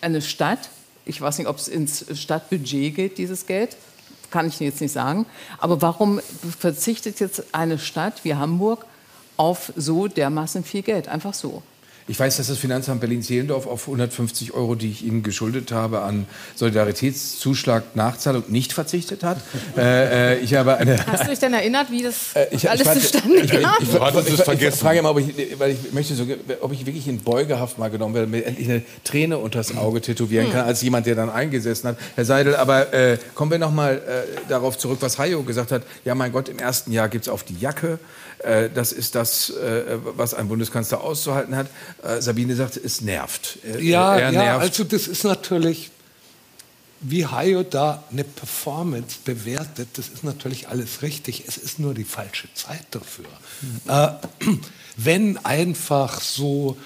eine 0.00 0.22
Stadt, 0.22 0.70
ich 1.04 1.20
weiß 1.20 1.38
nicht, 1.38 1.48
ob 1.48 1.58
es 1.58 1.66
ins 1.66 2.04
Stadtbudget 2.14 2.94
geht, 2.94 3.18
dieses 3.18 3.46
Geld, 3.46 3.76
kann 4.30 4.46
ich 4.46 4.60
jetzt 4.60 4.80
nicht 4.80 4.92
sagen, 4.92 5.26
aber 5.58 5.82
warum 5.82 6.20
verzichtet 6.58 7.20
jetzt 7.20 7.42
eine 7.52 7.78
Stadt 7.78 8.24
wie 8.24 8.34
Hamburg 8.34 8.86
auf 9.36 9.72
so 9.76 10.08
dermaßen 10.08 10.62
viel 10.62 10.82
Geld? 10.82 11.08
Einfach 11.08 11.34
so. 11.34 11.62
Ich 12.08 12.20
weiß, 12.20 12.36
dass 12.36 12.46
das 12.46 12.58
Finanzamt 12.58 13.00
Berlin-Zehlendorf 13.00 13.66
auf 13.66 13.88
150 13.88 14.54
Euro, 14.54 14.76
die 14.76 14.90
ich 14.90 15.04
Ihnen 15.04 15.24
geschuldet 15.24 15.72
habe, 15.72 16.02
an 16.02 16.26
Solidaritätszuschlag 16.54 17.96
Nachzahlung 17.96 18.44
nicht 18.46 18.72
verzichtet 18.72 19.24
hat. 19.24 19.38
äh, 19.76 20.34
äh, 20.34 20.38
ich 20.38 20.54
habe 20.54 20.76
eine 20.76 21.04
Hast 21.04 21.24
du 21.24 21.30
dich 21.30 21.40
denn 21.40 21.52
erinnert, 21.52 21.90
wie 21.90 22.04
das 22.04 22.34
äh, 22.34 22.46
ich, 22.52 22.70
alles 22.70 22.86
ich 22.86 23.02
zustande 23.02 23.44
kam? 23.46 23.74
Ich, 23.80 23.88
ich, 23.88 23.94
ich, 23.94 24.38
ich, 24.38 24.48
ich, 24.48 24.62
ich 24.62 24.74
frage 24.74 25.02
mal, 25.02 25.10
ob 25.10 25.18
ich, 25.18 25.58
weil 25.58 25.72
ich 25.72 25.92
möchte 25.92 26.14
so, 26.14 26.24
ob 26.60 26.72
ich 26.72 26.86
wirklich 26.86 27.08
in 27.08 27.18
Beugehaft 27.18 27.76
mal 27.78 27.90
genommen 27.90 28.14
werde, 28.14 28.28
mir 28.28 28.44
endlich 28.44 28.68
eine 28.68 28.82
Träne 29.02 29.38
unter 29.38 29.58
das 29.58 29.76
Auge 29.76 30.00
tätowieren 30.00 30.52
kann, 30.52 30.64
als 30.64 30.82
jemand, 30.82 31.06
der 31.06 31.16
dann 31.16 31.28
eingesessen 31.28 31.90
hat. 31.90 31.98
Herr 32.14 32.24
Seidel, 32.24 32.54
aber 32.54 32.92
äh, 32.94 33.18
kommen 33.34 33.50
wir 33.50 33.58
noch 33.58 33.72
mal 33.72 33.96
äh, 33.96 34.48
darauf 34.48 34.78
zurück, 34.78 34.98
was 35.00 35.18
Hayo 35.18 35.42
gesagt 35.42 35.72
hat. 35.72 35.82
Ja, 36.04 36.14
mein 36.14 36.30
Gott, 36.30 36.48
im 36.48 36.60
ersten 36.60 36.92
Jahr 36.92 37.08
gibt 37.08 37.26
es 37.26 37.28
auf 37.28 37.42
die 37.42 37.58
Jacke. 37.58 37.98
Äh, 38.38 38.70
das 38.70 38.92
ist 38.92 39.14
das, 39.14 39.52
was 40.16 40.34
ein 40.34 40.48
Bundeskanzler 40.48 41.00
auszuhalten 41.00 41.56
hat. 41.56 41.68
Äh, 42.02 42.20
Sabine 42.20 42.54
sagt, 42.56 42.76
es 42.76 43.00
nervt. 43.00 43.58
Er, 43.62 43.82
ja, 43.82 44.16
er 44.16 44.32
nervt. 44.32 44.46
ja, 44.46 44.58
also 44.58 44.84
das 44.84 45.08
ist 45.08 45.24
natürlich, 45.24 45.90
wie 47.00 47.26
Hayo 47.26 47.62
da 47.62 48.04
eine 48.10 48.24
Performance 48.24 49.18
bewertet, 49.24 49.88
das 49.94 50.08
ist 50.08 50.24
natürlich 50.24 50.68
alles 50.68 51.02
richtig. 51.02 51.44
Es 51.46 51.56
ist 51.56 51.78
nur 51.78 51.94
die 51.94 52.04
falsche 52.04 52.48
Zeit 52.54 52.86
dafür. 52.90 53.26
Mhm. 53.62 53.90
Äh, 53.90 54.56
wenn 54.96 55.44
einfach 55.44 56.20
so 56.20 56.76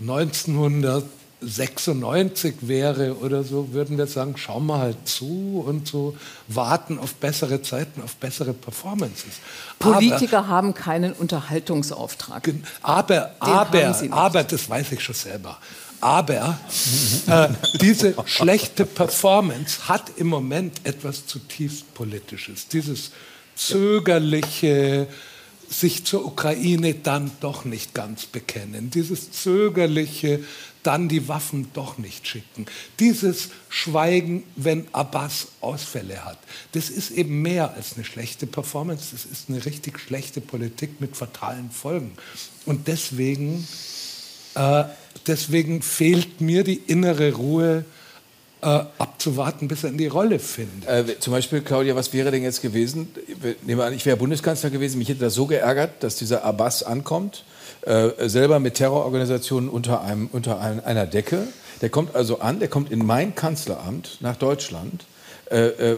1900 0.00 1.04
96 1.40 2.56
wäre 2.62 3.16
oder 3.18 3.42
so, 3.44 3.72
würden 3.72 3.96
wir 3.96 4.06
sagen, 4.06 4.36
schauen 4.36 4.66
wir 4.66 4.78
halt 4.78 5.08
zu 5.08 5.64
und 5.66 5.88
so 5.88 6.16
warten 6.48 6.98
auf 6.98 7.14
bessere 7.14 7.62
Zeiten, 7.62 8.02
auf 8.02 8.16
bessere 8.16 8.52
Performances. 8.52 9.34
Politiker 9.78 10.40
aber, 10.40 10.48
haben 10.48 10.74
keinen 10.74 11.12
Unterhaltungsauftrag. 11.12 12.50
Aber, 12.82 13.34
aber, 13.38 13.96
aber, 14.10 14.44
das 14.44 14.68
weiß 14.68 14.92
ich 14.92 15.00
schon 15.00 15.14
selber. 15.14 15.58
Aber 16.00 16.58
äh, 17.26 17.48
diese 17.80 18.14
schlechte 18.24 18.86
Performance 18.86 19.88
hat 19.88 20.04
im 20.16 20.28
Moment 20.28 20.80
etwas 20.84 21.26
zutiefst 21.26 21.92
Politisches. 21.94 22.68
Dieses 22.68 23.10
zögerliche, 23.54 25.08
sich 25.70 26.04
zur 26.04 26.26
Ukraine 26.26 26.94
dann 26.94 27.30
doch 27.40 27.64
nicht 27.64 27.94
ganz 27.94 28.26
bekennen. 28.26 28.90
Dieses 28.90 29.30
zögerliche, 29.30 30.44
dann 30.82 31.08
die 31.08 31.28
Waffen 31.28 31.68
doch 31.74 31.96
nicht 31.96 32.26
schicken. 32.26 32.66
Dieses 32.98 33.50
Schweigen, 33.68 34.42
wenn 34.56 34.86
Abbas 34.92 35.48
Ausfälle 35.60 36.24
hat, 36.24 36.38
das 36.72 36.90
ist 36.90 37.12
eben 37.12 37.40
mehr 37.42 37.74
als 37.74 37.94
eine 37.94 38.04
schlechte 38.04 38.46
Performance, 38.46 39.10
das 39.12 39.24
ist 39.24 39.48
eine 39.48 39.64
richtig 39.64 40.00
schlechte 40.00 40.40
Politik 40.40 41.00
mit 41.00 41.16
fatalen 41.16 41.70
Folgen. 41.70 42.12
Und 42.66 42.88
deswegen, 42.88 43.66
äh, 44.56 44.84
deswegen 45.26 45.82
fehlt 45.82 46.40
mir 46.40 46.64
die 46.64 46.80
innere 46.86 47.32
Ruhe, 47.34 47.84
äh, 48.62 48.80
abzuwarten, 48.98 49.68
bis 49.68 49.84
er 49.84 49.90
in 49.90 49.98
die 49.98 50.06
Rolle 50.06 50.38
findet. 50.38 50.88
Äh, 50.88 51.18
zum 51.18 51.32
Beispiel, 51.32 51.60
Claudia, 51.60 51.96
was 51.96 52.12
wäre 52.12 52.30
denn 52.30 52.42
jetzt 52.42 52.62
gewesen? 52.62 53.08
Nehmen 53.62 53.78
wir 53.78 53.84
an, 53.84 53.92
ich 53.92 54.06
wäre 54.06 54.16
Bundeskanzler 54.16 54.70
gewesen, 54.70 54.98
mich 54.98 55.08
hätte 55.08 55.20
das 55.20 55.34
so 55.34 55.46
geärgert, 55.46 56.02
dass 56.02 56.16
dieser 56.16 56.44
Abbas 56.44 56.82
ankommt 56.82 57.44
äh, 57.82 58.28
selber 58.28 58.60
mit 58.60 58.74
Terrororganisationen 58.74 59.70
unter, 59.70 60.02
einem, 60.02 60.28
unter 60.32 60.60
einer 60.60 61.06
Decke. 61.06 61.48
Der 61.80 61.88
kommt 61.88 62.14
also 62.14 62.40
an, 62.40 62.58
der 62.58 62.68
kommt 62.68 62.90
in 62.90 63.04
mein 63.04 63.34
Kanzleramt 63.34 64.18
nach 64.20 64.36
Deutschland, 64.36 65.06
äh, 65.50 65.92
äh, 65.92 65.96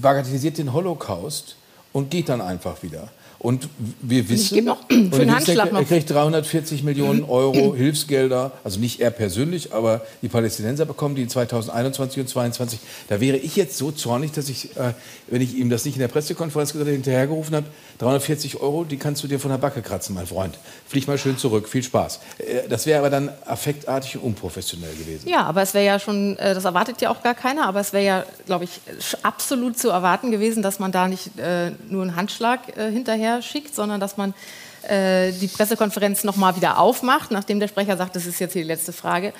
bagatellisiert 0.00 0.58
den 0.58 0.72
Holocaust 0.72 1.56
und 1.92 2.10
geht 2.10 2.28
dann 2.28 2.40
einfach 2.40 2.82
wieder. 2.82 3.08
Und 3.42 3.68
wir 4.00 4.28
wissen, 4.28 4.58
ich 4.58 5.10
für 5.12 5.18
den 5.20 5.34
Handschlag 5.34 5.72
noch. 5.72 5.80
er 5.80 5.84
kriegt 5.84 6.10
340 6.10 6.82
Millionen 6.82 7.24
Euro 7.24 7.74
Hilfsgelder, 7.76 8.52
also 8.64 8.80
nicht 8.80 9.00
er 9.00 9.10
persönlich, 9.10 9.72
aber 9.72 10.02
die 10.22 10.28
Palästinenser 10.28 10.84
bekommen 10.84 11.14
die 11.14 11.22
in 11.22 11.28
2021 11.28 12.20
und 12.20 12.28
2022. 12.28 12.80
Da 13.08 13.20
wäre 13.20 13.36
ich 13.36 13.56
jetzt 13.56 13.76
so 13.78 13.90
zornig, 13.90 14.32
dass 14.32 14.48
ich, 14.48 14.76
äh, 14.76 14.94
wenn 15.28 15.42
ich 15.42 15.56
ihm 15.56 15.70
das 15.70 15.84
nicht 15.84 15.96
in 15.96 16.00
der 16.00 16.08
Pressekonferenz 16.08 16.72
gesagt 16.72 16.86
hätte, 16.86 16.94
hinterhergerufen 16.94 17.56
habe, 17.56 17.66
340 17.98 18.60
Euro, 18.60 18.84
die 18.84 18.96
kannst 18.96 19.22
du 19.22 19.28
dir 19.28 19.38
von 19.38 19.50
der 19.50 19.58
Backe 19.58 19.82
kratzen, 19.82 20.14
mein 20.14 20.26
Freund. 20.26 20.58
Flieg 20.86 21.06
mal 21.06 21.18
schön 21.18 21.36
zurück, 21.36 21.68
viel 21.68 21.82
Spaß. 21.82 22.20
Äh, 22.38 22.68
das 22.68 22.86
wäre 22.86 23.00
aber 23.00 23.10
dann 23.10 23.30
affektartig 23.44 24.16
und 24.16 24.32
unprofessionell 24.32 24.94
gewesen. 24.94 25.28
Ja, 25.28 25.44
aber 25.44 25.62
es 25.62 25.74
wäre 25.74 25.84
ja 25.84 25.98
schon, 25.98 26.36
äh, 26.38 26.54
das 26.54 26.64
erwartet 26.64 27.00
ja 27.00 27.10
auch 27.10 27.22
gar 27.22 27.34
keiner, 27.34 27.66
aber 27.66 27.80
es 27.80 27.92
wäre 27.92 28.04
ja, 28.04 28.24
glaube 28.46 28.64
ich, 28.64 28.80
absolut 29.22 29.78
zu 29.78 29.90
erwarten 29.90 30.30
gewesen, 30.30 30.62
dass 30.62 30.78
man 30.78 30.92
da 30.92 31.08
nicht 31.08 31.38
äh, 31.38 31.72
nur 31.88 32.02
einen 32.02 32.16
Handschlag 32.16 32.76
äh, 32.76 32.90
hinterher 33.32 33.42
schickt, 33.42 33.74
sondern 33.74 34.00
dass 34.00 34.16
man 34.16 34.34
äh, 34.82 35.32
die 35.32 35.48
Pressekonferenz 35.48 36.24
nochmal 36.24 36.56
wieder 36.56 36.78
aufmacht, 36.78 37.30
nachdem 37.30 37.60
der 37.60 37.68
Sprecher 37.68 37.96
sagt, 37.96 38.16
das 38.16 38.26
ist 38.26 38.38
jetzt 38.40 38.52
hier 38.52 38.62
die 38.62 38.68
letzte 38.68 38.92
Frage 38.92 39.32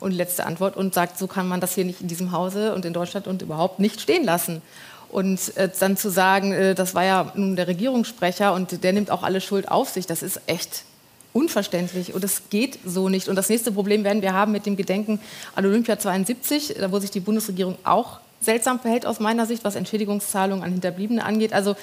und 0.00 0.12
letzte 0.12 0.46
Antwort 0.46 0.76
und 0.76 0.94
sagt, 0.94 1.18
so 1.18 1.26
kann 1.26 1.48
man 1.48 1.60
das 1.60 1.74
hier 1.74 1.84
nicht 1.84 2.00
in 2.00 2.08
diesem 2.08 2.32
Hause 2.32 2.74
und 2.74 2.84
in 2.84 2.92
Deutschland 2.92 3.26
und 3.26 3.42
überhaupt 3.42 3.80
nicht 3.80 4.00
stehen 4.00 4.24
lassen. 4.24 4.62
Und 5.10 5.56
äh, 5.56 5.70
dann 5.80 5.96
zu 5.96 6.10
sagen, 6.10 6.52
äh, 6.52 6.74
das 6.74 6.94
war 6.94 7.04
ja 7.04 7.32
nun 7.34 7.56
der 7.56 7.66
Regierungssprecher 7.66 8.52
und 8.52 8.84
der 8.84 8.92
nimmt 8.92 9.10
auch 9.10 9.22
alle 9.22 9.40
Schuld 9.40 9.70
auf 9.70 9.88
sich, 9.88 10.06
das 10.06 10.22
ist 10.22 10.40
echt 10.46 10.84
unverständlich 11.32 12.14
und 12.14 12.24
es 12.24 12.50
geht 12.50 12.78
so 12.84 13.08
nicht. 13.08 13.28
Und 13.28 13.36
das 13.36 13.48
nächste 13.48 13.72
Problem 13.72 14.02
werden 14.04 14.22
wir 14.22 14.32
haben 14.32 14.52
mit 14.52 14.66
dem 14.66 14.76
Gedenken 14.76 15.20
an 15.54 15.64
Olympia 15.64 15.98
72, 15.98 16.74
da 16.78 16.90
wo 16.90 16.98
sich 16.98 17.10
die 17.10 17.20
Bundesregierung 17.20 17.76
auch 17.84 18.20
seltsam 18.40 18.80
verhält 18.80 19.06
aus 19.06 19.20
meiner 19.20 19.46
Sicht, 19.46 19.64
was 19.64 19.74
Entschädigungszahlungen 19.74 20.64
an 20.64 20.72
Hinterbliebene 20.72 21.24
angeht. 21.24 21.52
Also 21.52 21.76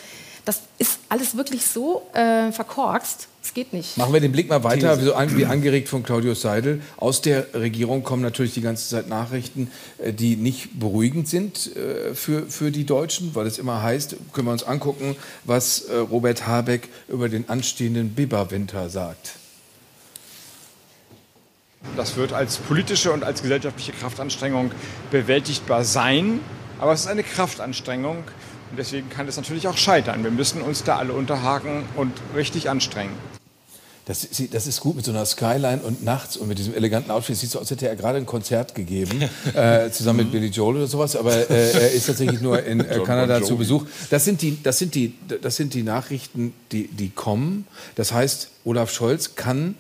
das 0.46 0.62
ist 0.78 1.00
alles 1.10 1.36
wirklich 1.36 1.66
so 1.66 2.04
äh, 2.14 2.52
verkorkst. 2.52 3.28
Es 3.44 3.54
geht 3.54 3.74
nicht. 3.74 3.98
Machen 3.98 4.14
wir 4.14 4.20
den 4.20 4.32
Blick 4.32 4.50
mal 4.50 4.64
weiter, 4.64 5.00
wie, 5.00 5.06
so 5.06 5.14
an, 5.14 5.36
wie 5.38 5.46
angeregt 5.46 5.88
von 5.88 6.02
Claudius 6.04 6.42
Seidel. 6.42 6.82
Aus 6.98 7.22
der 7.22 7.54
Regierung 7.54 8.04
kommen 8.04 8.22
natürlich 8.22 8.54
die 8.54 8.62
ganze 8.62 8.88
Zeit 8.90 9.08
Nachrichten, 9.08 9.70
äh, 9.98 10.14
die 10.14 10.36
nicht 10.36 10.80
beruhigend 10.80 11.28
sind 11.28 11.76
äh, 11.76 12.16
für, 12.16 12.44
für 12.48 12.72
die 12.72 12.86
Deutschen, 12.86 13.36
weil 13.36 13.46
es 13.46 13.58
immer 13.58 13.82
heißt, 13.82 14.16
können 14.34 14.48
wir 14.48 14.52
uns 14.52 14.64
angucken, 14.64 15.16
was 15.44 15.82
äh, 15.82 15.96
Robert 15.96 16.48
Habeck 16.48 16.90
über 17.08 17.30
den 17.30 17.50
anstehenden 17.50 18.10
Biberwinter 18.12 18.90
sagt. 18.90 19.34
Das 21.98 22.18
wird 22.18 22.34
als 22.34 22.58
politische 22.58 23.12
und 23.12 23.24
als 23.24 23.42
gesellschaftliche 23.42 23.92
Kraftanstrengung 23.94 24.72
bewältigbar 25.12 25.84
sein. 25.84 26.40
Aber 26.80 26.94
es 26.94 27.02
ist 27.02 27.08
eine 27.08 27.24
Kraftanstrengung, 27.24 28.24
und 28.72 28.78
deswegen 28.78 29.10
kann 29.10 29.28
es 29.28 29.38
natürlich 29.38 29.68
auch 29.68 29.78
scheitern. 29.78 30.24
Wir 30.24 30.32
müssen 30.32 30.62
uns 30.62 30.84
da 30.84 30.98
alle 30.98 31.14
unterhaken 31.14 31.84
und 31.96 32.14
richtig 32.36 32.70
anstrengen. 32.70 33.14
Das, 34.06 34.28
das, 34.52 34.68
ist 34.68 34.82
gut 34.82 34.96
mit 34.96 35.04
so 35.04 35.10
einer 35.10 35.26
Skyline 35.26 35.82
und 35.82 36.04
nachts 36.04 36.38
und 36.38 36.48
mit 36.48 36.60
diesem 36.60 36.76
eleganten 36.76 37.10
Outfit. 37.10 37.36
Sieht 37.38 37.50
so 37.50 37.58
aus, 37.58 37.64
als 37.64 37.72
hätte 37.72 37.88
er 37.88 37.96
gerade 37.96 38.20
ein 38.20 38.28
Konzert 38.28 38.76
gegeben, 38.76 39.20
äh, 39.56 39.90
zusammen 39.90 40.20
mit 40.20 40.32
Billy 40.32 40.48
Joel 40.50 40.76
oder 40.76 40.88
sowas. 40.88 41.16
Aber 41.16 41.34
äh, 41.50 41.72
er 41.72 41.92
ist 41.92 42.06
tatsächlich 42.06 42.40
nur 42.40 42.64
in 42.64 42.82
äh, 42.82 43.00
Kanada 43.04 43.42
zu 43.42 43.58
Besuch. 43.58 43.84
Das 44.12 44.24
sind, 44.24 44.44
die, 44.44 44.62
das, 44.62 44.78
sind 44.78 44.94
die, 44.94 45.16
das 45.42 45.56
sind 45.56 45.74
die 45.74 45.82
Nachrichten, 45.82 46.54
die, 46.72 46.88
die 46.88 47.10
kommen. 47.10 47.66
Das 47.96 48.14
heißt, 48.14 48.52
Olaf 48.64 48.92
Scholz 48.92 49.34
kann 49.34 49.74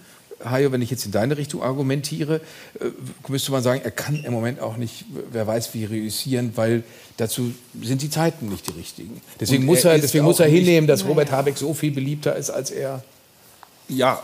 Hajo, 0.43 0.71
wenn 0.71 0.81
ich 0.81 0.91
jetzt 0.91 1.05
in 1.05 1.11
deine 1.11 1.37
Richtung 1.37 1.63
argumentiere, 1.63 2.41
äh, 2.79 2.85
müsste 3.27 3.51
man 3.51 3.63
sagen, 3.63 3.81
er 3.83 3.91
kann 3.91 4.23
im 4.23 4.33
Moment 4.33 4.59
auch 4.59 4.77
nicht, 4.77 5.05
wer 5.31 5.47
weiß 5.47 5.73
wie, 5.73 5.85
reüssieren, 5.85 6.51
weil 6.55 6.83
dazu 7.17 7.51
sind 7.81 8.01
die 8.01 8.09
Zeiten 8.09 8.49
nicht 8.49 8.67
die 8.67 8.77
richtigen. 8.77 9.21
Deswegen, 9.39 9.65
muss 9.65 9.85
er, 9.85 9.97
deswegen 9.97 10.25
muss 10.25 10.39
er 10.39 10.47
hinnehmen, 10.47 10.87
dass 10.87 11.05
Robert 11.05 11.31
Habeck 11.31 11.57
so 11.57 11.73
viel 11.73 11.91
beliebter 11.91 12.35
ist 12.35 12.49
als 12.49 12.71
er. 12.71 13.03
Ja, 13.87 14.23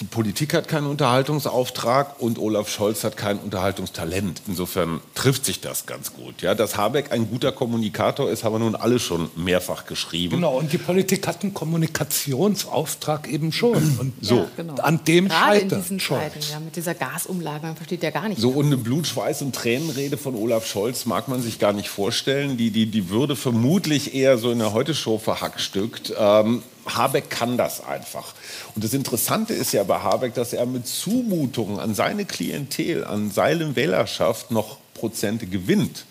die 0.00 0.06
Politik 0.06 0.54
hat 0.54 0.66
keinen 0.66 0.86
Unterhaltungsauftrag 0.86 2.20
und 2.20 2.38
Olaf 2.38 2.70
Scholz 2.70 3.04
hat 3.04 3.18
kein 3.18 3.38
Unterhaltungstalent. 3.38 4.40
Insofern 4.48 5.00
trifft 5.14 5.44
sich 5.44 5.60
das 5.60 5.84
ganz 5.84 6.14
gut. 6.14 6.40
Ja, 6.40 6.54
dass 6.54 6.78
Habeck 6.78 7.12
ein 7.12 7.28
guter 7.28 7.52
Kommunikator 7.52 8.30
ist, 8.30 8.42
haben 8.42 8.54
wir 8.54 8.58
nun 8.60 8.74
alle 8.74 8.98
schon 8.98 9.30
mehrfach 9.36 9.84
geschrieben. 9.84 10.36
Genau, 10.36 10.58
und 10.58 10.72
die 10.72 10.78
Politik 10.78 11.26
hat 11.26 11.42
einen 11.42 11.52
Kommunikationsauftrag 11.52 13.28
eben 13.28 13.52
schon. 13.52 13.70
Und 14.00 14.14
so, 14.22 14.36
ja, 14.36 14.46
genau. 14.56 14.74
an 14.76 15.04
dem 15.04 15.28
Gerade 15.28 15.60
scheitert 15.60 15.72
in 15.72 15.80
diesen 15.80 16.00
Zeiten, 16.00 16.40
ja, 16.50 16.60
mit 16.60 16.76
dieser 16.76 16.94
Gasumlage, 16.94 17.66
man 17.66 17.76
versteht 17.76 18.02
ja 18.02 18.10
gar 18.10 18.28
nicht. 18.28 18.40
So, 18.40 18.50
und 18.50 18.66
eine 18.66 18.76
Blut, 18.76 19.06
Schweiß 19.06 19.42
und 19.42 19.54
Tränenrede 19.54 20.16
von 20.16 20.34
Olaf 20.34 20.66
Scholz 20.66 21.04
mag 21.04 21.28
man 21.28 21.42
sich 21.42 21.58
gar 21.58 21.72
nicht 21.72 21.88
vorstellen. 21.88 22.56
Die, 22.56 22.70
die, 22.70 22.86
die 22.86 23.10
würde 23.10 23.36
vermutlich 23.36 24.14
eher 24.14 24.38
so 24.38 24.50
in 24.50 24.58
der 24.58 24.72
Heute-Show 24.72 25.18
verhackstückt. 25.18 26.14
Ähm, 26.18 26.62
Habeck 26.86 27.30
kann 27.30 27.56
das 27.56 27.84
einfach. 27.84 28.34
Und 28.74 28.84
das 28.84 28.94
Interessante 28.94 29.54
ist 29.54 29.72
ja 29.72 29.82
bei 29.84 29.98
Habeck, 29.98 30.34
dass 30.34 30.52
er 30.52 30.66
mit 30.66 30.86
Zumutungen 30.86 31.78
an 31.78 31.94
seine 31.94 32.24
Klientel, 32.24 33.04
an 33.04 33.30
seine 33.30 33.76
Wählerschaft 33.76 34.50
noch 34.50 34.78
Prozente 34.94 35.46
gewinnt 35.46 36.04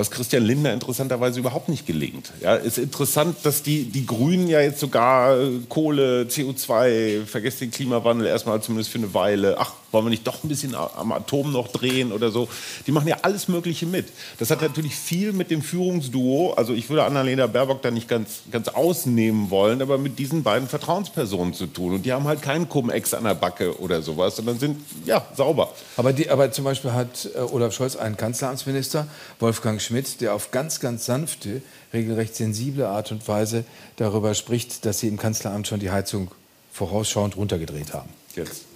was 0.00 0.10
Christian 0.10 0.44
Lindner 0.44 0.72
interessanterweise 0.72 1.40
überhaupt 1.40 1.68
nicht 1.68 1.86
gelingt. 1.86 2.32
Ja, 2.40 2.54
ist 2.54 2.78
interessant, 2.78 3.36
dass 3.42 3.62
die, 3.62 3.84
die 3.84 4.06
Grünen 4.06 4.48
ja 4.48 4.60
jetzt 4.60 4.80
sogar 4.80 5.38
äh, 5.38 5.60
Kohle, 5.68 6.22
CO2, 6.22 7.26
vergesst 7.26 7.60
den 7.60 7.70
Klimawandel 7.70 8.26
erstmal 8.26 8.62
zumindest 8.62 8.90
für 8.90 8.98
eine 8.98 9.12
Weile, 9.12 9.56
ach, 9.58 9.74
wollen 9.92 10.06
wir 10.06 10.10
nicht 10.10 10.26
doch 10.26 10.42
ein 10.44 10.48
bisschen 10.48 10.74
am 10.74 11.12
Atom 11.12 11.52
noch 11.52 11.68
drehen 11.68 12.12
oder 12.12 12.30
so. 12.30 12.48
Die 12.86 12.92
machen 12.92 13.08
ja 13.08 13.18
alles 13.22 13.48
Mögliche 13.48 13.86
mit. 13.86 14.06
Das 14.38 14.50
hat 14.50 14.62
natürlich 14.62 14.94
viel 14.94 15.32
mit 15.32 15.50
dem 15.50 15.62
Führungsduo, 15.62 16.52
also 16.52 16.72
ich 16.72 16.88
würde 16.88 17.04
Annalena 17.04 17.46
Baerbock 17.46 17.82
da 17.82 17.90
nicht 17.90 18.08
ganz, 18.08 18.40
ganz 18.50 18.68
ausnehmen 18.68 19.50
wollen, 19.50 19.82
aber 19.82 19.98
mit 19.98 20.18
diesen 20.18 20.42
beiden 20.42 20.68
Vertrauenspersonen 20.68 21.54
zu 21.54 21.66
tun. 21.66 21.94
Und 21.94 22.06
die 22.06 22.12
haben 22.12 22.24
halt 22.24 22.42
keinen 22.42 22.68
Cum-Ex 22.68 23.14
an 23.14 23.24
der 23.24 23.34
Backe 23.34 23.78
oder 23.80 24.02
sowas, 24.02 24.36
sondern 24.36 24.58
sind, 24.58 24.80
ja, 25.04 25.26
sauber. 25.34 25.72
Aber, 25.96 26.12
die, 26.12 26.30
aber 26.30 26.50
zum 26.52 26.64
Beispiel 26.64 26.92
hat 26.92 27.28
äh, 27.34 27.38
Olaf 27.38 27.74
Scholz 27.74 27.96
einen 27.96 28.16
Kanzleramtsminister, 28.16 29.06
Wolfgang 29.38 29.80
Schmidt, 29.80 30.20
der 30.20 30.34
auf 30.34 30.50
ganz, 30.50 30.80
ganz 30.80 31.06
sanfte, 31.06 31.62
regelrecht 31.92 32.36
sensible 32.36 32.88
Art 32.88 33.10
und 33.12 33.26
Weise 33.26 33.64
darüber 33.96 34.34
spricht, 34.34 34.84
dass 34.84 35.00
sie 35.00 35.08
im 35.08 35.18
Kanzleramt 35.18 35.66
schon 35.66 35.80
die 35.80 35.90
Heizung 35.90 36.30
vorausschauend 36.72 37.36
runtergedreht 37.36 37.92
haben. 37.92 38.08
Jetzt. 38.36 38.69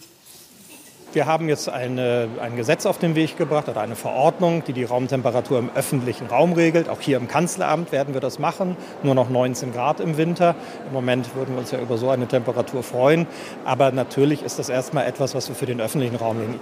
Wir 1.15 1.27
haben 1.27 1.49
jetzt 1.49 1.69
eine, 1.69 2.29
ein 2.41 2.57
Gesetz 2.57 2.87
auf 2.87 2.99
den 2.99 3.15
Weg 3.15 3.37
gebracht 3.37 3.69
oder 3.69 3.81
eine 3.81 3.95
Verordnung, 3.95 4.65
die 4.65 4.73
die 4.73 4.83
Raumtemperatur 4.83 5.61
im 5.61 5.71
öffentlichen 5.73 6.27
Raum 6.27 6.55
regelt. 6.55 6.89
Auch 6.89 7.01
hier 7.01 7.19
im 7.19 7.29
Kanzleramt 7.29 7.93
werden 7.93 8.15
wir 8.15 8.21
das 8.21 8.41
machen. 8.41 8.77
Nur 9.05 9.15
noch 9.15 9.31
19 9.31 9.73
Grad 9.73 10.01
im 10.01 10.17
Winter. 10.17 10.57
Im 10.89 10.93
Moment 10.93 11.37
würden 11.37 11.55
wir 11.55 11.61
uns 11.61 11.71
ja 11.71 11.79
über 11.79 11.99
so 11.99 12.11
eine 12.11 12.27
Temperatur 12.27 12.83
freuen. 12.83 13.29
Aber 13.65 13.93
natürlich 13.93 14.43
ist 14.43 14.59
das 14.59 14.69
erstmal 14.69 15.07
etwas, 15.07 15.37
was 15.37 15.49
wir 15.49 15.55
für 15.55 15.67
den 15.67 15.81
öffentlichen 15.81 16.17
Raum 16.17 16.39
nehmen. 16.39 16.61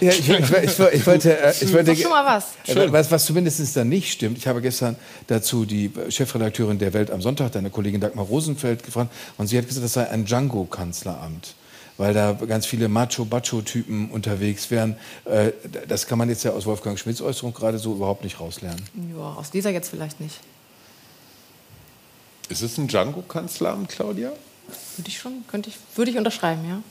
Ja, 0.00 0.10
ich, 0.10 0.28
ich, 0.28 0.38
ich, 0.38 0.78
ich, 0.92 1.06
wollte, 1.06 1.38
äh, 1.38 1.54
ich 1.60 1.72
wollte 1.72 1.96
schon 1.96 2.10
mal 2.10 2.24
was. 2.24 2.46
Äh, 2.66 2.92
was, 2.92 3.10
was 3.10 3.24
zumindest 3.24 3.76
dann 3.76 3.88
nicht 3.88 4.12
stimmt. 4.12 4.38
Ich 4.38 4.46
habe 4.46 4.60
gestern 4.60 4.96
dazu 5.26 5.64
die 5.64 5.90
Chefredakteurin 6.08 6.78
der 6.78 6.92
Welt 6.92 7.10
am 7.10 7.22
Sonntag, 7.22 7.52
deine 7.52 7.70
Kollegin 7.70 8.00
Dagmar 8.00 8.24
Rosenfeld, 8.24 8.82
gefragt 8.82 9.12
und 9.38 9.46
sie 9.46 9.58
hat 9.58 9.66
gesagt, 9.66 9.84
das 9.84 9.92
sei 9.92 10.08
ein 10.08 10.24
Django-Kanzleramt 10.24 11.54
weil 11.96 12.12
da 12.12 12.32
ganz 12.32 12.66
viele 12.66 12.88
Macho-Bacho-Typen 12.88 14.10
unterwegs 14.10 14.70
wären. 14.70 14.96
Äh, 15.24 15.52
das 15.88 16.06
kann 16.06 16.18
man 16.18 16.28
jetzt 16.28 16.42
ja 16.42 16.50
aus 16.52 16.66
Wolfgang 16.66 16.98
Schmidts 16.98 17.20
Äußerung 17.20 17.54
gerade 17.54 17.78
so 17.78 17.94
überhaupt 17.94 18.24
nicht 18.24 18.40
rauslernen. 18.40 18.82
Ja, 19.16 19.34
aus 19.34 19.50
dieser 19.50 19.70
jetzt 19.70 19.90
vielleicht 19.90 20.20
nicht. 20.20 20.40
Ist 22.48 22.62
es 22.62 22.76
ein 22.78 22.88
Django-Kanzleramt, 22.88 23.88
Claudia? 23.88 24.32
Würde 24.96 25.08
ich 25.08 25.18
schon, 25.18 25.44
könnte 25.48 25.70
ich, 25.70 25.76
würde 25.96 26.10
ich 26.10 26.18
unterschreiben, 26.18 26.68
ja. 26.68 26.82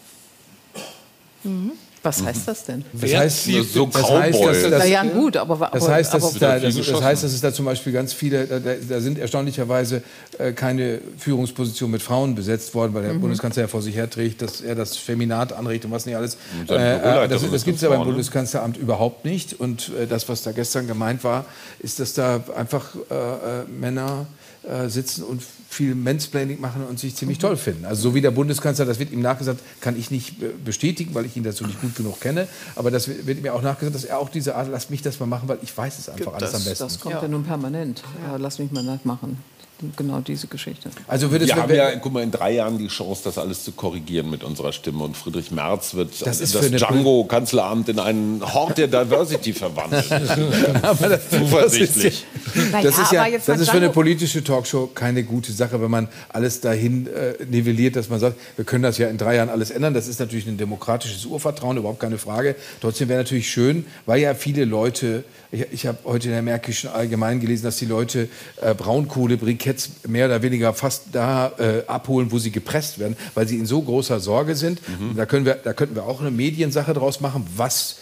Mhm. 1.43 1.71
Was 2.03 2.21
heißt 2.21 2.45
das 2.49 2.65
denn? 2.65 2.83
Das 2.91 3.15
heißt, 3.15 3.45
so 3.73 3.85
das 3.85 4.11
heißt, 4.11 4.43
dass, 4.43 4.61
das, 4.61 4.71
das, 4.71 4.89
ja, 4.89 5.03
gut, 5.03 5.37
aber, 5.37 5.69
das 5.71 5.87
heißt, 5.87 6.13
dass 6.13 6.21
aber, 6.21 6.33
es 6.33 6.39
da, 6.39 6.59
das, 6.59 6.75
das, 6.75 7.01
heißt, 7.01 7.23
dass 7.23 7.31
es 7.31 7.39
da 7.39 7.53
zum 7.53 7.63
Beispiel 7.63 7.93
ganz 7.93 8.11
viele, 8.11 8.45
da, 8.45 8.59
da 8.59 8.99
sind 8.99 9.17
erstaunlicherweise 9.17 10.03
äh, 10.37 10.51
keine 10.51 10.99
Führungspositionen 11.17 11.93
mit 11.93 12.01
Frauen 12.01 12.35
besetzt 12.35 12.75
worden, 12.75 12.93
weil 12.93 13.03
der 13.03 13.13
mhm. 13.13 13.21
Bundeskanzler 13.21 13.63
ja 13.63 13.67
vor 13.69 13.81
sich 13.81 13.95
herträgt, 13.95 14.41
dass 14.41 14.59
er 14.59 14.75
das 14.75 14.97
Feminat 14.97 15.53
anrichtet 15.53 15.85
und 15.85 15.91
was 15.91 16.05
nicht 16.05 16.17
alles. 16.17 16.35
Äh, 16.67 16.73
äh, 17.23 17.27
das 17.29 17.49
das 17.49 17.63
gibt 17.63 17.77
es 17.77 17.81
ja 17.81 17.87
beim 17.87 18.03
Bundeskanzleramt 18.03 18.75
überhaupt 18.75 19.23
nicht. 19.23 19.57
Und 19.57 19.89
äh, 19.97 20.05
das, 20.05 20.27
was 20.27 20.43
da 20.43 20.51
gestern 20.51 20.87
gemeint 20.87 21.23
war, 21.23 21.45
ist, 21.79 22.01
dass 22.01 22.13
da 22.13 22.43
einfach 22.57 22.95
äh, 23.09 23.13
äh, 23.15 23.63
Männer 23.69 24.27
sitzen 24.87 25.25
und 25.25 25.43
viel 25.73 25.95
Mansplaining 25.95 26.61
machen 26.61 26.85
und 26.87 26.99
sich 26.99 27.15
ziemlich 27.15 27.39
mhm. 27.39 27.41
toll 27.41 27.57
finden. 27.57 27.85
Also 27.85 28.01
so 28.09 28.15
wie 28.15 28.21
der 28.21 28.31
Bundeskanzler, 28.31 28.85
das 28.85 28.99
wird 28.99 29.11
ihm 29.11 29.21
nachgesagt, 29.21 29.59
kann 29.81 29.97
ich 29.97 30.11
nicht 30.11 30.35
bestätigen, 30.63 31.13
weil 31.15 31.25
ich 31.25 31.35
ihn 31.35 31.43
dazu 31.43 31.65
nicht 31.65 31.81
gut 31.81 31.95
genug 31.95 32.21
kenne. 32.21 32.47
Aber 32.75 32.91
das 32.91 33.07
wird 33.07 33.41
mir 33.41 33.53
auch 33.53 33.61
nachgesagt, 33.61 33.95
dass 33.95 34.05
er 34.05 34.19
auch 34.19 34.29
diese 34.29 34.55
Art, 34.55 34.69
lass 34.71 34.89
mich 34.89 35.01
das 35.01 35.19
mal 35.19 35.25
machen, 35.25 35.49
weil 35.49 35.57
ich 35.61 35.75
weiß 35.75 35.99
es 35.99 36.09
einfach 36.09 36.33
das, 36.33 36.53
alles 36.53 36.55
am 36.55 36.63
besten. 36.63 36.83
Das 36.83 36.99
kommt 36.99 37.15
ja, 37.15 37.21
ja 37.23 37.27
nun 37.27 37.43
permanent. 37.43 38.03
Ja, 38.27 38.37
lass 38.37 38.59
mich 38.59 38.71
mal 38.71 38.83
nachmachen 38.83 39.37
genau 39.95 40.19
diese 40.19 40.47
Geschichte. 40.47 40.89
Also 41.07 41.31
würde 41.31 41.45
wir 41.45 41.55
haben 41.55 41.73
ja, 41.73 41.95
guck 41.97 42.13
mal, 42.13 42.23
in 42.23 42.31
drei 42.31 42.53
Jahren 42.53 42.77
die 42.77 42.87
Chance, 42.87 43.21
das 43.25 43.37
alles 43.37 43.63
zu 43.63 43.71
korrigieren 43.71 44.29
mit 44.29 44.43
unserer 44.43 44.71
Stimme. 44.71 45.03
Und 45.03 45.17
Friedrich 45.17 45.51
Merz 45.51 45.93
wird 45.93 46.25
das, 46.25 46.39
das 46.39 46.71
Django-Kanzleramt 46.71 47.89
in 47.89 47.99
einen 47.99 48.53
Hort 48.53 48.77
der 48.77 48.87
Diversity 48.87 49.53
verwandeln. 49.53 50.03
aber 50.81 51.09
das, 51.09 51.29
Zuversichtlich. 51.29 52.25
Das 52.53 52.97
ist 52.97 53.11
ja, 53.11 53.23
das 53.23 53.41
ist, 53.41 53.47
ja, 53.47 53.53
das 53.53 53.61
ist 53.61 53.69
für 53.69 53.77
eine 53.77 53.89
politische 53.89 54.43
Talkshow 54.43 54.87
keine 54.93 55.23
gute 55.23 55.51
Sache, 55.51 55.81
wenn 55.81 55.91
man 55.91 56.07
alles 56.29 56.61
dahin 56.61 57.07
äh, 57.07 57.33
nivelliert, 57.45 57.95
dass 57.95 58.09
man 58.09 58.19
sagt, 58.19 58.37
wir 58.55 58.65
können 58.65 58.83
das 58.83 58.97
ja 58.97 59.07
in 59.09 59.17
drei 59.17 59.35
Jahren 59.35 59.49
alles 59.49 59.71
ändern. 59.71 59.93
Das 59.93 60.07
ist 60.07 60.19
natürlich 60.19 60.47
ein 60.47 60.57
demokratisches 60.57 61.25
Urvertrauen, 61.25 61.77
überhaupt 61.77 61.99
keine 61.99 62.17
Frage. 62.17 62.55
Trotzdem 62.81 63.09
wäre 63.09 63.19
natürlich 63.19 63.49
schön, 63.49 63.85
weil 64.05 64.21
ja 64.21 64.33
viele 64.35 64.65
Leute, 64.65 65.23
ich, 65.51 65.65
ich 65.71 65.87
habe 65.87 65.97
heute 66.05 66.27
in 66.27 66.33
der 66.33 66.41
Märkischen 66.41 66.89
Allgemein 66.89 67.39
gelesen, 67.39 67.63
dass 67.63 67.77
die 67.77 67.85
Leute 67.85 68.29
äh, 68.61 68.73
Braunkohlebriketts 68.73 70.07
mehr 70.07 70.27
oder 70.27 70.41
weniger 70.41 70.73
fast 70.73 71.03
da 71.11 71.51
äh, 71.57 71.87
abholen, 71.87 72.31
wo 72.31 72.39
sie 72.39 72.51
gepresst 72.51 72.99
werden, 72.99 73.15
weil 73.33 73.47
sie 73.47 73.57
in 73.57 73.65
so 73.65 73.81
großer 73.81 74.19
Sorge 74.19 74.55
sind. 74.55 74.81
Mhm. 74.87 75.15
Da, 75.15 75.25
können 75.25 75.45
wir, 75.45 75.55
da 75.55 75.73
könnten 75.73 75.95
wir 75.95 76.03
auch 76.03 76.21
eine 76.21 76.31
Mediensache 76.31 76.93
draus 76.93 77.21
machen, 77.21 77.45
was 77.55 77.97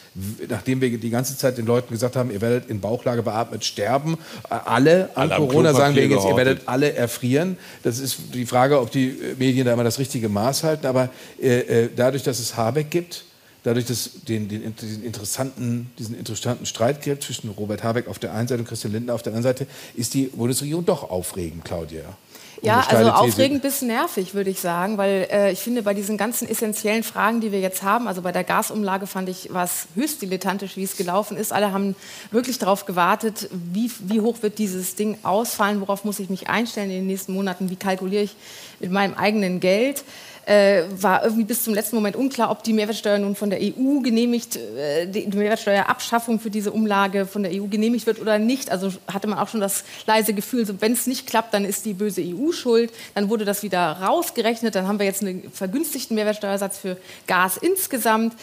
nachdem 0.50 0.82
wir 0.82 0.98
die 0.98 1.10
ganze 1.10 1.38
Zeit 1.38 1.58
den 1.58 1.66
Leuten 1.66 1.94
gesagt 1.94 2.16
haben, 2.16 2.32
ihr 2.32 2.42
werdet 2.42 2.70
in 2.70 2.82
Bauchlage 2.82 3.24
beatmet 3.24 3.64
sterben, 3.64 4.18
äh, 4.50 4.56
alle 4.66 5.10
an 5.16 5.32
alle 5.32 5.46
Corona 5.46 5.74
sagen 5.74 5.96
wir 5.96 6.06
jetzt, 6.06 6.26
ihr 6.26 6.36
werdet 6.36 6.68
alle 6.68 6.94
erfrieren. 6.94 7.58
Das 7.84 8.00
ist 8.00 8.18
die 8.34 8.46
Frage, 8.46 8.80
ob 8.80 8.92
die 8.92 9.18
Medien 9.38 9.66
da 9.66 9.74
immer 9.74 9.84
das 9.84 10.00
richtige 10.00 10.28
Maß 10.28 10.64
halten. 10.64 10.86
Aber 10.86 11.10
äh, 11.42 11.60
äh 11.60 11.90
dadurch, 11.96 12.24
dass 12.24 12.40
es 12.40 12.58
Habeck 12.58 12.90
gibt, 12.92 13.24
dadurch, 13.64 13.86
dass 13.86 14.10
den, 14.28 14.50
den, 14.50 14.76
diesen, 14.76 15.04
interessanten, 15.04 15.92
diesen 15.98 16.18
interessanten 16.18 16.66
Streit 16.66 17.02
gibt 17.02 17.24
zwischen 17.24 17.50
Robert 17.50 17.84
Habeck 17.84 18.08
auf 18.08 18.20
der 18.20 18.34
einen 18.34 18.48
Seite 18.48 18.62
und 18.62 18.68
Christian 18.68 18.92
Lindner 18.92 19.14
auf 19.14 19.24
der 19.24 19.34
anderen 19.34 19.56
Seite, 19.56 19.68
ist 19.96 20.14
die 20.14 20.24
Bundesregierung 20.24 20.86
doch 20.86 21.10
aufregend, 21.10 21.64
Claudia. 21.64 22.18
Ja, 22.62 22.86
also 22.88 23.10
aufregend 23.12 23.64
bis 23.64 23.82
nervig, 23.82 24.36
würde 24.36 24.52
ich 24.52 24.60
sagen, 24.60 24.98
weil 24.98 25.28
äh, 25.32 25.52
ich 25.52 25.60
finde, 25.60 25.82
bei 25.82 25.96
diesen 25.96 26.18
ganzen 26.18 26.48
essentiellen 26.48 27.02
Fragen, 27.02 27.42
die 27.42 27.52
wir 27.52 27.60
jetzt 27.60 27.82
haben, 27.82 28.08
also 28.08 28.22
bei 28.22 28.32
der 28.32 28.44
Gasumlage 28.44 29.08
fand 29.08 29.30
ich, 29.30 29.52
war 29.52 29.64
es 29.64 29.88
höchst 29.96 30.22
dilettantisch, 30.22 30.78
wie 30.78 30.84
es 30.84 30.96
gelaufen 30.96 31.38
ist. 31.38 31.54
Alle 31.54 31.72
haben 31.72 31.96
wirklich 32.30 32.60
darauf 32.60 32.86
gewartet, 32.86 33.50
wie, 33.52 33.90
wie 34.02 34.22
hoch 34.22 34.44
wird 34.44 34.60
dieses 34.60 34.94
Ding 34.94 35.18
ausfallen, 35.24 35.82
worauf 35.82 36.06
muss 36.06 36.20
ich 36.20 36.30
mich 36.30 36.50
einstellen 36.50 36.92
in 36.92 36.98
den 36.98 37.08
nächsten 37.08 37.34
Monaten, 37.34 37.72
wie 37.72 37.78
kalkuliere 37.78 38.24
ich 38.24 38.36
mit 38.80 38.92
meinem 38.92 39.16
eigenen 39.16 39.60
Geld 39.60 40.04
äh, 40.52 40.84
war 41.02 41.24
irgendwie 41.24 41.46
bis 41.46 41.64
zum 41.64 41.74
letzten 41.74 41.96
Moment 41.96 42.18
unklar, 42.18 42.52
ob 42.52 42.62
die 42.64 42.74
Mehrwertsteuer 42.74 43.18
nun 43.20 43.36
von 43.36 43.50
der 43.50 43.60
EU 43.62 44.02
genehmigt, 44.02 44.58
äh, 44.58 45.08
die 45.08 45.26
Mehrwertsteuerabschaffung 45.28 46.42
für 46.42 46.50
diese 46.50 46.72
Umlage 46.72 47.26
von 47.26 47.44
der 47.44 47.54
EU 47.54 47.68
genehmigt 47.68 48.06
wird 48.06 48.20
oder 48.20 48.38
nicht. 48.38 48.70
Also 48.70 48.92
hatte 49.08 49.28
man 49.28 49.40
auch 49.40 49.48
schon 49.48 49.62
das 49.62 49.86
leise 50.08 50.34
Gefühl, 50.34 50.66
so, 50.66 50.82
wenn 50.82 50.92
es 50.92 51.08
nicht 51.08 51.26
klappt, 51.26 51.54
dann 51.54 51.64
ist 51.64 51.86
die 51.86 51.94
böse 51.94 52.22
EU 52.22 52.52
schuld. 52.52 52.92
Dann 53.16 53.30
wurde 53.30 53.46
das 53.46 53.64
wieder 53.64 53.94
rausgerechnet. 53.94 54.76
Dann 54.76 54.88
haben 54.90 55.00
wir 55.00 55.06
jetzt 55.06 55.22
einen 55.22 55.50
vergünstigten 55.54 56.16
Mehrwertsteuersatz 56.16 56.80
für 56.80 56.98
Gas 57.28 57.56
insgesamt 57.56 58.34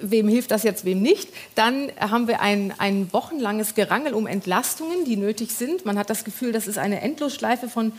wem 0.00 0.28
hilft 0.28 0.50
das 0.50 0.62
jetzt, 0.62 0.84
wem 0.84 1.00
nicht. 1.00 1.30
Dann 1.54 1.90
haben 1.98 2.28
wir 2.28 2.40
ein, 2.40 2.74
ein 2.76 3.10
wochenlanges 3.12 3.74
Gerangel 3.74 4.12
um 4.12 4.26
Entlastungen, 4.26 5.06
die 5.06 5.16
nötig 5.16 5.52
sind. 5.52 5.86
Man 5.86 5.98
hat 5.98 6.10
das 6.10 6.24
Gefühl, 6.24 6.52
das 6.52 6.66
ist 6.66 6.76
eine 6.76 7.00
Endlosschleife 7.00 7.68
von 7.68 7.92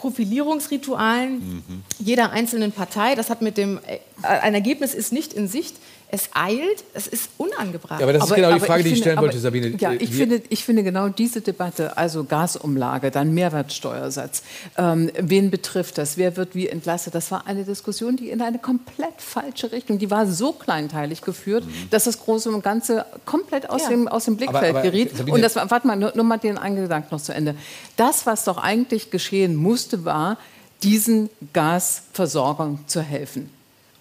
Profilierungsritualen 0.00 1.32
mhm. 1.34 1.82
jeder 1.98 2.30
einzelnen 2.30 2.72
Partei. 2.72 3.14
Das 3.14 3.28
hat 3.28 3.42
mit 3.42 3.58
dem, 3.58 3.78
äh, 3.86 3.98
ein 4.22 4.54
Ergebnis 4.54 4.94
ist 4.94 5.12
nicht 5.12 5.34
in 5.34 5.46
Sicht 5.46 5.76
es 6.12 6.30
eilt, 6.34 6.84
es 6.94 7.06
ist 7.06 7.30
unangebracht. 7.38 8.00
Ja, 8.00 8.06
aber 8.06 8.12
das 8.12 8.24
ist 8.24 8.32
aber, 8.32 8.40
genau 8.40 8.54
die 8.54 8.60
Frage, 8.60 8.82
die 8.82 8.90
ich 8.90 8.98
stellen 8.98 9.18
aber, 9.18 9.28
wollte, 9.28 9.38
Sabine. 9.38 9.76
Ja, 9.78 9.92
ich 9.92 10.10
finde, 10.10 10.42
ich 10.48 10.64
finde 10.64 10.82
genau 10.82 11.08
diese 11.08 11.40
Debatte, 11.40 11.96
also 11.96 12.24
Gasumlage, 12.24 13.10
dann 13.10 13.32
Mehrwertsteuersatz, 13.32 14.42
ähm, 14.76 15.10
wen 15.18 15.50
betrifft 15.50 15.98
das, 15.98 16.16
wer 16.16 16.36
wird 16.36 16.54
wie 16.54 16.68
entlastet, 16.68 17.14
das 17.14 17.30
war 17.30 17.46
eine 17.46 17.64
Diskussion, 17.64 18.16
die 18.16 18.30
in 18.30 18.42
eine 18.42 18.58
komplett 18.58 19.14
falsche 19.18 19.72
Richtung, 19.72 19.98
die 19.98 20.10
war 20.10 20.26
so 20.26 20.52
kleinteilig 20.52 21.22
geführt, 21.22 21.64
mhm. 21.64 21.90
dass 21.90 22.04
das 22.04 22.18
Große 22.18 22.50
und 22.50 22.62
Ganze 22.62 23.06
komplett 23.24 23.70
aus, 23.70 23.82
ja. 23.82 23.90
dem, 23.90 24.08
aus 24.08 24.24
dem 24.24 24.36
Blickfeld 24.36 24.70
aber, 24.70 24.80
aber, 24.80 24.82
geriet. 24.82 25.16
Sabine, 25.16 25.34
und 25.34 25.42
das 25.42 25.56
war, 25.56 25.70
warte 25.70 25.86
mal, 25.86 25.96
nur, 25.96 26.12
nur 26.14 26.24
mal 26.24 26.38
den 26.38 26.58
einen 26.58 26.76
Gedanken 26.76 27.08
noch 27.10 27.22
zu 27.22 27.32
Ende. 27.32 27.54
Das, 27.96 28.26
was 28.26 28.44
doch 28.44 28.58
eigentlich 28.58 29.10
geschehen 29.10 29.54
musste, 29.54 30.04
war, 30.04 30.38
diesen 30.82 31.30
Gasversorgern 31.52 32.80
zu 32.86 33.02
helfen. 33.02 33.50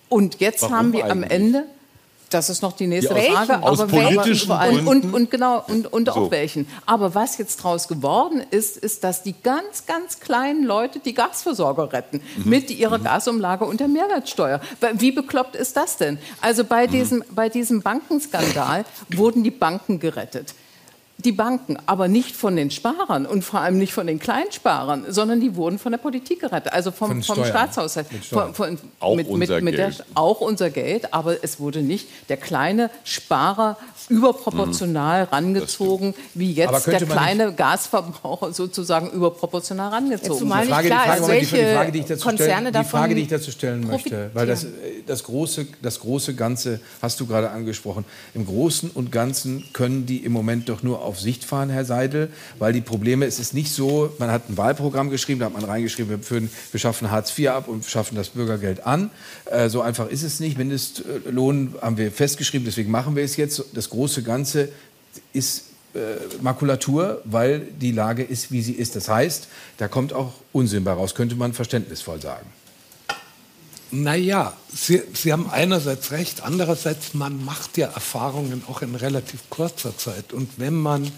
Und 0.07 0.39
jetzt 0.39 0.63
Warum 0.63 0.75
haben 0.75 0.93
wir 0.93 1.05
eigentlich? 1.05 1.11
am 1.11 1.23
Ende 1.23 1.65
das 2.29 2.49
ist 2.49 2.61
noch 2.61 2.73
die 2.73 2.87
nächste 2.87 3.17
ja, 3.17 3.31
Frage. 3.31 3.63
Aus 3.63 3.79
aber 3.79 3.91
politischen 3.91 4.49
welchen, 4.49 4.87
und, 4.87 5.05
und, 5.05 5.13
und, 5.13 5.31
genau 5.31 5.63
und, 5.67 5.91
und 5.91 6.07
so. 6.07 6.13
auch 6.13 6.31
welchen. 6.31 6.67
Aber 6.85 7.15
was 7.15 7.37
jetzt 7.37 7.59
daraus 7.59 7.87
geworden 7.87 8.43
ist, 8.51 8.77
ist, 8.77 9.03
dass 9.03 9.23
die 9.23 9.35
ganz, 9.43 9.85
ganz 9.85 10.19
kleinen 10.19 10.63
Leute 10.63 10.99
die 10.99 11.13
Gasversorger 11.13 11.91
retten 11.91 12.21
mhm. 12.37 12.49
mit 12.49 12.71
ihrer 12.71 12.99
mhm. 12.99 13.03
Gasumlage 13.03 13.65
und 13.65 13.79
der 13.79 13.87
Mehrwertsteuer. 13.87 14.61
Wie 14.93 15.11
bekloppt 15.11 15.55
ist 15.55 15.75
das 15.75 15.97
denn? 15.97 16.19
Also 16.41 16.63
bei 16.63 16.87
mhm. 16.87 16.91
diesem, 16.91 17.23
bei 17.31 17.49
diesem 17.49 17.81
Bankenskandal 17.81 18.85
wurden 19.15 19.43
die 19.43 19.51
Banken 19.51 19.99
gerettet 19.99 20.53
die 21.25 21.33
Banken, 21.33 21.77
aber 21.85 22.07
nicht 22.07 22.33
von 22.35 22.55
den 22.55 22.71
Sparern 22.71 23.25
und 23.25 23.43
vor 23.43 23.59
allem 23.59 23.77
nicht 23.77 23.93
von 23.93 24.07
den 24.07 24.19
Kleinsparern, 24.19 25.05
sondern 25.09 25.41
die 25.41 25.55
wurden 25.55 25.77
von 25.77 25.91
der 25.91 25.99
Politik 25.99 26.39
gerettet, 26.39 26.71
also 26.71 26.91
vom, 26.91 27.21
vom 27.21 27.43
Staatshaushalt. 27.43 28.11
Mit 28.11 28.23
von, 28.23 28.53
von, 28.53 28.77
auch 29.01 29.15
mit, 29.15 29.27
unser 29.27 29.59
mit, 29.59 29.75
Geld. 29.75 29.99
Der, 29.99 30.05
auch 30.15 30.39
unser 30.39 30.69
Geld, 30.69 31.13
aber 31.13 31.43
es 31.43 31.59
wurde 31.59 31.81
nicht 31.81 32.07
der 32.29 32.37
kleine 32.37 32.89
Sparer 33.03 33.77
überproportional 34.07 35.25
mhm. 35.25 35.29
rangezogen, 35.29 36.13
wie 36.35 36.53
jetzt 36.53 36.87
der 36.87 37.05
kleine 37.05 37.53
Gasverbraucher 37.53 38.53
sozusagen 38.53 39.09
überproportional 39.11 39.89
rangezogen. 39.89 40.31
Jetzt 40.31 40.39
zumal 40.39 40.65
nicht 40.65 40.79
klar 40.79 41.17
ist, 41.17 41.27
welche 41.27 41.57
die 41.57 41.73
Frage, 41.73 41.91
die 41.91 41.99
ich 41.99 42.05
dazu 42.05 42.27
Konzerne 42.27 42.69
stellen, 42.69 42.83
die 42.83 42.89
Frage, 42.89 43.15
die 43.15 43.21
ich 43.21 43.27
dazu 43.27 43.51
stellen 43.51 43.85
möchte, 43.85 44.31
weil 44.33 44.47
das, 44.47 44.65
das, 45.05 45.23
große, 45.23 45.67
das 45.81 45.99
große 45.99 46.33
Ganze 46.35 46.79
hast 47.01 47.19
du 47.19 47.27
gerade 47.27 47.49
angesprochen. 47.49 48.05
Im 48.33 48.45
Großen 48.45 48.89
und 48.91 49.11
Ganzen 49.11 49.65
können 49.73 50.05
die 50.05 50.23
im 50.23 50.31
Moment 50.31 50.69
doch 50.69 50.81
nur 50.81 51.08
auf 51.09 51.19
Sicht 51.19 51.43
fahren, 51.43 51.69
Herr 51.69 51.85
Seidel, 51.85 52.29
weil 52.59 52.71
die 52.71 52.81
Probleme, 52.81 53.25
es 53.25 53.39
ist 53.39 53.53
nicht 53.53 53.73
so, 53.73 54.13
man 54.19 54.31
hat 54.31 54.49
ein 54.49 54.57
Wahlprogramm 54.57 55.09
geschrieben, 55.09 55.39
da 55.39 55.47
hat 55.47 55.53
man 55.53 55.63
reingeschrieben, 55.63 56.09
wir, 56.09 56.19
führen, 56.19 56.49
wir 56.71 56.79
schaffen 56.79 57.11
Hartz 57.11 57.37
IV 57.37 57.49
ab 57.49 57.67
und 57.67 57.85
schaffen 57.85 58.15
das 58.15 58.29
Bürgergeld 58.29 58.85
an. 58.85 59.09
Äh, 59.45 59.69
so 59.69 59.81
einfach 59.81 60.07
ist 60.09 60.23
es 60.23 60.39
nicht. 60.39 60.57
Mindestlohn 60.57 61.75
haben 61.81 61.97
wir 61.97 62.11
festgeschrieben, 62.11 62.65
deswegen 62.65 62.91
machen 62.91 63.15
wir 63.15 63.23
es 63.23 63.35
jetzt. 63.35 63.63
Das 63.73 63.89
große 63.89 64.23
Ganze 64.23 64.69
ist 65.33 65.65
äh, 65.93 65.99
Makulatur, 66.41 67.21
weil 67.25 67.61
die 67.61 67.91
Lage 67.91 68.23
ist, 68.23 68.51
wie 68.51 68.61
sie 68.61 68.73
ist. 68.73 68.95
Das 68.95 69.09
heißt, 69.09 69.47
da 69.77 69.87
kommt 69.87 70.13
auch 70.13 70.33
Unsinn 70.51 70.83
bei 70.83 70.91
raus, 70.91 71.15
könnte 71.15 71.35
man 71.35 71.53
verständnisvoll 71.53 72.21
sagen. 72.21 72.45
Naja, 73.91 74.53
Sie, 74.71 75.01
Sie 75.13 75.31
haben 75.31 75.49
einerseits 75.49 76.11
recht, 76.11 76.43
andererseits, 76.43 77.13
man 77.13 77.43
macht 77.43 77.77
ja 77.77 77.87
Erfahrungen 77.87 78.63
auch 78.67 78.81
in 78.81 78.95
relativ 78.95 79.49
kurzer 79.49 79.97
Zeit. 79.97 80.31
Und 80.31 80.51
wenn 80.57 80.75
man 80.75 81.11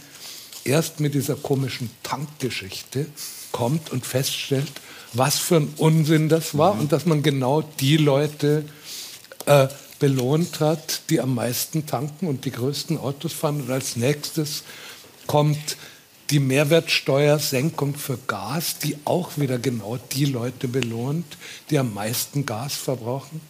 erst 0.64 1.00
mit 1.00 1.14
dieser 1.14 1.36
komischen 1.36 1.90
Tankgeschichte 2.04 3.08
kommt 3.52 3.92
und 3.92 4.06
feststellt, 4.06 4.72
was 5.14 5.38
für 5.38 5.58
ein 5.58 5.74
Unsinn 5.78 6.30
das 6.30 6.58
war 6.58 6.76
mhm. 6.76 6.82
und 6.82 6.92
dass 6.92 7.06
man 7.06 7.24
genau 7.24 7.62
die 7.62 7.98
Leute 7.98 8.64
äh, 9.46 9.68
belohnt 10.00 10.60
hat, 10.60 11.10
die 11.10 11.20
am 11.20 11.36
meisten 11.36 11.86
tanken 11.86 12.28
und 12.28 12.46
die 12.46 12.52
größten 12.52 12.98
Autos 12.98 13.34
fahren. 13.34 13.62
Und 13.62 13.72
als 13.72 13.96
nächstes 13.98 14.64
kommt 15.28 15.78
die 16.32 16.40
Mehrwertsteuersenkung 16.40 17.96
für 17.96 18.18
Gas, 18.28 18.80
die 18.80 18.98
auch 19.06 19.38
wieder 19.38 19.60
genau 19.60 20.00
die 20.14 20.26
Leute 20.26 20.68
belohnt, 20.68 21.38
die 21.70 21.78
am 21.78 21.94
meisten 21.94 22.46
Gas 22.46 22.74
verbrauchen. 22.74 23.42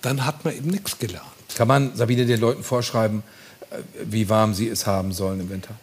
Dann 0.00 0.24
hat 0.24 0.44
man 0.44 0.56
eben 0.56 0.70
nichts 0.70 0.98
gelernt. 0.98 1.26
Kann 1.54 1.68
man, 1.68 1.94
Sabine, 1.94 2.24
den 2.24 2.40
Leuten 2.40 2.62
vorschreiben, 2.62 3.22
äh, 3.70 3.76
wie 4.04 4.28
warm 4.28 4.54
sie 4.54 4.68
es 4.68 4.86
haben 4.86 5.12
sollen 5.12 5.40
im 5.40 5.50
Winter? 5.50 5.74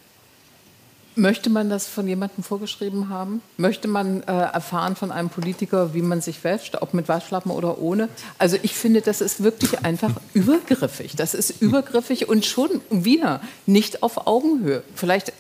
Möchte 1.18 1.50
man 1.50 1.68
das 1.68 1.88
von 1.88 2.08
jemandem 2.08 2.44
vorgeschrieben 2.44 3.10
haben? 3.10 3.42
Möchte 3.58 3.88
man 3.88 4.22
äh, 4.24 4.26
erfahren 4.26 4.96
von 4.96 5.12
einem 5.12 5.30
Politiker, 5.30 5.96
wie 5.96 6.04
man 6.04 6.22
sich 6.22 6.44
wäscht, 6.44 6.76
ob 6.80 6.94
mit 6.94 7.08
Waschlappen 7.08 7.52
oder 7.52 7.80
ohne? 7.80 8.08
Also 8.38 8.58
ich 8.62 8.76
finde, 8.76 9.02
das 9.02 9.22
ist 9.22 9.42
wirklich 9.42 9.84
einfach 9.84 10.12
übergriffig. 10.34 11.16
Das 11.16 11.34
ist 11.34 11.60
übergriffig 11.60 12.30
und 12.30 12.46
schon 12.46 12.82
wieder 12.92 13.42
nicht 13.66 14.04
auf 14.04 14.28
Augenhöhe. 14.28 14.84
Vielleicht 14.94 15.34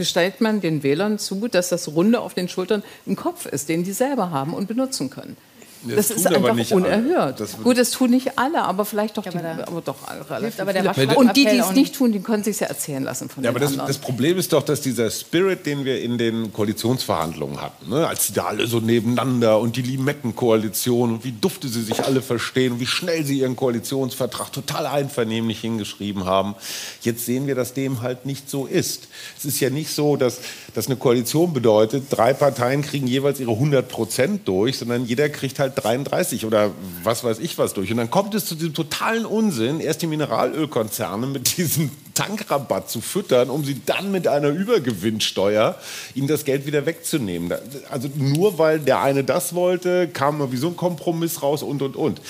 gestellt 0.00 0.40
man 0.40 0.62
den 0.62 0.82
Wählern 0.82 1.18
zu, 1.18 1.46
dass 1.46 1.68
das 1.68 1.88
Runde 1.88 2.20
auf 2.20 2.32
den 2.32 2.48
Schultern 2.48 2.82
ein 3.06 3.16
Kopf 3.16 3.44
ist, 3.44 3.68
den 3.68 3.84
die 3.84 3.92
selber 3.92 4.30
haben 4.30 4.54
und 4.54 4.66
benutzen 4.66 5.10
können. 5.10 5.36
Das, 5.82 6.08
das 6.08 6.18
ist 6.18 6.26
einfach 6.26 6.70
unerhört. 6.72 7.40
Das 7.40 7.56
Gut, 7.62 7.78
das 7.78 7.90
tun 7.90 8.10
nicht 8.10 8.38
alle, 8.38 8.62
aber 8.62 8.84
vielleicht 8.84 9.16
doch, 9.16 9.24
ja, 9.24 9.32
aber 9.32 9.40
die, 9.40 9.62
aber 9.62 9.80
doch 9.80 9.96
relativ 10.30 10.60
aber 10.60 10.94
viele. 10.94 11.16
Und 11.16 11.36
die, 11.36 11.46
die 11.46 11.56
es 11.56 11.72
nicht 11.72 11.94
tun, 11.94 12.12
die 12.12 12.20
können 12.20 12.44
sich 12.44 12.60
ja 12.60 12.66
erzählen 12.66 13.02
lassen 13.02 13.30
von 13.30 13.42
ja, 13.42 13.50
den 13.50 13.56
aber 13.56 13.64
das, 13.64 13.76
das, 13.86 13.98
Problem 13.98 14.36
ist 14.36 14.52
doch, 14.52 14.62
dass 14.62 14.82
dieser 14.82 15.10
Spirit, 15.10 15.64
den 15.64 15.84
wir 15.86 16.02
in 16.02 16.18
den 16.18 16.52
Koalitionsverhandlungen 16.52 17.62
hatten, 17.62 17.88
ne, 17.88 18.06
als 18.06 18.26
die 18.26 18.34
da 18.34 18.44
alle 18.44 18.66
so 18.66 18.80
nebeneinander 18.80 19.58
und 19.58 19.76
die 19.76 19.82
Limettenkoalition 19.82 21.14
und 21.14 21.24
wie 21.24 21.32
dufte 21.32 21.68
sie 21.68 21.82
sich 21.82 22.04
alle 22.04 22.20
verstehen 22.20 22.74
und 22.74 22.80
wie 22.80 22.86
schnell 22.86 23.24
sie 23.24 23.38
ihren 23.38 23.56
Koalitionsvertrag 23.56 24.52
total 24.52 24.86
einvernehmlich 24.86 25.60
hingeschrieben 25.60 26.26
haben. 26.26 26.56
Jetzt 27.00 27.24
sehen 27.24 27.46
wir, 27.46 27.54
dass 27.54 27.72
dem 27.72 28.02
halt 28.02 28.26
nicht 28.26 28.50
so 28.50 28.66
ist. 28.66 29.08
Es 29.38 29.46
ist 29.46 29.60
ja 29.60 29.70
nicht 29.70 29.94
so, 29.94 30.16
dass, 30.16 30.40
dass 30.74 30.86
eine 30.86 30.96
Koalition 30.96 31.52
bedeutet, 31.52 32.04
drei 32.10 32.34
Parteien 32.34 32.82
kriegen 32.82 33.06
jeweils 33.06 33.40
ihre 33.40 33.52
100 33.52 33.88
Prozent 33.88 34.46
durch, 34.46 34.78
sondern 34.78 35.06
jeder 35.06 35.28
kriegt 35.28 35.58
halt 35.58 35.70
halt 35.70 35.84
33 35.84 36.44
oder 36.44 36.70
was 37.02 37.24
weiß 37.24 37.38
ich 37.38 37.58
was 37.58 37.74
durch. 37.74 37.90
Und 37.90 37.98
dann 37.98 38.10
kommt 38.10 38.34
es 38.34 38.46
zu 38.46 38.54
diesem 38.54 38.74
totalen 38.74 39.24
Unsinn, 39.24 39.80
erst 39.80 40.02
die 40.02 40.06
Mineralölkonzerne 40.06 41.26
mit 41.26 41.56
diesem 41.56 41.90
Tankrabatt 42.14 42.90
zu 42.90 43.00
füttern, 43.00 43.50
um 43.50 43.64
sie 43.64 43.80
dann 43.86 44.10
mit 44.10 44.26
einer 44.26 44.48
Übergewinnsteuer 44.48 45.76
ihnen 46.14 46.28
das 46.28 46.44
Geld 46.44 46.66
wieder 46.66 46.86
wegzunehmen. 46.86 47.52
Also 47.90 48.08
nur 48.16 48.58
weil 48.58 48.80
der 48.80 49.00
eine 49.00 49.24
das 49.24 49.54
wollte, 49.54 50.08
kam 50.08 50.52
wie 50.52 50.56
so 50.56 50.68
ein 50.68 50.76
Kompromiss 50.76 51.42
raus 51.42 51.62
und 51.62 51.82
und 51.82 51.96
und. 51.96 52.20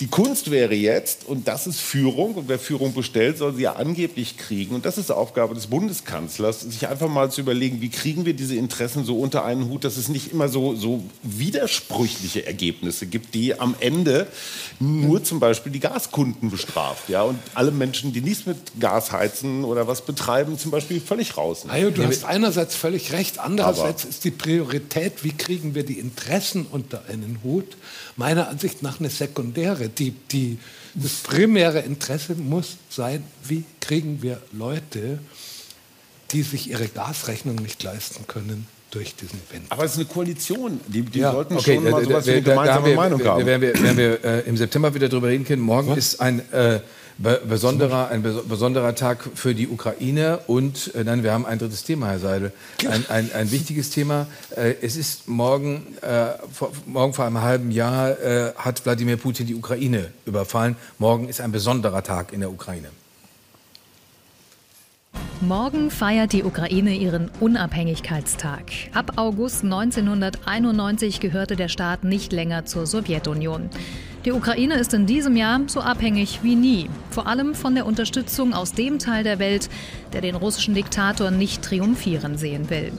Die 0.00 0.06
Kunst 0.06 0.50
wäre 0.50 0.74
jetzt, 0.74 1.26
und 1.26 1.46
das 1.46 1.66
ist 1.66 1.78
Führung, 1.78 2.34
und 2.34 2.48
wer 2.48 2.58
Führung 2.58 2.94
bestellt, 2.94 3.36
soll 3.36 3.54
sie 3.54 3.62
ja 3.62 3.74
angeblich 3.74 4.38
kriegen, 4.38 4.74
und 4.74 4.86
das 4.86 4.96
ist 4.96 5.10
Aufgabe 5.10 5.54
des 5.54 5.66
Bundeskanzlers, 5.66 6.62
sich 6.62 6.88
einfach 6.88 7.08
mal 7.08 7.30
zu 7.30 7.42
überlegen, 7.42 7.82
wie 7.82 7.90
kriegen 7.90 8.24
wir 8.24 8.32
diese 8.32 8.54
Interessen 8.54 9.04
so 9.04 9.18
unter 9.18 9.44
einen 9.44 9.68
Hut, 9.68 9.84
dass 9.84 9.98
es 9.98 10.08
nicht 10.08 10.32
immer 10.32 10.48
so, 10.48 10.74
so 10.74 11.04
widersprüchliche 11.22 12.46
Ergebnisse 12.46 13.04
gibt, 13.04 13.34
die 13.34 13.60
am 13.60 13.74
Ende 13.78 14.26
nur 14.78 15.22
zum 15.22 15.38
Beispiel 15.38 15.70
die 15.70 15.80
Gaskunden 15.80 16.50
bestraft. 16.50 17.10
Ja? 17.10 17.24
Und 17.24 17.38
alle 17.52 17.70
Menschen, 17.70 18.14
die 18.14 18.22
nichts 18.22 18.46
mit 18.46 18.56
Gas 18.80 19.12
heizen 19.12 19.64
oder 19.64 19.86
was 19.86 20.00
betreiben, 20.00 20.58
zum 20.58 20.70
Beispiel 20.70 20.98
völlig 21.02 21.36
raus. 21.36 21.66
Ne? 21.66 21.72
du 21.90 22.06
hast 22.06 22.24
einerseits 22.24 22.74
völlig 22.74 23.12
recht, 23.12 23.38
andererseits 23.38 24.06
ist 24.06 24.24
die 24.24 24.30
Priorität, 24.30 25.24
wie 25.24 25.32
kriegen 25.32 25.74
wir 25.74 25.84
die 25.84 25.98
Interessen 25.98 26.64
unter 26.70 27.04
einen 27.10 27.40
Hut, 27.44 27.76
meiner 28.16 28.48
Ansicht 28.48 28.82
nach 28.82 28.98
eine 28.98 29.10
sekundäre. 29.10 29.89
Die, 29.98 30.12
die, 30.30 30.58
das 30.94 31.14
primäre 31.14 31.80
Interesse 31.80 32.34
muss 32.34 32.76
sein, 32.88 33.24
wie 33.44 33.64
kriegen 33.80 34.22
wir 34.22 34.40
Leute, 34.52 35.18
die 36.32 36.42
sich 36.42 36.70
ihre 36.70 36.88
Gasrechnung 36.88 37.56
nicht 37.56 37.82
leisten 37.82 38.26
können, 38.26 38.66
durch 38.90 39.14
diesen 39.14 39.40
Wind. 39.50 39.66
Aber 39.68 39.84
es 39.84 39.92
ist 39.92 39.98
eine 39.98 40.06
Koalition. 40.06 40.80
Die, 40.88 41.02
die 41.02 41.20
ja. 41.20 41.32
sollten 41.32 41.56
okay, 41.56 41.76
schon 41.76 41.90
mal 41.90 42.04
sowas 42.04 42.26
wie 42.26 42.32
eine 42.32 42.42
gemeinsame 42.42 42.86
wir, 42.86 42.96
Meinung 42.96 43.24
haben. 43.24 43.46
Werden 43.46 43.62
wir, 43.62 43.82
werden 43.82 43.96
wir 43.96 44.24
äh, 44.24 44.40
im 44.48 44.56
September 44.56 44.92
wieder 44.92 45.08
darüber 45.08 45.28
reden 45.28 45.44
können. 45.44 45.62
Morgen 45.62 45.90
Was? 45.90 45.98
ist 45.98 46.20
ein 46.20 46.40
äh, 46.52 46.80
besonderer, 47.20 48.08
ein 48.08 48.22
besonderer 48.22 48.94
Tag 48.94 49.28
für 49.34 49.54
die 49.54 49.68
Ukraine 49.68 50.40
und 50.46 50.94
äh, 50.94 51.04
nein, 51.04 51.22
wir 51.22 51.32
haben 51.32 51.44
ein 51.44 51.58
drittes 51.58 51.84
Thema, 51.84 52.08
Herr 52.08 52.18
Seidel. 52.18 52.52
Ein, 52.88 53.04
ein, 53.08 53.30
ein 53.32 53.50
wichtiges 53.50 53.90
Thema. 53.90 54.26
Äh, 54.56 54.74
es 54.80 54.96
ist 54.96 55.28
morgen, 55.28 55.86
äh, 56.00 56.32
vor, 56.52 56.72
morgen 56.86 57.12
vor 57.12 57.26
einem 57.26 57.42
halben 57.42 57.70
Jahr 57.70 58.18
äh, 58.20 58.52
hat 58.56 58.84
Wladimir 58.84 59.18
Putin 59.18 59.46
die 59.46 59.54
Ukraine 59.54 60.10
überfallen. 60.24 60.76
Morgen 60.98 61.28
ist 61.28 61.40
ein 61.40 61.52
besonderer 61.52 62.02
Tag 62.02 62.32
in 62.32 62.40
der 62.40 62.50
Ukraine. 62.50 62.88
Morgen 65.42 65.90
feiert 65.90 66.32
die 66.32 66.44
Ukraine 66.44 66.94
ihren 66.94 67.30
Unabhängigkeitstag. 67.40 68.72
Ab 68.92 69.12
August 69.16 69.64
1991 69.64 71.20
gehörte 71.20 71.56
der 71.56 71.68
Staat 71.68 72.04
nicht 72.04 72.32
länger 72.32 72.66
zur 72.66 72.86
Sowjetunion. 72.86 73.70
Die 74.26 74.32
Ukraine 74.32 74.74
ist 74.74 74.92
in 74.92 75.06
diesem 75.06 75.34
Jahr 75.34 75.60
so 75.66 75.80
abhängig 75.80 76.40
wie 76.42 76.54
nie, 76.54 76.90
vor 77.10 77.26
allem 77.26 77.54
von 77.54 77.74
der 77.74 77.86
Unterstützung 77.86 78.52
aus 78.52 78.72
dem 78.72 78.98
Teil 78.98 79.24
der 79.24 79.38
Welt, 79.38 79.70
der 80.12 80.20
den 80.20 80.34
russischen 80.34 80.74
Diktator 80.74 81.30
nicht 81.30 81.62
triumphieren 81.62 82.36
sehen 82.36 82.68
will. 82.68 82.92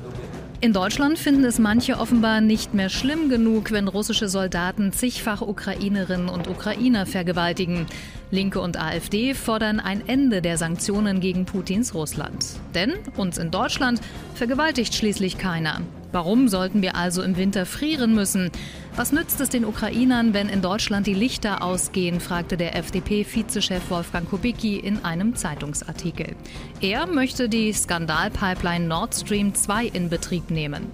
In 0.61 0.73
Deutschland 0.73 1.19
finden 1.19 1.43
es 1.43 1.59
manche 1.59 1.97
offenbar 1.97 2.41
nicht 2.41 2.73
mehr 2.73 2.89
schlimm 2.89 3.29
genug, 3.29 3.71
wenn 3.71 3.87
russische 3.87 4.29
Soldaten 4.29 4.93
zigfach 4.93 5.41
Ukrainerinnen 5.41 6.29
und 6.29 6.47
Ukrainer 6.47 7.05
vergewaltigen. 7.05 7.85
Linke 8.31 8.59
und 8.59 8.79
AfD 8.79 9.33
fordern 9.33 9.79
ein 9.79 10.07
Ende 10.07 10.41
der 10.41 10.57
Sanktionen 10.57 11.19
gegen 11.19 11.45
Putins 11.45 11.93
Russland. 11.93 12.45
Denn 12.75 12.93
uns 13.17 13.37
in 13.37 13.51
Deutschland 13.51 14.01
vergewaltigt 14.35 14.93
schließlich 14.93 15.37
keiner. 15.37 15.81
Warum 16.11 16.49
sollten 16.49 16.81
wir 16.81 16.95
also 16.95 17.21
im 17.21 17.37
Winter 17.37 17.65
frieren 17.65 18.13
müssen? 18.13 18.51
Was 18.95 19.13
nützt 19.13 19.39
es 19.39 19.49
den 19.49 19.63
Ukrainern, 19.63 20.33
wenn 20.33 20.49
in 20.49 20.61
Deutschland 20.61 21.07
die 21.07 21.13
Lichter 21.13 21.63
ausgehen, 21.63 22.19
fragte 22.19 22.57
der 22.57 22.75
FDP-Vizechef 22.75 23.89
Wolfgang 23.89 24.29
Kubicki 24.29 24.77
in 24.77 25.05
einem 25.05 25.35
Zeitungsartikel. 25.35 26.35
Er 26.81 27.07
möchte 27.07 27.47
die 27.47 27.71
Skandalpipeline 27.71 28.85
Nord 28.85 29.15
Stream 29.15 29.55
2 29.55 29.87
in 29.87 30.09
Betrieb 30.09 30.51
nehmen. 30.51 30.87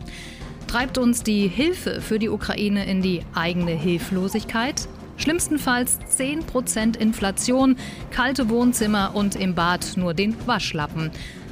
Treibt 0.68 0.98
uns 0.98 1.24
die 1.24 1.48
Hilfe 1.48 2.02
für 2.02 2.20
die 2.20 2.30
Ukraine 2.30 2.86
in 2.86 3.02
die 3.02 3.22
eigene 3.34 3.72
Hilflosigkeit? 3.72 4.88
Schlimmstenfalls 5.18 5.98
10% 6.16 6.96
Inflation, 6.96 7.78
kalte 8.12 8.50
Wohnzimmer 8.50 9.16
und 9.16 9.36
im 9.36 9.56
Bad 9.56 9.94
nur 9.96 10.14
den 10.14 10.36
Waschlappen. 10.46 11.10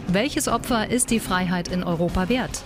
Welches 0.08 0.48
Opfer 0.48 0.92
ist 0.92 1.10
die 1.10 1.20
Freiheit 1.20 1.70
in 1.70 1.84
Europa 1.84 2.30
wert? 2.30 2.64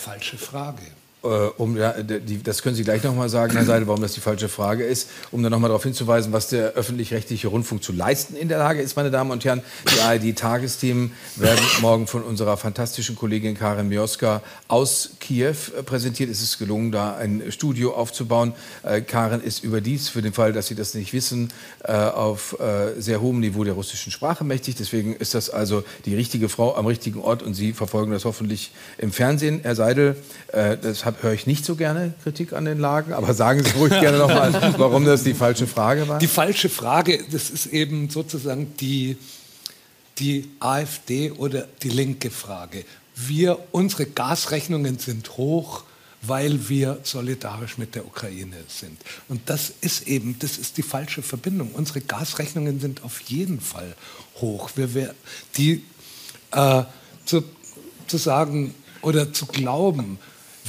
Falsche 0.00 0.38
Frage. 0.38 0.99
Äh, 1.22 1.26
um, 1.26 1.76
ja, 1.76 2.02
die, 2.02 2.42
das 2.42 2.62
können 2.62 2.74
Sie 2.74 2.84
gleich 2.84 3.02
nochmal 3.02 3.28
sagen, 3.28 3.52
Herr 3.52 3.64
Seidel, 3.64 3.86
warum 3.86 4.00
das 4.00 4.14
die 4.14 4.20
falsche 4.20 4.48
Frage 4.48 4.84
ist, 4.84 5.10
um 5.30 5.42
dann 5.42 5.52
nochmal 5.52 5.68
darauf 5.68 5.82
hinzuweisen, 5.82 6.32
was 6.32 6.48
der 6.48 6.72
öffentlich-rechtliche 6.72 7.48
Rundfunk 7.48 7.82
zu 7.82 7.92
leisten 7.92 8.36
in 8.36 8.48
der 8.48 8.58
Lage 8.58 8.80
ist, 8.80 8.96
meine 8.96 9.10
Damen 9.10 9.30
und 9.30 9.44
Herren. 9.44 9.62
Die 9.94 10.00
ARD-Tagesthemen 10.00 11.12
werden 11.36 11.64
morgen 11.82 12.06
von 12.06 12.22
unserer 12.22 12.56
fantastischen 12.56 13.16
Kollegin 13.16 13.54
Karin 13.54 13.88
Mioska 13.88 14.40
aus 14.68 15.10
Kiew 15.20 15.56
präsentiert. 15.84 16.30
Es 16.30 16.40
ist 16.40 16.58
gelungen, 16.58 16.90
da 16.90 17.16
ein 17.16 17.44
Studio 17.50 17.94
aufzubauen. 17.94 18.54
Äh, 18.82 19.02
Karin 19.02 19.42
ist 19.42 19.62
überdies, 19.62 20.08
für 20.08 20.22
den 20.22 20.32
Fall, 20.32 20.54
dass 20.54 20.68
Sie 20.68 20.74
das 20.74 20.94
nicht 20.94 21.12
wissen, 21.12 21.52
äh, 21.84 21.92
auf 21.92 22.58
äh, 22.60 22.98
sehr 22.98 23.20
hohem 23.20 23.40
Niveau 23.40 23.64
der 23.64 23.74
russischen 23.74 24.10
Sprache 24.10 24.44
mächtig. 24.44 24.76
Deswegen 24.76 25.14
ist 25.14 25.34
das 25.34 25.50
also 25.50 25.84
die 26.06 26.14
richtige 26.14 26.48
Frau 26.48 26.76
am 26.76 26.86
richtigen 26.86 27.20
Ort 27.20 27.42
und 27.42 27.52
Sie 27.52 27.74
verfolgen 27.74 28.12
das 28.12 28.24
hoffentlich 28.24 28.72
im 28.96 29.12
Fernsehen. 29.12 29.60
Herr 29.62 29.74
Seidel, 29.74 30.16
äh, 30.52 30.78
das 30.78 31.04
höre 31.20 31.32
ich 31.32 31.46
nicht 31.46 31.64
so 31.64 31.76
gerne 31.76 32.14
Kritik 32.22 32.52
an 32.52 32.64
den 32.64 32.78
Lagen, 32.78 33.12
aber 33.12 33.34
sagen 33.34 33.62
Sie 33.64 33.70
ruhig 33.72 33.90
gerne 34.00 34.18
nochmal, 34.18 34.74
warum 34.78 35.04
das 35.04 35.22
die 35.22 35.34
falsche 35.34 35.66
Frage 35.66 36.08
war. 36.08 36.18
Die 36.18 36.26
falsche 36.26 36.68
Frage, 36.68 37.22
das 37.30 37.50
ist 37.50 37.66
eben 37.66 38.10
sozusagen 38.10 38.74
die, 38.78 39.16
die 40.18 40.50
AfD 40.60 41.32
oder 41.32 41.66
die 41.82 41.90
linke 41.90 42.30
Frage. 42.30 42.84
Wir, 43.14 43.58
unsere 43.72 44.06
Gasrechnungen 44.06 44.98
sind 44.98 45.36
hoch, 45.36 45.84
weil 46.22 46.68
wir 46.68 46.98
solidarisch 47.02 47.78
mit 47.78 47.94
der 47.94 48.06
Ukraine 48.06 48.56
sind. 48.68 48.98
Und 49.28 49.40
das 49.46 49.72
ist 49.80 50.06
eben, 50.06 50.38
das 50.38 50.58
ist 50.58 50.76
die 50.76 50.82
falsche 50.82 51.22
Verbindung. 51.22 51.70
Unsere 51.72 52.00
Gasrechnungen 52.00 52.80
sind 52.80 53.04
auf 53.04 53.20
jeden 53.22 53.60
Fall 53.60 53.94
hoch. 54.40 54.70
Wir, 54.74 54.94
wir, 54.94 55.14
die 55.56 55.82
äh, 56.52 56.82
zu, 57.24 57.42
zu 58.06 58.18
sagen 58.18 58.74
oder 59.02 59.32
zu 59.32 59.46
glauben, 59.46 60.18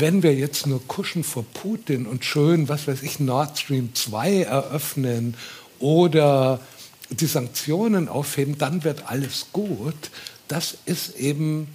wenn 0.01 0.23
wir 0.23 0.33
jetzt 0.33 0.67
nur 0.67 0.85
kuschen 0.87 1.23
vor 1.23 1.45
Putin 1.53 2.05
und 2.05 2.25
schön, 2.25 2.67
was 2.67 2.87
weiß 2.87 3.03
ich, 3.03 3.19
Nord 3.19 3.57
Stream 3.57 3.93
2 3.93 4.41
eröffnen 4.43 5.35
oder 5.79 6.59
die 7.09 7.27
Sanktionen 7.27 8.09
aufheben, 8.09 8.57
dann 8.57 8.83
wird 8.83 9.03
alles 9.05 9.47
gut. 9.53 10.11
Das 10.47 10.75
ist 10.85 11.15
eben 11.15 11.67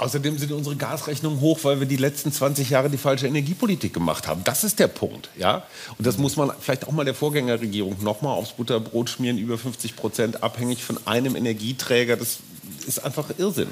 Außerdem 0.00 0.38
sind 0.38 0.50
unsere 0.52 0.76
Gasrechnungen 0.76 1.40
hoch, 1.42 1.58
weil 1.62 1.78
wir 1.78 1.86
die 1.86 1.98
letzten 1.98 2.32
20 2.32 2.70
Jahre 2.70 2.88
die 2.88 2.96
falsche 2.96 3.26
Energiepolitik 3.26 3.92
gemacht 3.92 4.26
haben. 4.26 4.42
Das 4.44 4.64
ist 4.64 4.78
der 4.78 4.88
Punkt. 4.88 5.28
Ja? 5.36 5.64
Und 5.98 6.06
das 6.06 6.16
muss 6.16 6.36
man 6.36 6.50
vielleicht 6.58 6.88
auch 6.88 6.92
mal 6.92 7.04
der 7.04 7.12
Vorgängerregierung 7.12 8.02
nochmal 8.02 8.34
aufs 8.34 8.52
Butterbrot 8.52 9.10
schmieren, 9.10 9.36
über 9.36 9.58
50 9.58 9.96
Prozent 9.96 10.42
abhängig 10.42 10.82
von 10.84 10.98
einem 11.06 11.36
Energieträger. 11.36 12.16
Das 12.16 12.38
ist 12.86 13.04
einfach 13.04 13.26
Irrsinn. 13.36 13.68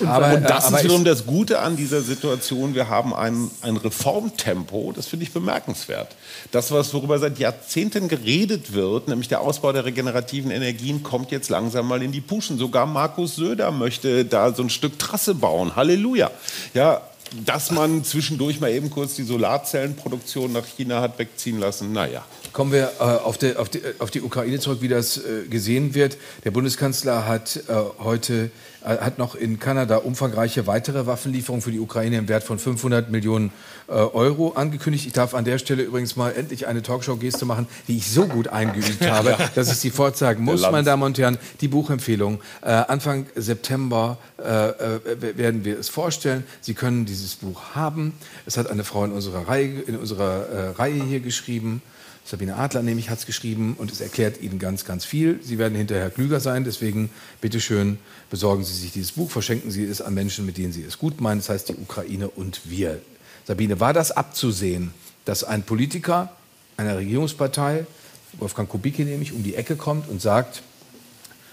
Und, 0.00 0.06
aber, 0.06 0.34
und 0.34 0.44
das 0.44 0.66
aber 0.66 0.78
ist 0.78 0.84
wiederum 0.84 1.04
das 1.04 1.26
Gute 1.26 1.58
an 1.58 1.76
dieser 1.76 2.02
Situation. 2.02 2.74
Wir 2.74 2.88
haben 2.88 3.14
ein, 3.14 3.50
ein 3.62 3.76
Reformtempo, 3.76 4.92
das 4.94 5.06
finde 5.06 5.24
ich 5.24 5.32
bemerkenswert. 5.32 6.14
Das, 6.52 6.70
was 6.70 6.94
worüber 6.94 7.18
seit 7.18 7.38
Jahrzehnten 7.38 8.08
geredet 8.08 8.72
wird, 8.72 9.08
nämlich 9.08 9.28
der 9.28 9.40
Ausbau 9.40 9.72
der 9.72 9.84
regenerativen 9.84 10.50
Energien, 10.50 11.02
kommt 11.02 11.32
jetzt 11.32 11.48
langsam 11.48 11.88
mal 11.88 12.02
in 12.02 12.12
die 12.12 12.20
Puschen. 12.20 12.58
Sogar 12.58 12.86
Markus 12.86 13.36
Söder 13.36 13.72
möchte 13.72 14.24
da 14.24 14.52
so 14.52 14.62
ein 14.62 14.70
Stück 14.70 14.98
Trasse 14.98 15.34
bauen. 15.34 15.74
Halleluja. 15.74 16.30
Ja, 16.74 17.02
dass 17.44 17.70
man 17.70 18.04
zwischendurch 18.04 18.60
mal 18.60 18.70
eben 18.70 18.90
kurz 18.90 19.14
die 19.14 19.22
Solarzellenproduktion 19.22 20.52
nach 20.52 20.64
China 20.64 21.00
hat 21.00 21.18
wegziehen 21.18 21.58
lassen, 21.58 21.92
naja. 21.92 22.24
Kommen 22.52 22.72
wir 22.72 22.92
äh, 22.98 23.02
auf, 23.02 23.36
die, 23.36 23.56
auf, 23.56 23.68
die, 23.68 23.82
auf, 23.98 24.10
die, 24.10 24.22
Ukraine 24.22 24.58
zurück, 24.58 24.78
wie 24.80 24.88
das 24.88 25.18
äh, 25.18 25.46
gesehen 25.48 25.94
wird. 25.94 26.16
Der 26.44 26.50
Bundeskanzler 26.50 27.26
hat 27.26 27.56
äh, 27.68 27.74
heute 27.98 28.44
äh, 28.44 28.48
hat 28.84 29.18
noch 29.18 29.34
in 29.34 29.58
Kanada 29.58 29.96
umfangreiche 29.96 30.66
weitere 30.66 31.06
Waffenlieferungen 31.06 31.62
für 31.62 31.72
die 31.72 31.80
Ukraine 31.80 32.18
im 32.18 32.28
Wert 32.28 32.44
von 32.44 32.58
500 32.58 33.10
Millionen 33.10 33.50
äh, 33.88 33.92
Euro 33.92 34.52
angekündigt. 34.52 35.06
Ich 35.06 35.12
darf 35.12 35.34
an 35.34 35.44
der 35.44 35.58
Stelle 35.58 35.82
übrigens 35.82 36.16
mal 36.16 36.30
endlich 36.30 36.66
eine 36.66 36.82
Talkshow-Geste 36.82 37.44
machen, 37.44 37.66
die 37.88 37.96
ich 37.96 38.10
so 38.10 38.26
gut 38.26 38.48
eingeübt 38.48 39.00
habe, 39.10 39.36
dass 39.54 39.70
ich 39.70 39.78
sie 39.78 39.90
fortsagen 39.90 40.44
muss, 40.44 40.62
meine 40.62 40.84
Damen 40.84 41.02
und 41.02 41.18
Herren. 41.18 41.38
Die 41.60 41.68
Buchempfehlung. 41.68 42.40
Äh, 42.62 42.70
Anfang 42.70 43.26
September 43.34 44.18
werden 44.38 45.64
wir 45.64 45.80
es 45.80 45.88
vorstellen. 45.88 46.44
Sie 46.60 46.74
können 46.74 47.06
dieses 47.06 47.34
Buch 47.34 47.74
haben. 47.74 48.12
Es 48.46 48.56
hat 48.56 48.70
eine 48.70 48.84
Frau 48.84 49.04
in 49.04 49.10
unserer 49.10 49.48
Reihe, 49.48 49.80
in 49.80 49.96
unserer 49.96 50.78
Reihe 50.78 51.02
hier 51.02 51.18
geschrieben. 51.18 51.82
Sabine 52.28 52.56
Adler 52.56 52.82
nämlich 52.82 53.08
hat 53.08 53.20
es 53.20 53.24
geschrieben 53.26 53.74
und 53.78 53.90
es 53.90 54.02
erklärt 54.02 54.42
Ihnen 54.42 54.58
ganz, 54.58 54.84
ganz 54.84 55.06
viel. 55.06 55.40
Sie 55.42 55.56
werden 55.56 55.74
hinterher 55.74 56.10
klüger 56.10 56.40
sein, 56.40 56.62
deswegen 56.62 57.08
bitte 57.40 57.58
schön 57.58 57.98
besorgen 58.28 58.64
Sie 58.64 58.74
sich 58.74 58.92
dieses 58.92 59.12
Buch, 59.12 59.30
verschenken 59.30 59.70
Sie 59.70 59.84
es 59.84 60.02
an 60.02 60.12
Menschen, 60.12 60.44
mit 60.44 60.58
denen 60.58 60.74
Sie 60.74 60.82
es 60.82 60.98
gut 60.98 61.22
meinen. 61.22 61.38
Das 61.38 61.48
heißt 61.48 61.70
die 61.70 61.76
Ukraine 61.76 62.28
und 62.28 62.60
wir. 62.68 63.00
Sabine, 63.46 63.80
war 63.80 63.94
das 63.94 64.10
abzusehen, 64.10 64.92
dass 65.24 65.42
ein 65.42 65.62
Politiker 65.62 66.30
einer 66.76 66.98
Regierungspartei, 66.98 67.86
Wolfgang 68.34 68.68
Kubicki 68.68 69.06
nämlich, 69.06 69.32
um 69.32 69.42
die 69.42 69.54
Ecke 69.54 69.76
kommt 69.76 70.06
und 70.06 70.20
sagt, 70.20 70.62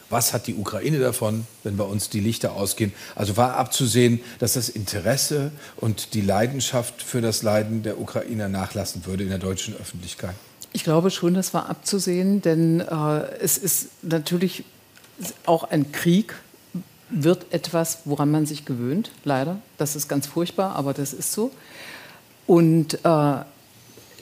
was 0.10 0.34
hat 0.34 0.46
die 0.46 0.56
Ukraine 0.56 1.00
davon, 1.00 1.48
wenn 1.64 1.78
bei 1.78 1.86
uns 1.86 2.10
die 2.10 2.20
Lichter 2.20 2.52
ausgehen? 2.52 2.92
Also 3.16 3.38
war 3.38 3.56
abzusehen, 3.56 4.20
dass 4.40 4.54
das 4.54 4.68
Interesse 4.68 5.52
und 5.78 6.14
die 6.14 6.22
Leidenschaft 6.22 7.02
für 7.02 7.22
das 7.22 7.44
Leiden 7.44 7.82
der 7.82 7.98
Ukrainer 7.98 8.50
nachlassen 8.50 9.06
würde 9.06 9.24
in 9.24 9.30
der 9.30 9.40
deutschen 9.40 9.74
Öffentlichkeit. 9.78 10.36
Ich 10.76 10.84
glaube 10.84 11.10
schon, 11.10 11.34
das 11.36 11.54
war 11.54 11.70
abzusehen, 11.70 12.42
denn 12.42 12.82
äh, 12.82 13.22
es 13.40 13.58
ist 13.58 13.92
natürlich 14.02 14.66
auch 15.46 15.64
ein 15.64 15.94
Krieg 15.94 16.36
wird 17.10 17.46
etwas, 17.54 18.00
woran 18.04 18.30
man 18.30 18.46
sich 18.46 18.66
gewöhnt, 18.66 19.10
leider. 19.24 19.62
Das 19.78 19.96
ist 19.96 20.10
ganz 20.10 20.28
furchtbar, 20.28 20.76
aber 20.76 20.94
das 20.94 21.14
ist 21.14 21.32
so. 21.32 21.52
Und 22.46 22.96
äh, 23.06 23.36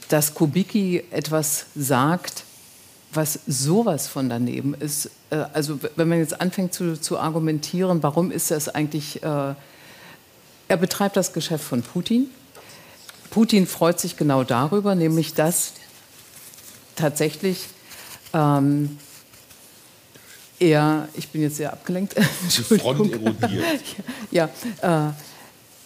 dass 0.09 0.35
Kubicki 0.35 1.03
etwas 1.09 1.65
sagt, 1.73 2.43
was 3.11 3.39
sowas 3.47 4.07
von 4.07 4.29
daneben 4.29 4.75
ist, 4.75 5.09
äh, 5.31 5.37
also 5.53 5.79
wenn 5.95 6.07
man 6.07 6.19
jetzt 6.19 6.39
anfängt 6.39 6.75
zu, 6.75 7.01
zu 7.01 7.17
argumentieren, 7.17 8.03
warum 8.03 8.29
ist 8.29 8.51
das 8.51 8.69
eigentlich, 8.69 9.23
äh, 9.23 9.55
er 10.67 10.77
betreibt 10.77 11.17
das 11.17 11.33
Geschäft 11.33 11.63
von 11.63 11.81
Putin. 11.81 12.27
Putin 13.31 13.65
freut 13.65 13.99
sich 13.99 14.17
genau 14.17 14.43
darüber, 14.43 14.93
nämlich 14.93 15.33
dass 15.33 15.73
tatsächlich 16.95 17.65
ähm, 18.33 18.97
er, 20.59 21.09
ich 21.13 21.29
bin 21.29 21.41
jetzt 21.41 21.57
sehr 21.57 21.73
abgelenkt. 21.73 22.13
Front 22.79 23.11
erodiert. 23.11 23.63
ja, 24.31 24.49
äh, 24.81 25.11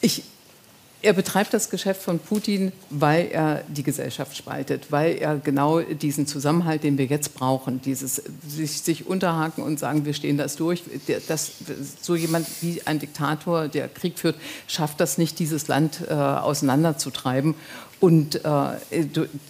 ich, 0.02 0.24
er 1.02 1.14
betreibt 1.14 1.54
das 1.54 1.70
Geschäft 1.70 2.02
von 2.02 2.20
Putin, 2.20 2.72
weil 2.90 3.28
er 3.28 3.64
die 3.68 3.84
Gesellschaft 3.84 4.36
spaltet, 4.36 4.92
weil 4.92 5.16
er 5.16 5.38
genau 5.38 5.80
diesen 5.80 6.28
Zusammenhalt, 6.28 6.84
den 6.84 6.98
wir 6.98 7.06
jetzt 7.06 7.36
brauchen, 7.36 7.82
dieses 7.82 8.22
sich, 8.48 8.82
sich 8.82 9.08
unterhaken 9.08 9.64
und 9.64 9.80
sagen, 9.80 10.06
wir 10.06 10.14
stehen 10.14 10.38
das 10.38 10.56
durch. 10.56 10.84
Das, 11.28 11.52
so 12.02 12.16
jemand 12.16 12.48
wie 12.62 12.82
ein 12.86 13.00
Diktator, 13.00 13.68
der 13.68 13.88
Krieg 13.88 14.18
führt, 14.18 14.36
schafft 14.68 15.00
das 15.00 15.18
nicht, 15.18 15.40
dieses 15.40 15.68
Land 15.68 16.02
äh, 16.08 16.14
auseinanderzutreiben 16.14 17.56
und, 18.00 18.44
äh, 18.46 19.08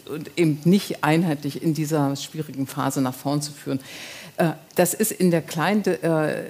und 0.09 0.31
eben 0.35 0.59
nicht 0.63 1.03
einheitlich 1.03 1.61
in 1.61 1.73
dieser 1.73 2.15
schwierigen 2.15 2.67
Phase 2.67 3.01
nach 3.01 3.13
vorn 3.13 3.41
zu 3.41 3.51
führen. 3.51 3.79
Äh, 4.37 4.51
das 4.75 4.93
ist 4.93 5.11
in 5.11 5.31
der 5.31 5.41
kleinen 5.41 5.85
äh, 5.85 6.43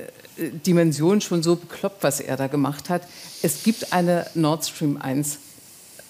Dimension 0.66 1.22
schon 1.22 1.42
so 1.42 1.56
bekloppt, 1.56 2.04
was 2.04 2.20
er 2.20 2.38
da 2.38 2.48
gemacht 2.48 2.90
hat. 2.90 3.04
Es 3.42 3.64
gibt 3.64 3.94
eine 3.94 4.28
Nord 4.36 4.66
Stream 4.66 4.98
1 4.98 5.40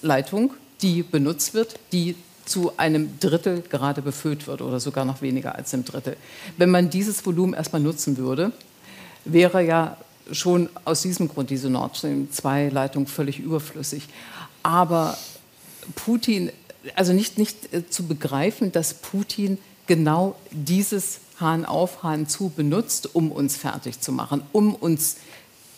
Leitung, 0.02 0.52
die 0.82 1.02
benutzt 1.02 1.54
wird, 1.54 1.78
die 1.92 2.14
zu 2.44 2.72
einem 2.78 3.18
Drittel 3.20 3.62
gerade 3.68 4.02
befüllt 4.02 4.46
wird 4.46 4.62
oder 4.62 4.80
sogar 4.80 5.04
noch 5.04 5.22
weniger 5.22 5.54
als 5.54 5.74
einem 5.74 5.84
Drittel. 5.84 6.16
Wenn 6.56 6.70
man 6.70 6.90
dieses 6.90 7.24
Volumen 7.24 7.54
erstmal 7.54 7.82
nutzen 7.82 8.16
würde, 8.16 8.52
wäre 9.24 9.62
ja 9.62 9.96
schon 10.32 10.68
aus 10.84 11.02
diesem 11.02 11.28
Grund 11.28 11.50
diese 11.50 11.70
Nord 11.70 11.96
Stream 11.96 12.30
2 12.30 12.68
Leitung 12.68 13.06
völlig 13.06 13.38
überflüssig. 13.38 14.08
Aber 14.62 15.16
Putin, 15.94 16.50
also 16.94 17.12
nicht, 17.12 17.38
nicht 17.38 17.72
äh, 17.72 17.88
zu 17.88 18.06
begreifen, 18.06 18.72
dass 18.72 18.94
Putin 18.94 19.58
genau 19.86 20.36
dieses 20.50 21.20
Hahn 21.40 21.64
auf, 21.64 22.02
Hahn 22.02 22.28
zu 22.28 22.50
benutzt, 22.50 23.14
um 23.14 23.32
uns 23.32 23.56
fertig 23.56 24.00
zu 24.00 24.12
machen, 24.12 24.42
um 24.52 24.74
uns 24.74 25.16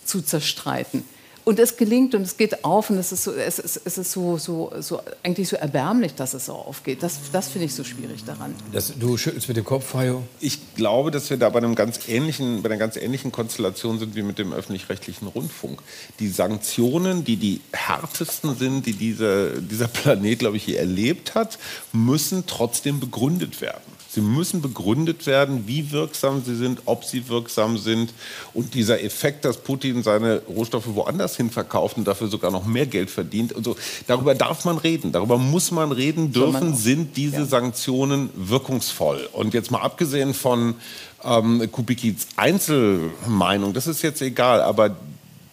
zu 0.04 0.22
zerstreiten. 0.22 1.04
Und 1.44 1.58
es 1.58 1.76
gelingt 1.76 2.14
und 2.14 2.22
es 2.22 2.36
geht 2.36 2.64
auf 2.64 2.90
und 2.90 2.98
es 2.98 3.12
ist, 3.12 3.24
so, 3.24 3.32
es 3.32 3.58
ist, 3.58 3.80
es 3.84 3.98
ist 3.98 4.12
so, 4.12 4.36
so, 4.36 4.72
so, 4.80 5.00
eigentlich 5.22 5.48
so 5.48 5.56
erbärmlich, 5.56 6.14
dass 6.14 6.34
es 6.34 6.46
so 6.46 6.52
aufgeht. 6.52 7.02
Das, 7.02 7.18
das 7.32 7.48
finde 7.48 7.66
ich 7.66 7.74
so 7.74 7.82
schwierig 7.82 8.24
daran. 8.24 8.54
Das, 8.72 8.92
du 8.98 9.16
schüttelst 9.16 9.48
mit 9.48 9.56
dem 9.56 9.64
Kopf, 9.64 9.94
Hajo. 9.94 10.22
Ich 10.40 10.74
glaube, 10.74 11.10
dass 11.10 11.30
wir 11.30 11.38
da 11.38 11.48
bei, 11.48 11.58
einem 11.58 11.74
ganz 11.74 12.08
ähnlichen, 12.08 12.62
bei 12.62 12.68
einer 12.68 12.78
ganz 12.78 12.96
ähnlichen 12.96 13.32
Konstellation 13.32 13.98
sind 13.98 14.14
wie 14.14 14.22
mit 14.22 14.38
dem 14.38 14.52
öffentlich-rechtlichen 14.52 15.28
Rundfunk. 15.28 15.80
Die 16.18 16.28
Sanktionen, 16.28 17.24
die 17.24 17.36
die 17.36 17.60
härtesten 17.72 18.56
sind, 18.56 18.86
die 18.86 18.92
diese, 18.92 19.62
dieser 19.62 19.88
Planet, 19.88 20.38
glaube 20.38 20.56
ich, 20.58 20.66
je 20.66 20.74
erlebt 20.74 21.34
hat, 21.34 21.58
müssen 21.92 22.44
trotzdem 22.46 23.00
begründet 23.00 23.60
werden. 23.60 23.99
Sie 24.12 24.20
müssen 24.22 24.60
begründet 24.60 25.26
werden, 25.26 25.68
wie 25.68 25.92
wirksam 25.92 26.42
sie 26.44 26.56
sind, 26.56 26.82
ob 26.84 27.04
sie 27.04 27.28
wirksam 27.28 27.78
sind. 27.78 28.12
Und 28.52 28.74
dieser 28.74 29.04
Effekt, 29.04 29.44
dass 29.44 29.58
Putin 29.58 30.02
seine 30.02 30.42
Rohstoffe 30.48 30.96
woanders 30.96 31.36
hin 31.36 31.48
verkauft 31.48 31.96
und 31.96 32.08
dafür 32.08 32.26
sogar 32.26 32.50
noch 32.50 32.64
mehr 32.64 32.86
Geld 32.86 33.08
verdient, 33.08 33.54
also 33.54 33.76
darüber 34.08 34.34
darf 34.34 34.64
man 34.64 34.78
reden, 34.78 35.12
darüber 35.12 35.38
muss 35.38 35.70
man 35.70 35.92
reden 35.92 36.32
dürfen, 36.32 36.74
sind 36.74 37.16
diese 37.16 37.36
ja. 37.36 37.44
Sanktionen 37.44 38.30
wirkungsvoll. 38.34 39.28
Und 39.32 39.54
jetzt 39.54 39.70
mal 39.70 39.82
abgesehen 39.82 40.34
von 40.34 40.74
ähm, 41.22 41.70
Kubikis 41.70 42.26
Einzelmeinung, 42.34 43.74
das 43.74 43.86
ist 43.86 44.02
jetzt 44.02 44.22
egal, 44.22 44.60
aber 44.60 44.96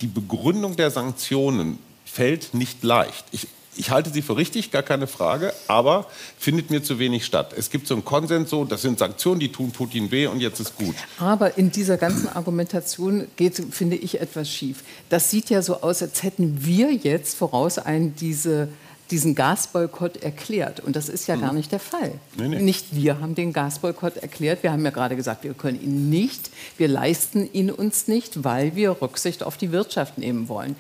die 0.02 0.08
Begründung 0.08 0.76
der 0.76 0.90
Sanktionen 0.90 1.78
fällt 2.06 2.56
nicht 2.56 2.84
leicht. 2.84 3.26
Ich 3.32 3.48
ich 3.78 3.92
halte 3.92 4.12
sie 4.12 4.22
für 4.22 4.38
richtig, 4.38 4.72
gar 4.72 4.84
keine 4.84 5.08
Frage, 5.08 5.54
aber 5.68 6.08
findet 6.38 6.70
mir 6.70 6.84
zu 6.84 7.00
wenig 7.00 7.26
statt. 7.26 7.54
Es 7.58 7.70
gibt 7.70 7.88
so 7.88 7.94
einen 7.94 8.06
Konsens, 8.06 8.50
so, 8.50 8.66
das 8.66 8.82
sind 8.82 9.00
Sanktionen, 9.00 9.40
die 9.40 9.52
tun 9.52 9.72
Putin 9.72 10.12
weh 10.12 10.28
und 10.28 10.40
jetzt 10.40 10.60
ist 10.60 10.76
gut. 10.76 10.96
Aber 11.20 11.58
in 11.58 11.72
dieser 11.72 11.98
ganzen 11.98 12.30
Argumentation 12.30 13.28
geht, 13.36 13.62
finde 13.72 13.96
ich, 13.96 14.20
etwas 14.20 14.50
schief. 14.50 14.84
Das 15.10 15.32
sieht 15.32 15.50
ja 15.50 15.62
so 15.62 15.82
aus, 15.82 16.02
als 16.02 16.24
hätten 16.24 16.66
wir 16.66 16.92
jetzt 16.94 17.38
vorausein 17.38 18.16
diese 18.16 18.70
diesen 19.12 19.36
Gasboykott 19.36 20.18
erklärt. 20.18 20.80
Und 20.80 20.96
das 20.96 21.10
ist 21.10 21.28
ja 21.28 21.36
mhm. 21.36 21.42
gar 21.42 21.54
nicht 21.54 21.72
der 21.72 21.80
Fall. 21.80 22.14
Nee, 22.38 22.50
nee. 22.50 22.60
Nicht 22.60 22.96
wir 22.96 23.20
haben 23.22 23.36
den 23.36 23.54
Gasboykott 23.54 24.18
erklärt. 24.18 24.64
Wir 24.64 24.72
haben 24.72 24.84
ja 24.84 24.92
gerade 24.92 25.16
gesagt, 25.16 25.44
wir 25.44 25.54
können 25.54 25.82
ihn 25.82 26.10
nicht, 26.10 26.50
wir 26.78 26.88
leisten 26.88 27.50
ihn 27.54 27.72
uns 27.72 28.08
nicht, 28.08 28.44
weil 28.44 28.76
wir 28.76 29.02
Rücksicht 29.02 29.44
auf 29.44 29.58
die 29.58 29.72
Wirtschaft 29.72 30.18
nehmen 30.18 30.50
wollen. 30.50 30.76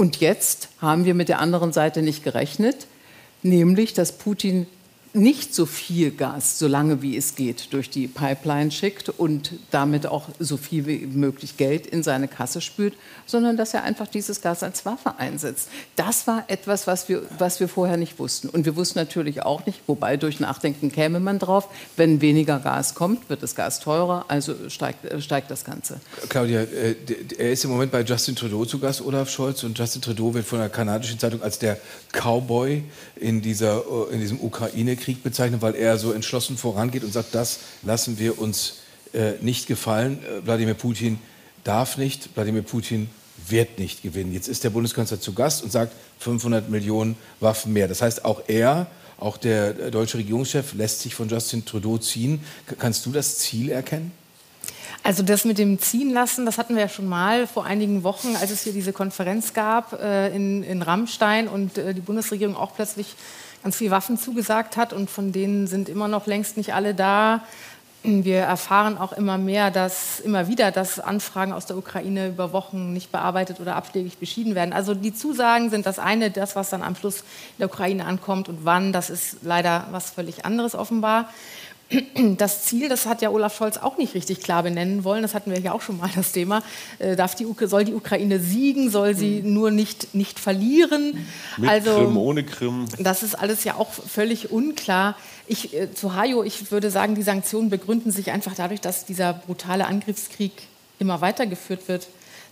Und 0.00 0.18
jetzt 0.18 0.70
haben 0.80 1.04
wir 1.04 1.12
mit 1.12 1.28
der 1.28 1.40
anderen 1.40 1.74
Seite 1.74 2.00
nicht 2.00 2.24
gerechnet, 2.24 2.86
nämlich 3.42 3.92
dass 3.92 4.12
Putin 4.12 4.66
nicht 5.12 5.54
so 5.54 5.66
viel 5.66 6.12
Gas, 6.12 6.58
so 6.58 6.68
lange 6.68 7.02
wie 7.02 7.16
es 7.16 7.34
geht, 7.34 7.72
durch 7.72 7.90
die 7.90 8.06
Pipeline 8.06 8.70
schickt 8.70 9.08
und 9.08 9.52
damit 9.70 10.06
auch 10.06 10.28
so 10.38 10.56
viel 10.56 10.86
wie 10.86 11.06
möglich 11.06 11.56
Geld 11.56 11.86
in 11.86 12.02
seine 12.02 12.28
Kasse 12.28 12.60
spült, 12.60 12.94
sondern 13.26 13.56
dass 13.56 13.74
er 13.74 13.82
einfach 13.82 14.06
dieses 14.06 14.40
Gas 14.40 14.62
als 14.62 14.86
Waffe 14.86 15.18
einsetzt. 15.18 15.68
Das 15.96 16.26
war 16.26 16.44
etwas, 16.46 16.86
was 16.86 17.08
wir, 17.08 17.22
was 17.38 17.58
wir 17.58 17.68
vorher 17.68 17.96
nicht 17.96 18.18
wussten. 18.18 18.48
Und 18.48 18.66
wir 18.66 18.76
wussten 18.76 18.98
natürlich 18.98 19.42
auch 19.42 19.66
nicht, 19.66 19.80
wobei 19.86 20.16
durch 20.16 20.38
Nachdenken 20.38 20.92
käme 20.92 21.18
man 21.18 21.38
drauf, 21.38 21.68
wenn 21.96 22.20
weniger 22.20 22.60
Gas 22.60 22.94
kommt, 22.94 23.28
wird 23.28 23.42
das 23.42 23.56
Gas 23.56 23.80
teurer, 23.80 24.26
also 24.28 24.54
steigt, 24.68 25.04
äh, 25.04 25.20
steigt 25.20 25.50
das 25.50 25.64
Ganze. 25.64 26.00
Claudia, 26.28 26.60
äh, 26.62 26.94
er 27.36 27.52
ist 27.52 27.64
im 27.64 27.70
Moment 27.70 27.90
bei 27.90 28.02
Justin 28.02 28.36
Trudeau 28.36 28.64
zu 28.64 28.78
Gast, 28.78 29.00
Olaf 29.00 29.28
Scholz, 29.28 29.64
und 29.64 29.76
Justin 29.76 30.02
Trudeau 30.02 30.34
wird 30.34 30.46
von 30.46 30.60
der 30.60 30.68
kanadischen 30.68 31.18
Zeitung 31.18 31.42
als 31.42 31.58
der 31.58 31.78
Cowboy 32.12 32.84
in, 33.16 33.42
dieser, 33.42 33.78
äh, 33.78 34.14
in 34.14 34.20
diesem 34.20 34.40
Ukraine 34.40 34.96
Krieg 35.00 35.22
bezeichnet, 35.22 35.62
weil 35.62 35.74
er 35.74 35.98
so 35.98 36.12
entschlossen 36.12 36.56
vorangeht 36.56 37.04
und 37.04 37.12
sagt, 37.12 37.34
das 37.34 37.60
lassen 37.82 38.18
wir 38.18 38.38
uns 38.38 38.74
äh, 39.12 39.32
nicht 39.40 39.66
gefallen. 39.66 40.18
Äh, 40.24 40.46
Wladimir 40.46 40.74
Putin 40.74 41.18
darf 41.64 41.96
nicht, 41.96 42.30
Wladimir 42.34 42.62
Putin 42.62 43.10
wird 43.48 43.78
nicht 43.78 44.02
gewinnen. 44.02 44.32
Jetzt 44.32 44.48
ist 44.48 44.64
der 44.64 44.70
Bundeskanzler 44.70 45.20
zu 45.20 45.32
Gast 45.32 45.62
und 45.62 45.72
sagt 45.72 45.94
500 46.18 46.68
Millionen 46.68 47.16
Waffen 47.40 47.72
mehr. 47.72 47.88
Das 47.88 48.02
heißt, 48.02 48.24
auch 48.24 48.42
er, 48.46 48.86
auch 49.18 49.36
der 49.36 49.90
deutsche 49.90 50.18
Regierungschef 50.18 50.74
lässt 50.74 51.00
sich 51.00 51.14
von 51.14 51.28
Justin 51.28 51.64
Trudeau 51.64 51.98
ziehen. 51.98 52.40
Kannst 52.78 53.04
du 53.06 53.12
das 53.12 53.38
Ziel 53.38 53.70
erkennen? 53.70 54.12
Also 55.02 55.22
das 55.22 55.44
mit 55.44 55.56
dem 55.56 55.78
Ziehen 55.78 56.12
lassen, 56.12 56.44
das 56.44 56.58
hatten 56.58 56.74
wir 56.74 56.82
ja 56.82 56.88
schon 56.88 57.06
mal 57.06 57.46
vor 57.46 57.64
einigen 57.64 58.02
Wochen, 58.02 58.36
als 58.36 58.50
es 58.50 58.62
hier 58.62 58.74
diese 58.74 58.92
Konferenz 58.92 59.54
gab 59.54 59.94
äh, 59.94 60.28
in, 60.34 60.62
in 60.62 60.82
Rammstein 60.82 61.48
und 61.48 61.78
äh, 61.78 61.94
die 61.94 62.02
Bundesregierung 62.02 62.54
auch 62.54 62.74
plötzlich 62.74 63.14
ganz 63.62 63.76
viele 63.76 63.90
Waffen 63.90 64.18
zugesagt 64.18 64.76
hat 64.76 64.92
und 64.92 65.10
von 65.10 65.32
denen 65.32 65.66
sind 65.66 65.88
immer 65.88 66.08
noch 66.08 66.26
längst 66.26 66.56
nicht 66.56 66.74
alle 66.74 66.94
da. 66.94 67.42
Wir 68.02 68.38
erfahren 68.38 68.96
auch 68.96 69.12
immer 69.12 69.36
mehr, 69.36 69.70
dass 69.70 70.20
immer 70.20 70.48
wieder, 70.48 70.70
dass 70.70 70.98
Anfragen 70.98 71.52
aus 71.52 71.66
der 71.66 71.76
Ukraine 71.76 72.28
über 72.28 72.54
Wochen 72.54 72.94
nicht 72.94 73.12
bearbeitet 73.12 73.60
oder 73.60 73.76
abschlägig 73.76 74.16
beschieden 74.16 74.54
werden. 74.54 74.72
Also 74.72 74.94
die 74.94 75.12
Zusagen 75.12 75.68
sind 75.68 75.84
das 75.84 75.98
eine, 75.98 76.30
das, 76.30 76.56
was 76.56 76.70
dann 76.70 76.82
am 76.82 76.96
Schluss 76.96 77.18
in 77.18 77.58
der 77.58 77.66
Ukraine 77.66 78.06
ankommt 78.06 78.48
und 78.48 78.64
wann, 78.64 78.94
das 78.94 79.10
ist 79.10 79.38
leider 79.42 79.86
was 79.90 80.10
völlig 80.10 80.46
anderes 80.46 80.74
offenbar 80.74 81.28
das 82.36 82.64
Ziel, 82.64 82.88
das 82.88 83.06
hat 83.06 83.22
ja 83.22 83.30
Olaf 83.30 83.56
Scholz 83.56 83.76
auch 83.76 83.98
nicht 83.98 84.14
richtig 84.14 84.40
klar 84.40 84.62
benennen 84.62 85.04
wollen, 85.04 85.22
das 85.22 85.34
hatten 85.34 85.50
wir 85.50 85.58
ja 85.60 85.72
auch 85.72 85.82
schon 85.82 85.98
mal 85.98 86.10
das 86.14 86.32
Thema, 86.32 86.62
äh, 86.98 87.16
darf 87.16 87.34
die, 87.34 87.46
soll 87.66 87.84
die 87.84 87.94
Ukraine 87.94 88.38
siegen, 88.38 88.90
soll 88.90 89.14
sie 89.14 89.42
mhm. 89.42 89.54
nur 89.54 89.70
nicht, 89.70 90.14
nicht 90.14 90.38
verlieren? 90.38 91.26
Mit 91.56 91.68
also, 91.68 91.94
Krim, 91.94 92.16
ohne 92.16 92.44
Krim. 92.44 92.86
Das 92.98 93.22
ist 93.22 93.34
alles 93.34 93.64
ja 93.64 93.74
auch 93.74 93.90
völlig 93.90 94.50
unklar. 94.50 95.16
Ich, 95.46 95.74
äh, 95.74 95.92
zu 95.92 96.14
Hajo, 96.14 96.44
ich 96.44 96.70
würde 96.70 96.90
sagen, 96.90 97.14
die 97.14 97.22
Sanktionen 97.22 97.70
begründen 97.70 98.12
sich 98.12 98.30
einfach 98.30 98.54
dadurch, 98.54 98.80
dass 98.80 99.04
dieser 99.04 99.32
brutale 99.32 99.86
Angriffskrieg 99.86 100.52
immer 100.98 101.20
weitergeführt 101.20 101.88
wird 101.88 102.06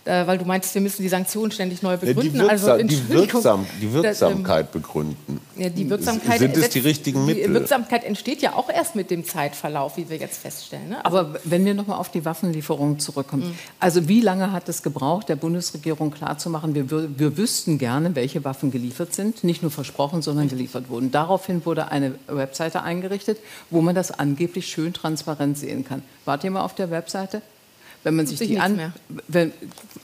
äh, 0.05 0.25
weil 0.25 0.37
du 0.37 0.45
meintest, 0.45 0.73
wir 0.73 0.81
müssen 0.81 1.01
die 1.01 1.09
Sanktionen 1.09 1.51
ständig 1.51 1.81
neu 1.81 1.97
begründen. 1.97 2.33
Die, 2.33 2.39
Wirksam 2.39 2.71
also, 2.71 2.83
die, 2.83 3.09
Wirksam 3.09 3.65
die 3.81 3.93
Wirksamkeit 3.93 4.67
das, 4.67 4.75
ähm, 4.75 4.81
begründen. 4.81 5.41
Ja, 5.57 5.69
die 5.69 5.89
Wirksamkeit 5.89 6.39
Sind 6.39 6.57
es 6.57 6.69
die 6.69 6.79
richtigen 6.79 7.25
Mittel? 7.25 7.47
Die 7.47 7.53
Wirksamkeit 7.53 8.03
entsteht 8.03 8.41
ja 8.41 8.53
auch 8.53 8.69
erst 8.69 8.95
mit 8.95 9.11
dem 9.11 9.25
Zeitverlauf, 9.25 9.97
wie 9.97 10.09
wir 10.09 10.17
jetzt 10.17 10.41
feststellen. 10.41 10.89
Ne? 10.89 11.05
Also 11.05 11.17
Aber 11.17 11.39
wenn 11.43 11.65
wir 11.65 11.73
noch 11.73 11.87
mal 11.87 11.97
auf 11.97 12.09
die 12.09 12.23
Waffenlieferung 12.25 12.99
zurückkommen. 12.99 13.49
Mhm. 13.49 13.55
Also 13.79 14.07
wie 14.07 14.21
lange 14.21 14.51
hat 14.51 14.69
es 14.69 14.83
gebraucht, 14.83 15.29
der 15.29 15.35
Bundesregierung 15.35 16.11
klarzumachen, 16.11 16.75
wir, 16.75 16.89
wir 16.89 17.37
wüssten 17.37 17.77
gerne, 17.77 18.15
welche 18.15 18.43
Waffen 18.45 18.71
geliefert 18.71 19.13
sind. 19.13 19.43
Nicht 19.43 19.61
nur 19.61 19.71
versprochen, 19.71 20.21
sondern 20.21 20.47
geliefert 20.47 20.89
wurden. 20.89 21.11
Daraufhin 21.11 21.65
wurde 21.65 21.91
eine 21.91 22.15
Webseite 22.27 22.83
eingerichtet, 22.83 23.37
wo 23.69 23.81
man 23.81 23.95
das 23.95 24.11
angeblich 24.11 24.67
schön 24.67 24.93
transparent 24.93 25.57
sehen 25.57 25.85
kann. 25.85 26.03
Wart 26.25 26.43
ihr 26.43 26.51
mal 26.51 26.63
auf 26.63 26.75
der 26.75 26.89
Webseite? 26.89 27.41
Wenn 28.03 28.15
man 28.15 28.25
sich 28.25 28.39
die 28.39 28.59
an, 28.59 28.93
wenn, 29.27 29.51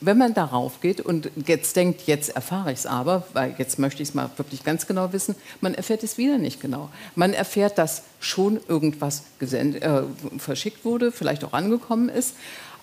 wenn 0.01 0.17
man 0.17 0.33
darauf 0.33 0.81
geht 0.81 0.99
und 0.99 1.31
jetzt 1.47 1.75
denkt, 1.75 2.01
jetzt 2.07 2.35
erfahre 2.35 2.71
ich 2.73 2.79
es 2.79 2.85
aber, 2.85 3.25
weil 3.33 3.55
jetzt 3.57 3.79
möchte 3.79 4.03
ich 4.03 4.09
es 4.09 4.15
mal 4.15 4.29
wirklich 4.35 4.63
ganz 4.63 4.85
genau 4.85 5.13
wissen, 5.13 5.35
man 5.61 5.73
erfährt 5.73 6.03
es 6.03 6.17
wieder 6.17 6.37
nicht 6.37 6.59
genau. 6.59 6.89
Man 7.15 7.33
erfährt, 7.33 7.77
dass 7.77 8.03
schon 8.19 8.59
irgendwas 8.67 9.23
gesendet, 9.39 9.83
äh, 9.83 10.03
verschickt 10.37 10.83
wurde, 10.83 11.11
vielleicht 11.11 11.43
auch 11.45 11.53
angekommen 11.53 12.09
ist, 12.09 12.35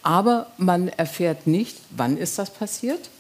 aber 0.02 0.48
man 0.56 0.88
erfährt 0.88 1.46
nicht, 1.46 1.76
wann 1.90 2.16
ist 2.16 2.38
das 2.38 2.50
passiert, 2.50 3.10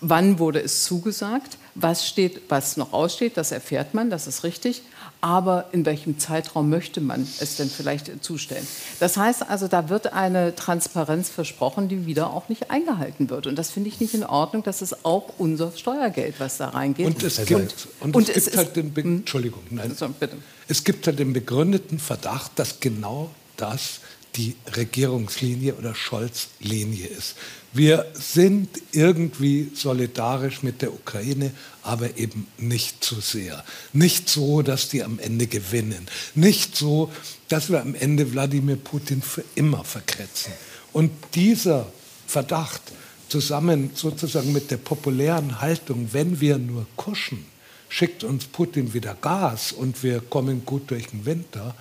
wann 0.00 0.38
wurde 0.38 0.60
es 0.60 0.84
zugesagt, 0.84 1.58
was 1.80 2.06
steht, 2.06 2.42
was 2.48 2.76
noch 2.76 2.92
aussteht, 2.92 3.36
das 3.36 3.52
erfährt 3.52 3.94
man, 3.94 4.10
das 4.10 4.26
ist 4.26 4.44
richtig 4.44 4.82
aber 5.20 5.66
in 5.72 5.84
welchem 5.84 6.18
Zeitraum 6.18 6.70
möchte 6.70 7.00
man 7.00 7.26
es 7.40 7.56
denn 7.56 7.68
vielleicht 7.68 8.22
zustellen? 8.22 8.66
Das 9.00 9.16
heißt 9.16 9.48
also, 9.48 9.66
da 9.66 9.88
wird 9.88 10.12
eine 10.12 10.54
Transparenz 10.54 11.28
versprochen, 11.28 11.88
die 11.88 12.06
wieder 12.06 12.30
auch 12.30 12.48
nicht 12.48 12.70
eingehalten 12.70 13.28
wird. 13.28 13.46
Und 13.46 13.56
das 13.56 13.70
finde 13.70 13.88
ich 13.88 14.00
nicht 14.00 14.14
in 14.14 14.24
Ordnung. 14.24 14.62
Das 14.62 14.80
ist 14.80 15.04
auch 15.04 15.34
unser 15.38 15.72
Steuergeld, 15.72 16.36
was 16.38 16.58
da 16.58 16.68
reingeht. 16.68 17.06
Und 17.06 17.22
es 17.22 17.44
gibt, 17.44 17.88
und, 18.00 18.14
und 18.14 18.28
es 18.28 18.44
gibt 18.44 18.56
halt 18.56 18.76
den, 18.76 18.92
Be 18.92 19.02
hm? 19.02 19.16
Entschuldigung, 19.18 19.62
nein, 19.70 19.90
also, 19.90 20.08
es 20.68 20.84
gibt 20.84 21.06
halt 21.06 21.18
den 21.18 21.32
begründeten 21.32 21.98
Verdacht, 21.98 22.52
dass 22.56 22.78
genau 22.78 23.30
das 23.56 24.00
die 24.38 24.54
Regierungslinie 24.76 25.74
oder 25.74 25.94
Scholz-Linie 25.94 27.06
ist. 27.08 27.34
Wir 27.72 28.06
sind 28.14 28.68
irgendwie 28.92 29.70
solidarisch 29.74 30.62
mit 30.62 30.80
der 30.80 30.92
Ukraine, 30.92 31.52
aber 31.82 32.16
eben 32.16 32.46
nicht 32.56 33.04
zu 33.04 33.20
sehr. 33.20 33.62
Nicht 33.92 34.28
so, 34.28 34.62
dass 34.62 34.88
die 34.88 35.02
am 35.02 35.18
Ende 35.18 35.46
gewinnen. 35.46 36.06
Nicht 36.34 36.76
so, 36.76 37.12
dass 37.48 37.68
wir 37.68 37.82
am 37.82 37.94
Ende 37.94 38.32
Wladimir 38.32 38.76
Putin 38.76 39.20
für 39.20 39.44
immer 39.54 39.84
verkretzen. 39.84 40.52
Und 40.92 41.10
dieser 41.34 41.92
Verdacht 42.26 42.82
zusammen 43.28 43.90
sozusagen 43.94 44.52
mit 44.52 44.70
der 44.70 44.78
populären 44.78 45.60
Haltung, 45.60 46.08
wenn 46.12 46.40
wir 46.40 46.58
nur 46.58 46.86
kuschen, 46.96 47.44
schickt 47.88 48.24
uns 48.24 48.44
Putin 48.44 48.92
wieder 48.92 49.16
Gas 49.20 49.72
und 49.72 50.02
wir 50.02 50.20
kommen 50.20 50.62
gut 50.64 50.90
durch 50.90 51.08
den 51.08 51.24
Winter. 51.24 51.74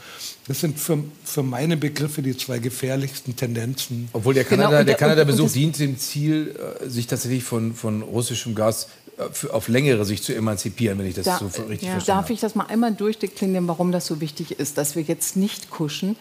Das 0.47 0.62
sind 0.62 0.80
für, 0.80 1.03
für 1.24 1.43
meine 1.43 1.76
Begriffe 1.76 2.22
die 2.22 2.36
zwei 2.38 2.60
gefährlichsten 2.60 3.36
Tendenzen. 3.36 4.08
Obwohl 4.14 4.34
der 4.34 4.45
genau, 4.45 4.64
Kanada, 4.64 4.84
genau, 4.84 4.97
Kanada-Besuch 4.97 5.51
dient 5.51 5.80
dem 5.80 5.97
Ziel, 5.97 6.55
äh, 6.82 6.89
sich 6.89 7.08
tatsächlich 7.08 7.43
von, 7.43 7.76
von 7.76 8.01
russischem 8.01 8.55
Gas 8.55 8.88
äh, 9.18 9.47
auf 9.49 9.68
längere 9.68 10.05
Sicht 10.05 10.24
zu 10.24 10.34
emanzipieren, 10.34 10.97
wenn 10.99 11.08
ich 11.08 11.16
das 11.16 11.26
da, 11.26 11.39
so 11.39 11.64
richtig 11.64 11.84
ja. 11.84 11.91
verstehe. 11.93 12.16
Darf 12.16 12.30
ich 12.30 12.39
das 12.39 12.55
mal 12.55 12.68
einmal 12.68 12.93
durchdeklinieren, 12.93 13.68
warum 13.68 13.91
das 13.91 14.05
so 14.05 14.22
wichtig 14.22 14.51
ist, 14.60 14.78
dass 14.78 14.95
wir 14.95 15.03
jetzt 15.03 15.36
nicht 15.36 15.70
kuschen 15.70 16.16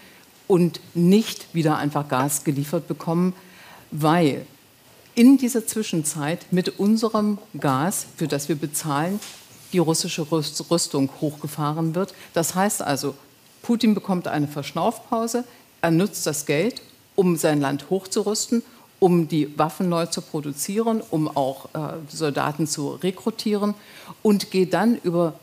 und 0.48 0.80
nicht 0.94 1.54
wieder 1.54 1.78
einfach 1.78 2.08
Gas 2.08 2.42
geliefert 2.44 2.88
bekommen, 2.88 3.34
weil 3.92 4.46
in 5.14 5.38
dieser 5.38 5.66
Zwischenzeit 5.66 6.46
mit 6.50 6.78
unserem 6.78 7.38
Gas, 7.58 8.06
für 8.16 8.28
das 8.28 8.48
wir 8.48 8.56
bezahlen, 8.56 9.18
die 9.76 9.80
russische 9.80 10.26
Rüstung 10.32 11.10
hochgefahren 11.20 11.94
wird. 11.94 12.14
Das 12.32 12.54
heißt 12.54 12.80
also, 12.80 13.14
Putin 13.60 13.94
bekommt 13.94 14.26
eine 14.26 14.48
Verschnaufpause, 14.48 15.44
er 15.82 15.90
nutzt 15.90 16.26
das 16.26 16.46
Geld, 16.46 16.80
um 17.14 17.36
sein 17.36 17.60
Land 17.60 17.90
hochzurüsten, 17.90 18.62
um 19.00 19.28
die 19.28 19.58
Waffen 19.58 19.90
neu 19.90 20.06
zu 20.06 20.22
produzieren, 20.22 21.02
um 21.10 21.28
auch 21.28 21.66
äh, 21.74 21.98
Soldaten 22.08 22.66
zu 22.66 22.92
rekrutieren 22.92 23.74
und 24.22 24.50
geht 24.50 24.72
dann 24.72 24.96
über 24.96 25.34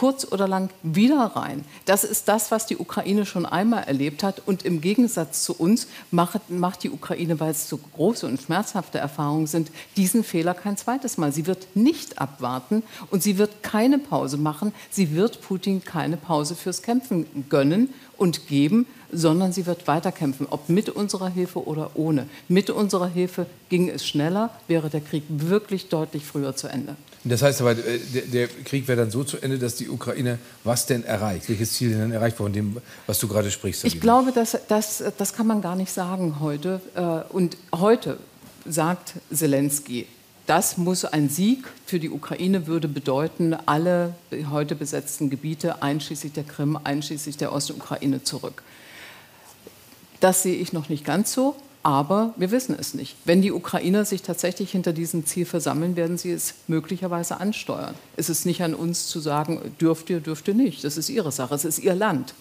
kurz 0.00 0.26
oder 0.32 0.48
lang 0.48 0.70
wieder 0.82 1.32
rein. 1.36 1.62
Das 1.84 2.04
ist 2.04 2.26
das, 2.26 2.50
was 2.50 2.64
die 2.64 2.78
Ukraine 2.78 3.26
schon 3.26 3.44
einmal 3.44 3.84
erlebt 3.84 4.22
hat. 4.22 4.40
Und 4.46 4.64
im 4.64 4.80
Gegensatz 4.80 5.42
zu 5.44 5.54
uns 5.54 5.88
macht, 6.10 6.48
macht 6.48 6.84
die 6.84 6.90
Ukraine, 6.90 7.38
weil 7.38 7.50
es 7.50 7.68
so 7.68 7.76
große 7.76 8.26
und 8.26 8.40
schmerzhafte 8.40 8.96
Erfahrungen 8.96 9.46
sind, 9.46 9.70
diesen 9.98 10.24
Fehler 10.24 10.54
kein 10.54 10.78
zweites 10.78 11.18
Mal. 11.18 11.32
Sie 11.32 11.46
wird 11.46 11.76
nicht 11.76 12.18
abwarten 12.18 12.82
und 13.10 13.22
sie 13.22 13.36
wird 13.36 13.62
keine 13.62 13.98
Pause 13.98 14.38
machen. 14.38 14.72
Sie 14.90 15.14
wird 15.14 15.42
Putin 15.42 15.84
keine 15.84 16.16
Pause 16.16 16.54
fürs 16.54 16.80
Kämpfen 16.80 17.26
gönnen 17.50 17.92
und 18.20 18.46
geben, 18.48 18.86
sondern 19.10 19.52
sie 19.52 19.64
wird 19.64 19.86
weiterkämpfen, 19.88 20.46
ob 20.50 20.68
mit 20.68 20.90
unserer 20.90 21.28
Hilfe 21.28 21.66
oder 21.66 21.92
ohne. 21.94 22.26
Mit 22.48 22.68
unserer 22.68 23.08
Hilfe 23.08 23.46
ging 23.70 23.88
es 23.88 24.06
schneller, 24.06 24.50
wäre 24.68 24.90
der 24.90 25.00
Krieg 25.00 25.24
wirklich 25.28 25.88
deutlich 25.88 26.24
früher 26.24 26.54
zu 26.54 26.68
Ende. 26.68 26.96
Das 27.24 27.40
heißt 27.40 27.62
aber, 27.62 27.72
äh, 27.72 27.98
der, 28.14 28.22
der 28.22 28.48
Krieg 28.48 28.86
wäre 28.88 29.00
dann 29.00 29.10
so 29.10 29.24
zu 29.24 29.38
Ende, 29.38 29.58
dass 29.58 29.76
die 29.76 29.88
Ukraine 29.88 30.38
was 30.64 30.84
denn 30.84 31.02
erreicht? 31.02 31.48
Welches 31.48 31.72
Ziel 31.72 31.90
denn 31.90 32.12
erreicht 32.12 32.36
von 32.36 32.52
dem, 32.52 32.76
was 33.06 33.18
du 33.18 33.26
gerade 33.26 33.50
sprichst? 33.50 33.84
Ich 33.84 34.00
glaube, 34.00 34.32
das, 34.32 34.56
das, 34.68 35.02
das 35.16 35.32
kann 35.32 35.46
man 35.46 35.62
gar 35.62 35.76
nicht 35.76 35.92
sagen 35.92 36.40
heute. 36.40 36.80
Äh, 36.94 37.32
und 37.34 37.56
heute 37.74 38.18
sagt 38.66 39.14
Zelensky, 39.32 40.06
das 40.50 40.78
muss 40.78 41.04
ein 41.04 41.28
Sieg 41.28 41.64
für 41.86 42.00
die 42.00 42.10
Ukraine 42.10 42.66
würde 42.66 42.88
bedeuten, 42.88 43.54
alle 43.66 44.14
heute 44.50 44.74
besetzten 44.74 45.30
Gebiete, 45.30 45.80
einschließlich 45.80 46.32
der 46.32 46.42
Krim, 46.42 46.76
einschließlich 46.82 47.36
der 47.36 47.52
Ostukraine, 47.52 48.24
zurück. 48.24 48.64
Das 50.18 50.42
sehe 50.42 50.56
ich 50.56 50.72
noch 50.72 50.88
nicht 50.88 51.04
ganz 51.04 51.32
so. 51.32 51.54
Aber 51.84 52.34
wir 52.36 52.50
wissen 52.50 52.76
es 52.78 52.94
nicht. 52.94 53.16
Wenn 53.24 53.42
die 53.42 53.52
Ukrainer 53.52 54.04
sich 54.04 54.22
tatsächlich 54.22 54.72
hinter 54.72 54.92
diesem 54.92 55.24
Ziel 55.24 55.46
versammeln, 55.46 55.94
werden 55.94 56.18
sie 56.18 56.32
es 56.32 56.54
möglicherweise 56.66 57.38
ansteuern. 57.38 57.94
Es 58.16 58.28
ist 58.28 58.44
nicht 58.44 58.62
an 58.62 58.74
uns 58.74 59.06
zu 59.06 59.20
sagen, 59.20 59.60
dürft 59.80 60.10
ihr, 60.10 60.20
dürft 60.20 60.48
ihr 60.48 60.54
nicht. 60.54 60.82
Das 60.82 60.98
ist 60.98 61.08
ihre 61.08 61.30
Sache, 61.30 61.54
es 61.54 61.64
ist 61.64 61.78
ihr 61.78 61.94
Land. 61.94 62.34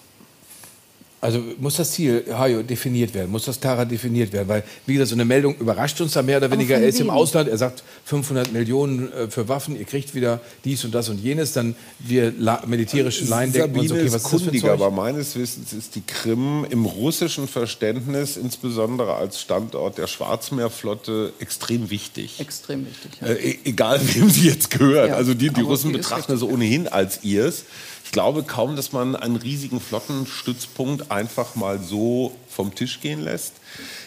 Also 1.22 1.43
muss 1.59 1.76
das 1.76 1.91
Ziel, 1.91 2.24
Hajo, 2.32 2.63
definiert 2.63 3.13
werden, 3.13 3.30
muss 3.30 3.43
das 3.43 3.59
klarer 3.59 3.86
definiert 3.86 4.32
werden, 4.32 4.47
weil, 4.47 4.63
wie 4.86 4.93
gesagt, 4.93 5.09
so 5.09 5.15
eine 5.15 5.26
Meldung 5.26 5.53
überrascht 5.57 5.99
uns 5.99 6.13
da 6.13 6.22
mehr 6.22 6.38
oder 6.38 6.49
weniger. 6.49 6.78
Er 6.78 6.88
ist 6.88 7.01
im 7.01 7.09
Ausland, 7.09 7.49
er 7.49 7.57
sagt 7.57 7.84
500 8.05 8.53
Millionen 8.53 9.11
äh, 9.11 9.30
für 9.30 9.49
Waffen, 9.49 9.78
ihr 9.78 9.84
kriegt 9.84 10.15
wieder 10.15 10.39
dies 10.63 10.86
und 10.86 10.95
das 10.95 11.09
und 11.09 11.20
jenes, 11.20 11.51
dann 11.51 11.76
wir 11.99 12.34
militärische 12.67 13.26
Laien 13.26 13.51
denken 13.51 13.80
uns, 13.80 13.91
okay, 13.91 14.05
was 14.05 14.15
ist 14.15 14.24
das 14.24 14.32
kundiger, 14.32 14.72
aber 14.72 14.91
meines 14.91 15.36
Wissens 15.36 15.74
ist 15.74 15.95
die 15.95 16.03
Krim 16.07 16.65
im 16.70 16.86
russischen 16.86 17.49
Verständnis, 17.49 18.38
insbesondere 18.38 19.15
als 19.15 19.41
Standort 19.41 19.97
der 19.97 20.07
Schwarzmeerflotte, 20.07 21.34
extrem 21.39 21.89
wichtig. 21.89 22.39
Extrem 22.39 22.88
wichtig, 22.88 23.11
ja. 23.20 23.28
äh, 23.28 23.57
Egal, 23.65 23.99
wem 24.13 24.30
sie 24.30 24.47
jetzt 24.47 24.70
gehört. 24.70 25.09
Ja, 25.09 25.15
also 25.15 25.34
die, 25.34 25.49
die 25.49 25.61
Russen 25.61 25.91
betrachten 25.91 26.32
das 26.32 26.43
ohnehin 26.43 26.88
als 26.88 27.26
ihrs. 27.26 27.65
Ich 28.10 28.14
glaube 28.14 28.41
kaum, 28.41 28.76
dass 28.76 28.91
man 28.91 29.16
einen 29.16 29.36
riesigen 29.36 29.80
Flottenstützpunkt 29.80 31.12
einfach 31.12 31.53
mal 31.53 31.78
so 31.78 32.36
vom 32.49 32.74
Tisch 32.74 33.01
gehen 33.01 33.22
lässt. 33.22 33.53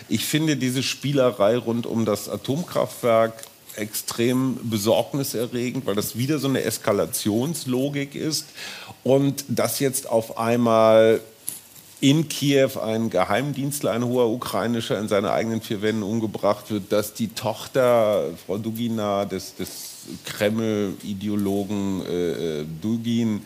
Ich 0.08 0.24
finde 0.24 0.56
diese 0.56 0.82
Spielerei 0.82 1.56
rund 1.56 1.86
um 1.86 2.04
das 2.04 2.28
Atomkraftwerk 2.28 3.32
extrem 3.76 4.58
besorgniserregend, 4.64 5.86
weil 5.86 5.94
das 5.94 6.18
wieder 6.18 6.40
so 6.40 6.48
eine 6.48 6.62
Eskalationslogik 6.62 8.16
ist 8.16 8.46
und 9.04 9.44
dass 9.46 9.78
jetzt 9.78 10.08
auf 10.08 10.36
einmal 10.36 11.20
in 12.00 12.28
Kiew 12.28 12.80
ein 12.84 13.08
Geheimdienstler, 13.08 13.92
ein 13.92 14.04
hoher 14.04 14.30
ukrainischer, 14.30 14.98
in 14.98 15.06
seine 15.06 15.30
eigenen 15.30 15.60
vier 15.60 15.80
Wänden 15.80 16.02
umgebracht 16.02 16.72
wird, 16.72 16.90
dass 16.90 17.14
die 17.14 17.28
Tochter, 17.28 18.30
Frau 18.46 18.58
Dugina, 18.58 19.26
des, 19.26 19.54
des 19.54 19.90
Kreml-Ideologen 20.24 22.04
äh, 22.04 22.62
äh 22.62 22.66
Dugin, 22.82 23.42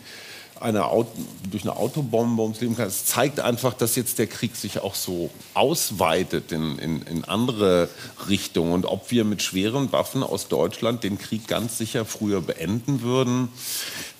eine 0.61 0.85
Auto, 0.85 1.09
durch 1.49 1.63
eine 1.63 1.75
Autobombe 1.75 2.41
ums 2.41 2.61
Leben 2.61 2.75
kann. 2.75 2.87
Es 2.87 3.05
zeigt 3.05 3.39
einfach, 3.39 3.73
dass 3.73 3.95
jetzt 3.95 4.19
der 4.19 4.27
Krieg 4.27 4.55
sich 4.55 4.79
auch 4.79 4.95
so 4.95 5.29
ausweitet 5.53 6.51
in, 6.51 6.77
in, 6.79 7.01
in 7.03 7.23
andere 7.23 7.89
Richtungen. 8.29 8.73
Und 8.73 8.85
ob 8.85 9.11
wir 9.11 9.23
mit 9.23 9.41
schweren 9.41 9.91
Waffen 9.91 10.23
aus 10.23 10.47
Deutschland 10.47 11.03
den 11.03 11.17
Krieg 11.17 11.47
ganz 11.47 11.77
sicher 11.77 12.05
früher 12.05 12.41
beenden 12.41 13.01
würden, 13.01 13.49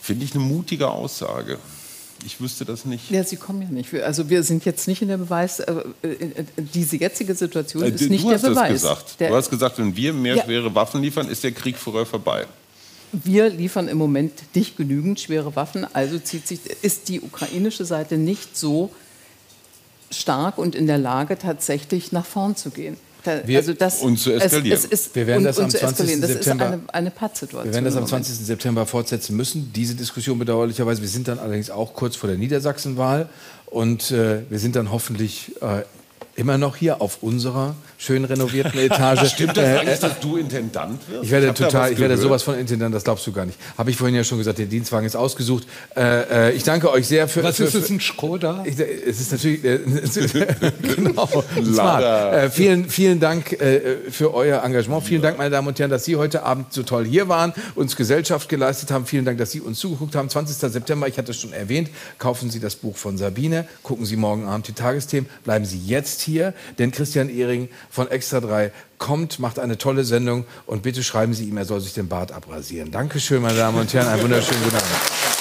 finde 0.01 0.25
ich 0.25 0.33
eine 0.33 0.43
mutige 0.43 0.89
Aussage. 0.89 1.59
Ich 2.25 2.41
wüsste 2.41 2.65
das 2.65 2.85
nicht. 2.85 3.11
Ja, 3.11 3.23
Sie 3.23 3.35
kommen 3.35 3.61
ja 3.61 3.69
nicht. 3.69 3.93
Also 3.93 4.29
wir 4.29 4.41
sind 4.41 4.65
jetzt 4.65 4.88
nicht 4.88 5.01
in 5.01 5.07
der 5.07 5.17
Beweis, 5.17 5.59
äh, 5.59 5.73
äh 6.01 6.45
diese 6.57 6.97
jetzige 6.97 7.35
Situation 7.35 7.83
äh, 7.83 7.89
ist 7.89 8.09
nicht 8.09 8.27
der 8.27 8.39
Beweis. 8.39 8.81
Das 8.81 9.05
gesagt. 9.05 9.21
du 9.21 9.35
hast 9.35 9.49
gesagt, 9.49 9.77
wenn 9.77 9.95
wir 9.95 10.13
mehr 10.13 10.38
ja. 10.38 10.43
schwere 10.43 10.73
Waffen 10.73 11.01
liefern, 11.01 11.29
ist 11.29 11.43
der 11.43 11.51
Krieg 11.51 11.77
früher 11.77 12.05
vorbei 12.05 12.47
wir 13.12 13.49
liefern 13.49 13.88
im 13.88 13.97
Moment 13.97 14.34
nicht 14.53 14.78
genügend 14.78 15.20
schwere 15.20 15.55
Waffen, 15.55 15.86
also 15.93 16.20
zieht 16.20 16.47
sich, 16.47 16.60
ist 16.82 17.10
die 17.10 17.22
ukrainische 17.22 17.86
Seite 17.86 18.18
nicht 18.18 18.58
so 18.58 18.91
stark 20.12 20.58
und 20.58 20.76
in 20.76 20.88
der 20.88 20.97
Lage, 20.97 21.38
tatsächlich 21.38 22.12
nach 22.12 22.26
vorn 22.26 22.55
zu 22.55 22.70
gehen. 22.70 22.97
Wir, 23.45 23.60
also 23.60 23.74
das, 23.74 24.01
und 24.01 24.18
zu 24.18 24.32
eskalieren. 24.32 24.78
Es, 24.78 24.86
es 24.86 24.91
ist, 25.08 25.16
wir 25.16 25.28
werden 25.28 25.43
das 25.43 25.60
am 25.60 25.70
20. 25.70 26.22
Das 26.22 26.30
September, 26.30 26.66
ist 26.66 26.72
eine, 26.72 26.82
eine 26.93 27.12
Pattsituation. 27.12 27.66
Wir 27.66 27.74
werden 27.74 27.86
das 27.86 27.97
am 27.97 28.08
20. 28.08 28.36
September 28.36 28.86
fortsetzen 28.86 29.36
müssen, 29.36 29.72
diese 29.74 29.95
Diskussion 29.95 30.39
bedauerlicherweise. 30.39 31.01
Wir 31.01 31.10
sind 31.10 31.28
dann 31.28 31.39
allerdings 31.39 31.70
auch 31.70 31.93
kurz 31.93 32.16
vor 32.16 32.30
der 32.30 32.38
Niedersachsenwahl 32.38 33.28
und 33.66 34.12
äh, 34.12 34.43
wir 34.49 34.60
sind 34.60 34.78
dann 34.78 34.91
hoffentlich 34.91 35.62
äh, 35.62 35.84
immer 36.38 36.59
noch 36.59 36.75
hier 36.75 37.01
auf 37.01 37.23
unserer 37.23 37.75
schön 37.97 38.23
renovierten 38.23 38.79
Etage. 38.79 39.27
Stimmt 39.33 39.57
das 39.57 39.65
äh, 39.65 39.77
eigentlich, 39.79 39.99
dass 39.99 40.19
du 40.19 40.38
Intendant 40.38 41.01
wirst? 41.09 41.23
Ich 41.23 41.31
werde 41.31 41.47
ich 41.47 41.53
total, 41.53 41.91
ich 41.91 41.99
werde 41.99 42.15
sowas 42.15 42.43
von 42.43 42.57
Intendant, 42.57 42.93
das 42.93 43.03
glaubst 43.03 43.25
du 43.25 43.31
gar 43.31 43.45
nicht. 43.45 43.57
Habe 43.75 43.89
ich 43.89 43.97
vorhin 43.97 44.15
ja 44.15 44.23
schon 44.23 44.38
gesagt, 44.38 44.59
der 44.59 44.67
Dienstwagen 44.67 45.07
ist 45.07 45.15
ausgesucht. 45.15 45.67
Äh, 45.95 46.49
äh, 46.49 46.51
ich 46.53 46.61
danke 46.61 46.91
euch 46.91 47.07
sehr 47.07 47.27
für. 47.27 47.43
Was 47.43 47.57
für, 47.57 47.63
ist 47.63 47.73
es, 47.73 47.89
ein 47.89 47.99
Skoda? 47.99 48.63
Ich, 48.65 48.79
es 48.79 49.19
ist 49.19 49.31
natürlich 49.31 49.63
äh, 49.63 49.79
genau. 50.95 51.27
Smart. 51.63 52.03
Äh, 52.33 52.49
vielen, 52.51 52.88
vielen 52.88 53.19
Dank 53.19 53.53
äh, 53.53 53.97
für 54.11 54.31
euer 54.35 54.63
Engagement. 54.63 55.03
Vielen 55.03 55.23
Dank, 55.23 55.39
meine 55.39 55.49
Damen 55.49 55.67
und 55.67 55.79
Herren, 55.79 55.89
dass 55.89 56.05
Sie 56.05 56.17
heute 56.17 56.43
Abend 56.43 56.71
so 56.71 56.83
toll 56.83 57.05
hier 57.05 57.27
waren, 57.29 57.51
uns 57.73 57.95
Gesellschaft 57.95 58.47
geleistet 58.47 58.91
haben. 58.91 59.07
Vielen 59.07 59.25
Dank, 59.25 59.39
dass 59.39 59.51
Sie 59.51 59.59
uns 59.59 59.79
zugeguckt 59.79 60.15
haben. 60.15 60.29
20. 60.29 60.55
September, 60.71 61.07
ich 61.07 61.17
hatte 61.17 61.31
es 61.31 61.38
schon 61.38 61.51
erwähnt, 61.51 61.89
kaufen 62.19 62.51
Sie 62.51 62.59
das 62.59 62.75
Buch 62.75 62.95
von 62.95 63.17
Sabine, 63.17 63.67
gucken 63.81 64.05
Sie 64.05 64.17
morgen 64.17 64.47
Abend 64.47 64.67
die 64.67 64.73
Tagesthemen, 64.73 65.27
bleiben 65.43 65.65
Sie 65.65 65.79
jetzt 65.79 66.26
hier, 66.28 66.53
denn 66.78 66.91
Christian 66.91 67.30
Ehring 67.30 67.69
von 67.89 68.07
Extra 68.09 68.39
3 68.39 68.71
kommt, 68.99 69.39
macht 69.39 69.57
eine 69.57 69.78
tolle 69.78 70.03
Sendung 70.03 70.45
und 70.65 70.84
bitte 70.84 71.01
schreiben 71.03 71.34
Sie 71.34 71.45
ihm, 71.45 71.57
er 71.57 71.65
soll 71.65 71.82
sich 71.82 71.93
den 71.93 72.07
Bart 72.07 72.32
abrasieren. 72.32 72.91
Dankeschön, 72.91 73.41
meine 73.41 73.57
Damen 73.57 73.80
und 73.80 73.93
Herren, 73.93 74.07
einen 74.07 74.21
wunderschönen 74.21 74.63
guten 74.63 74.75
Abend. 74.75 75.36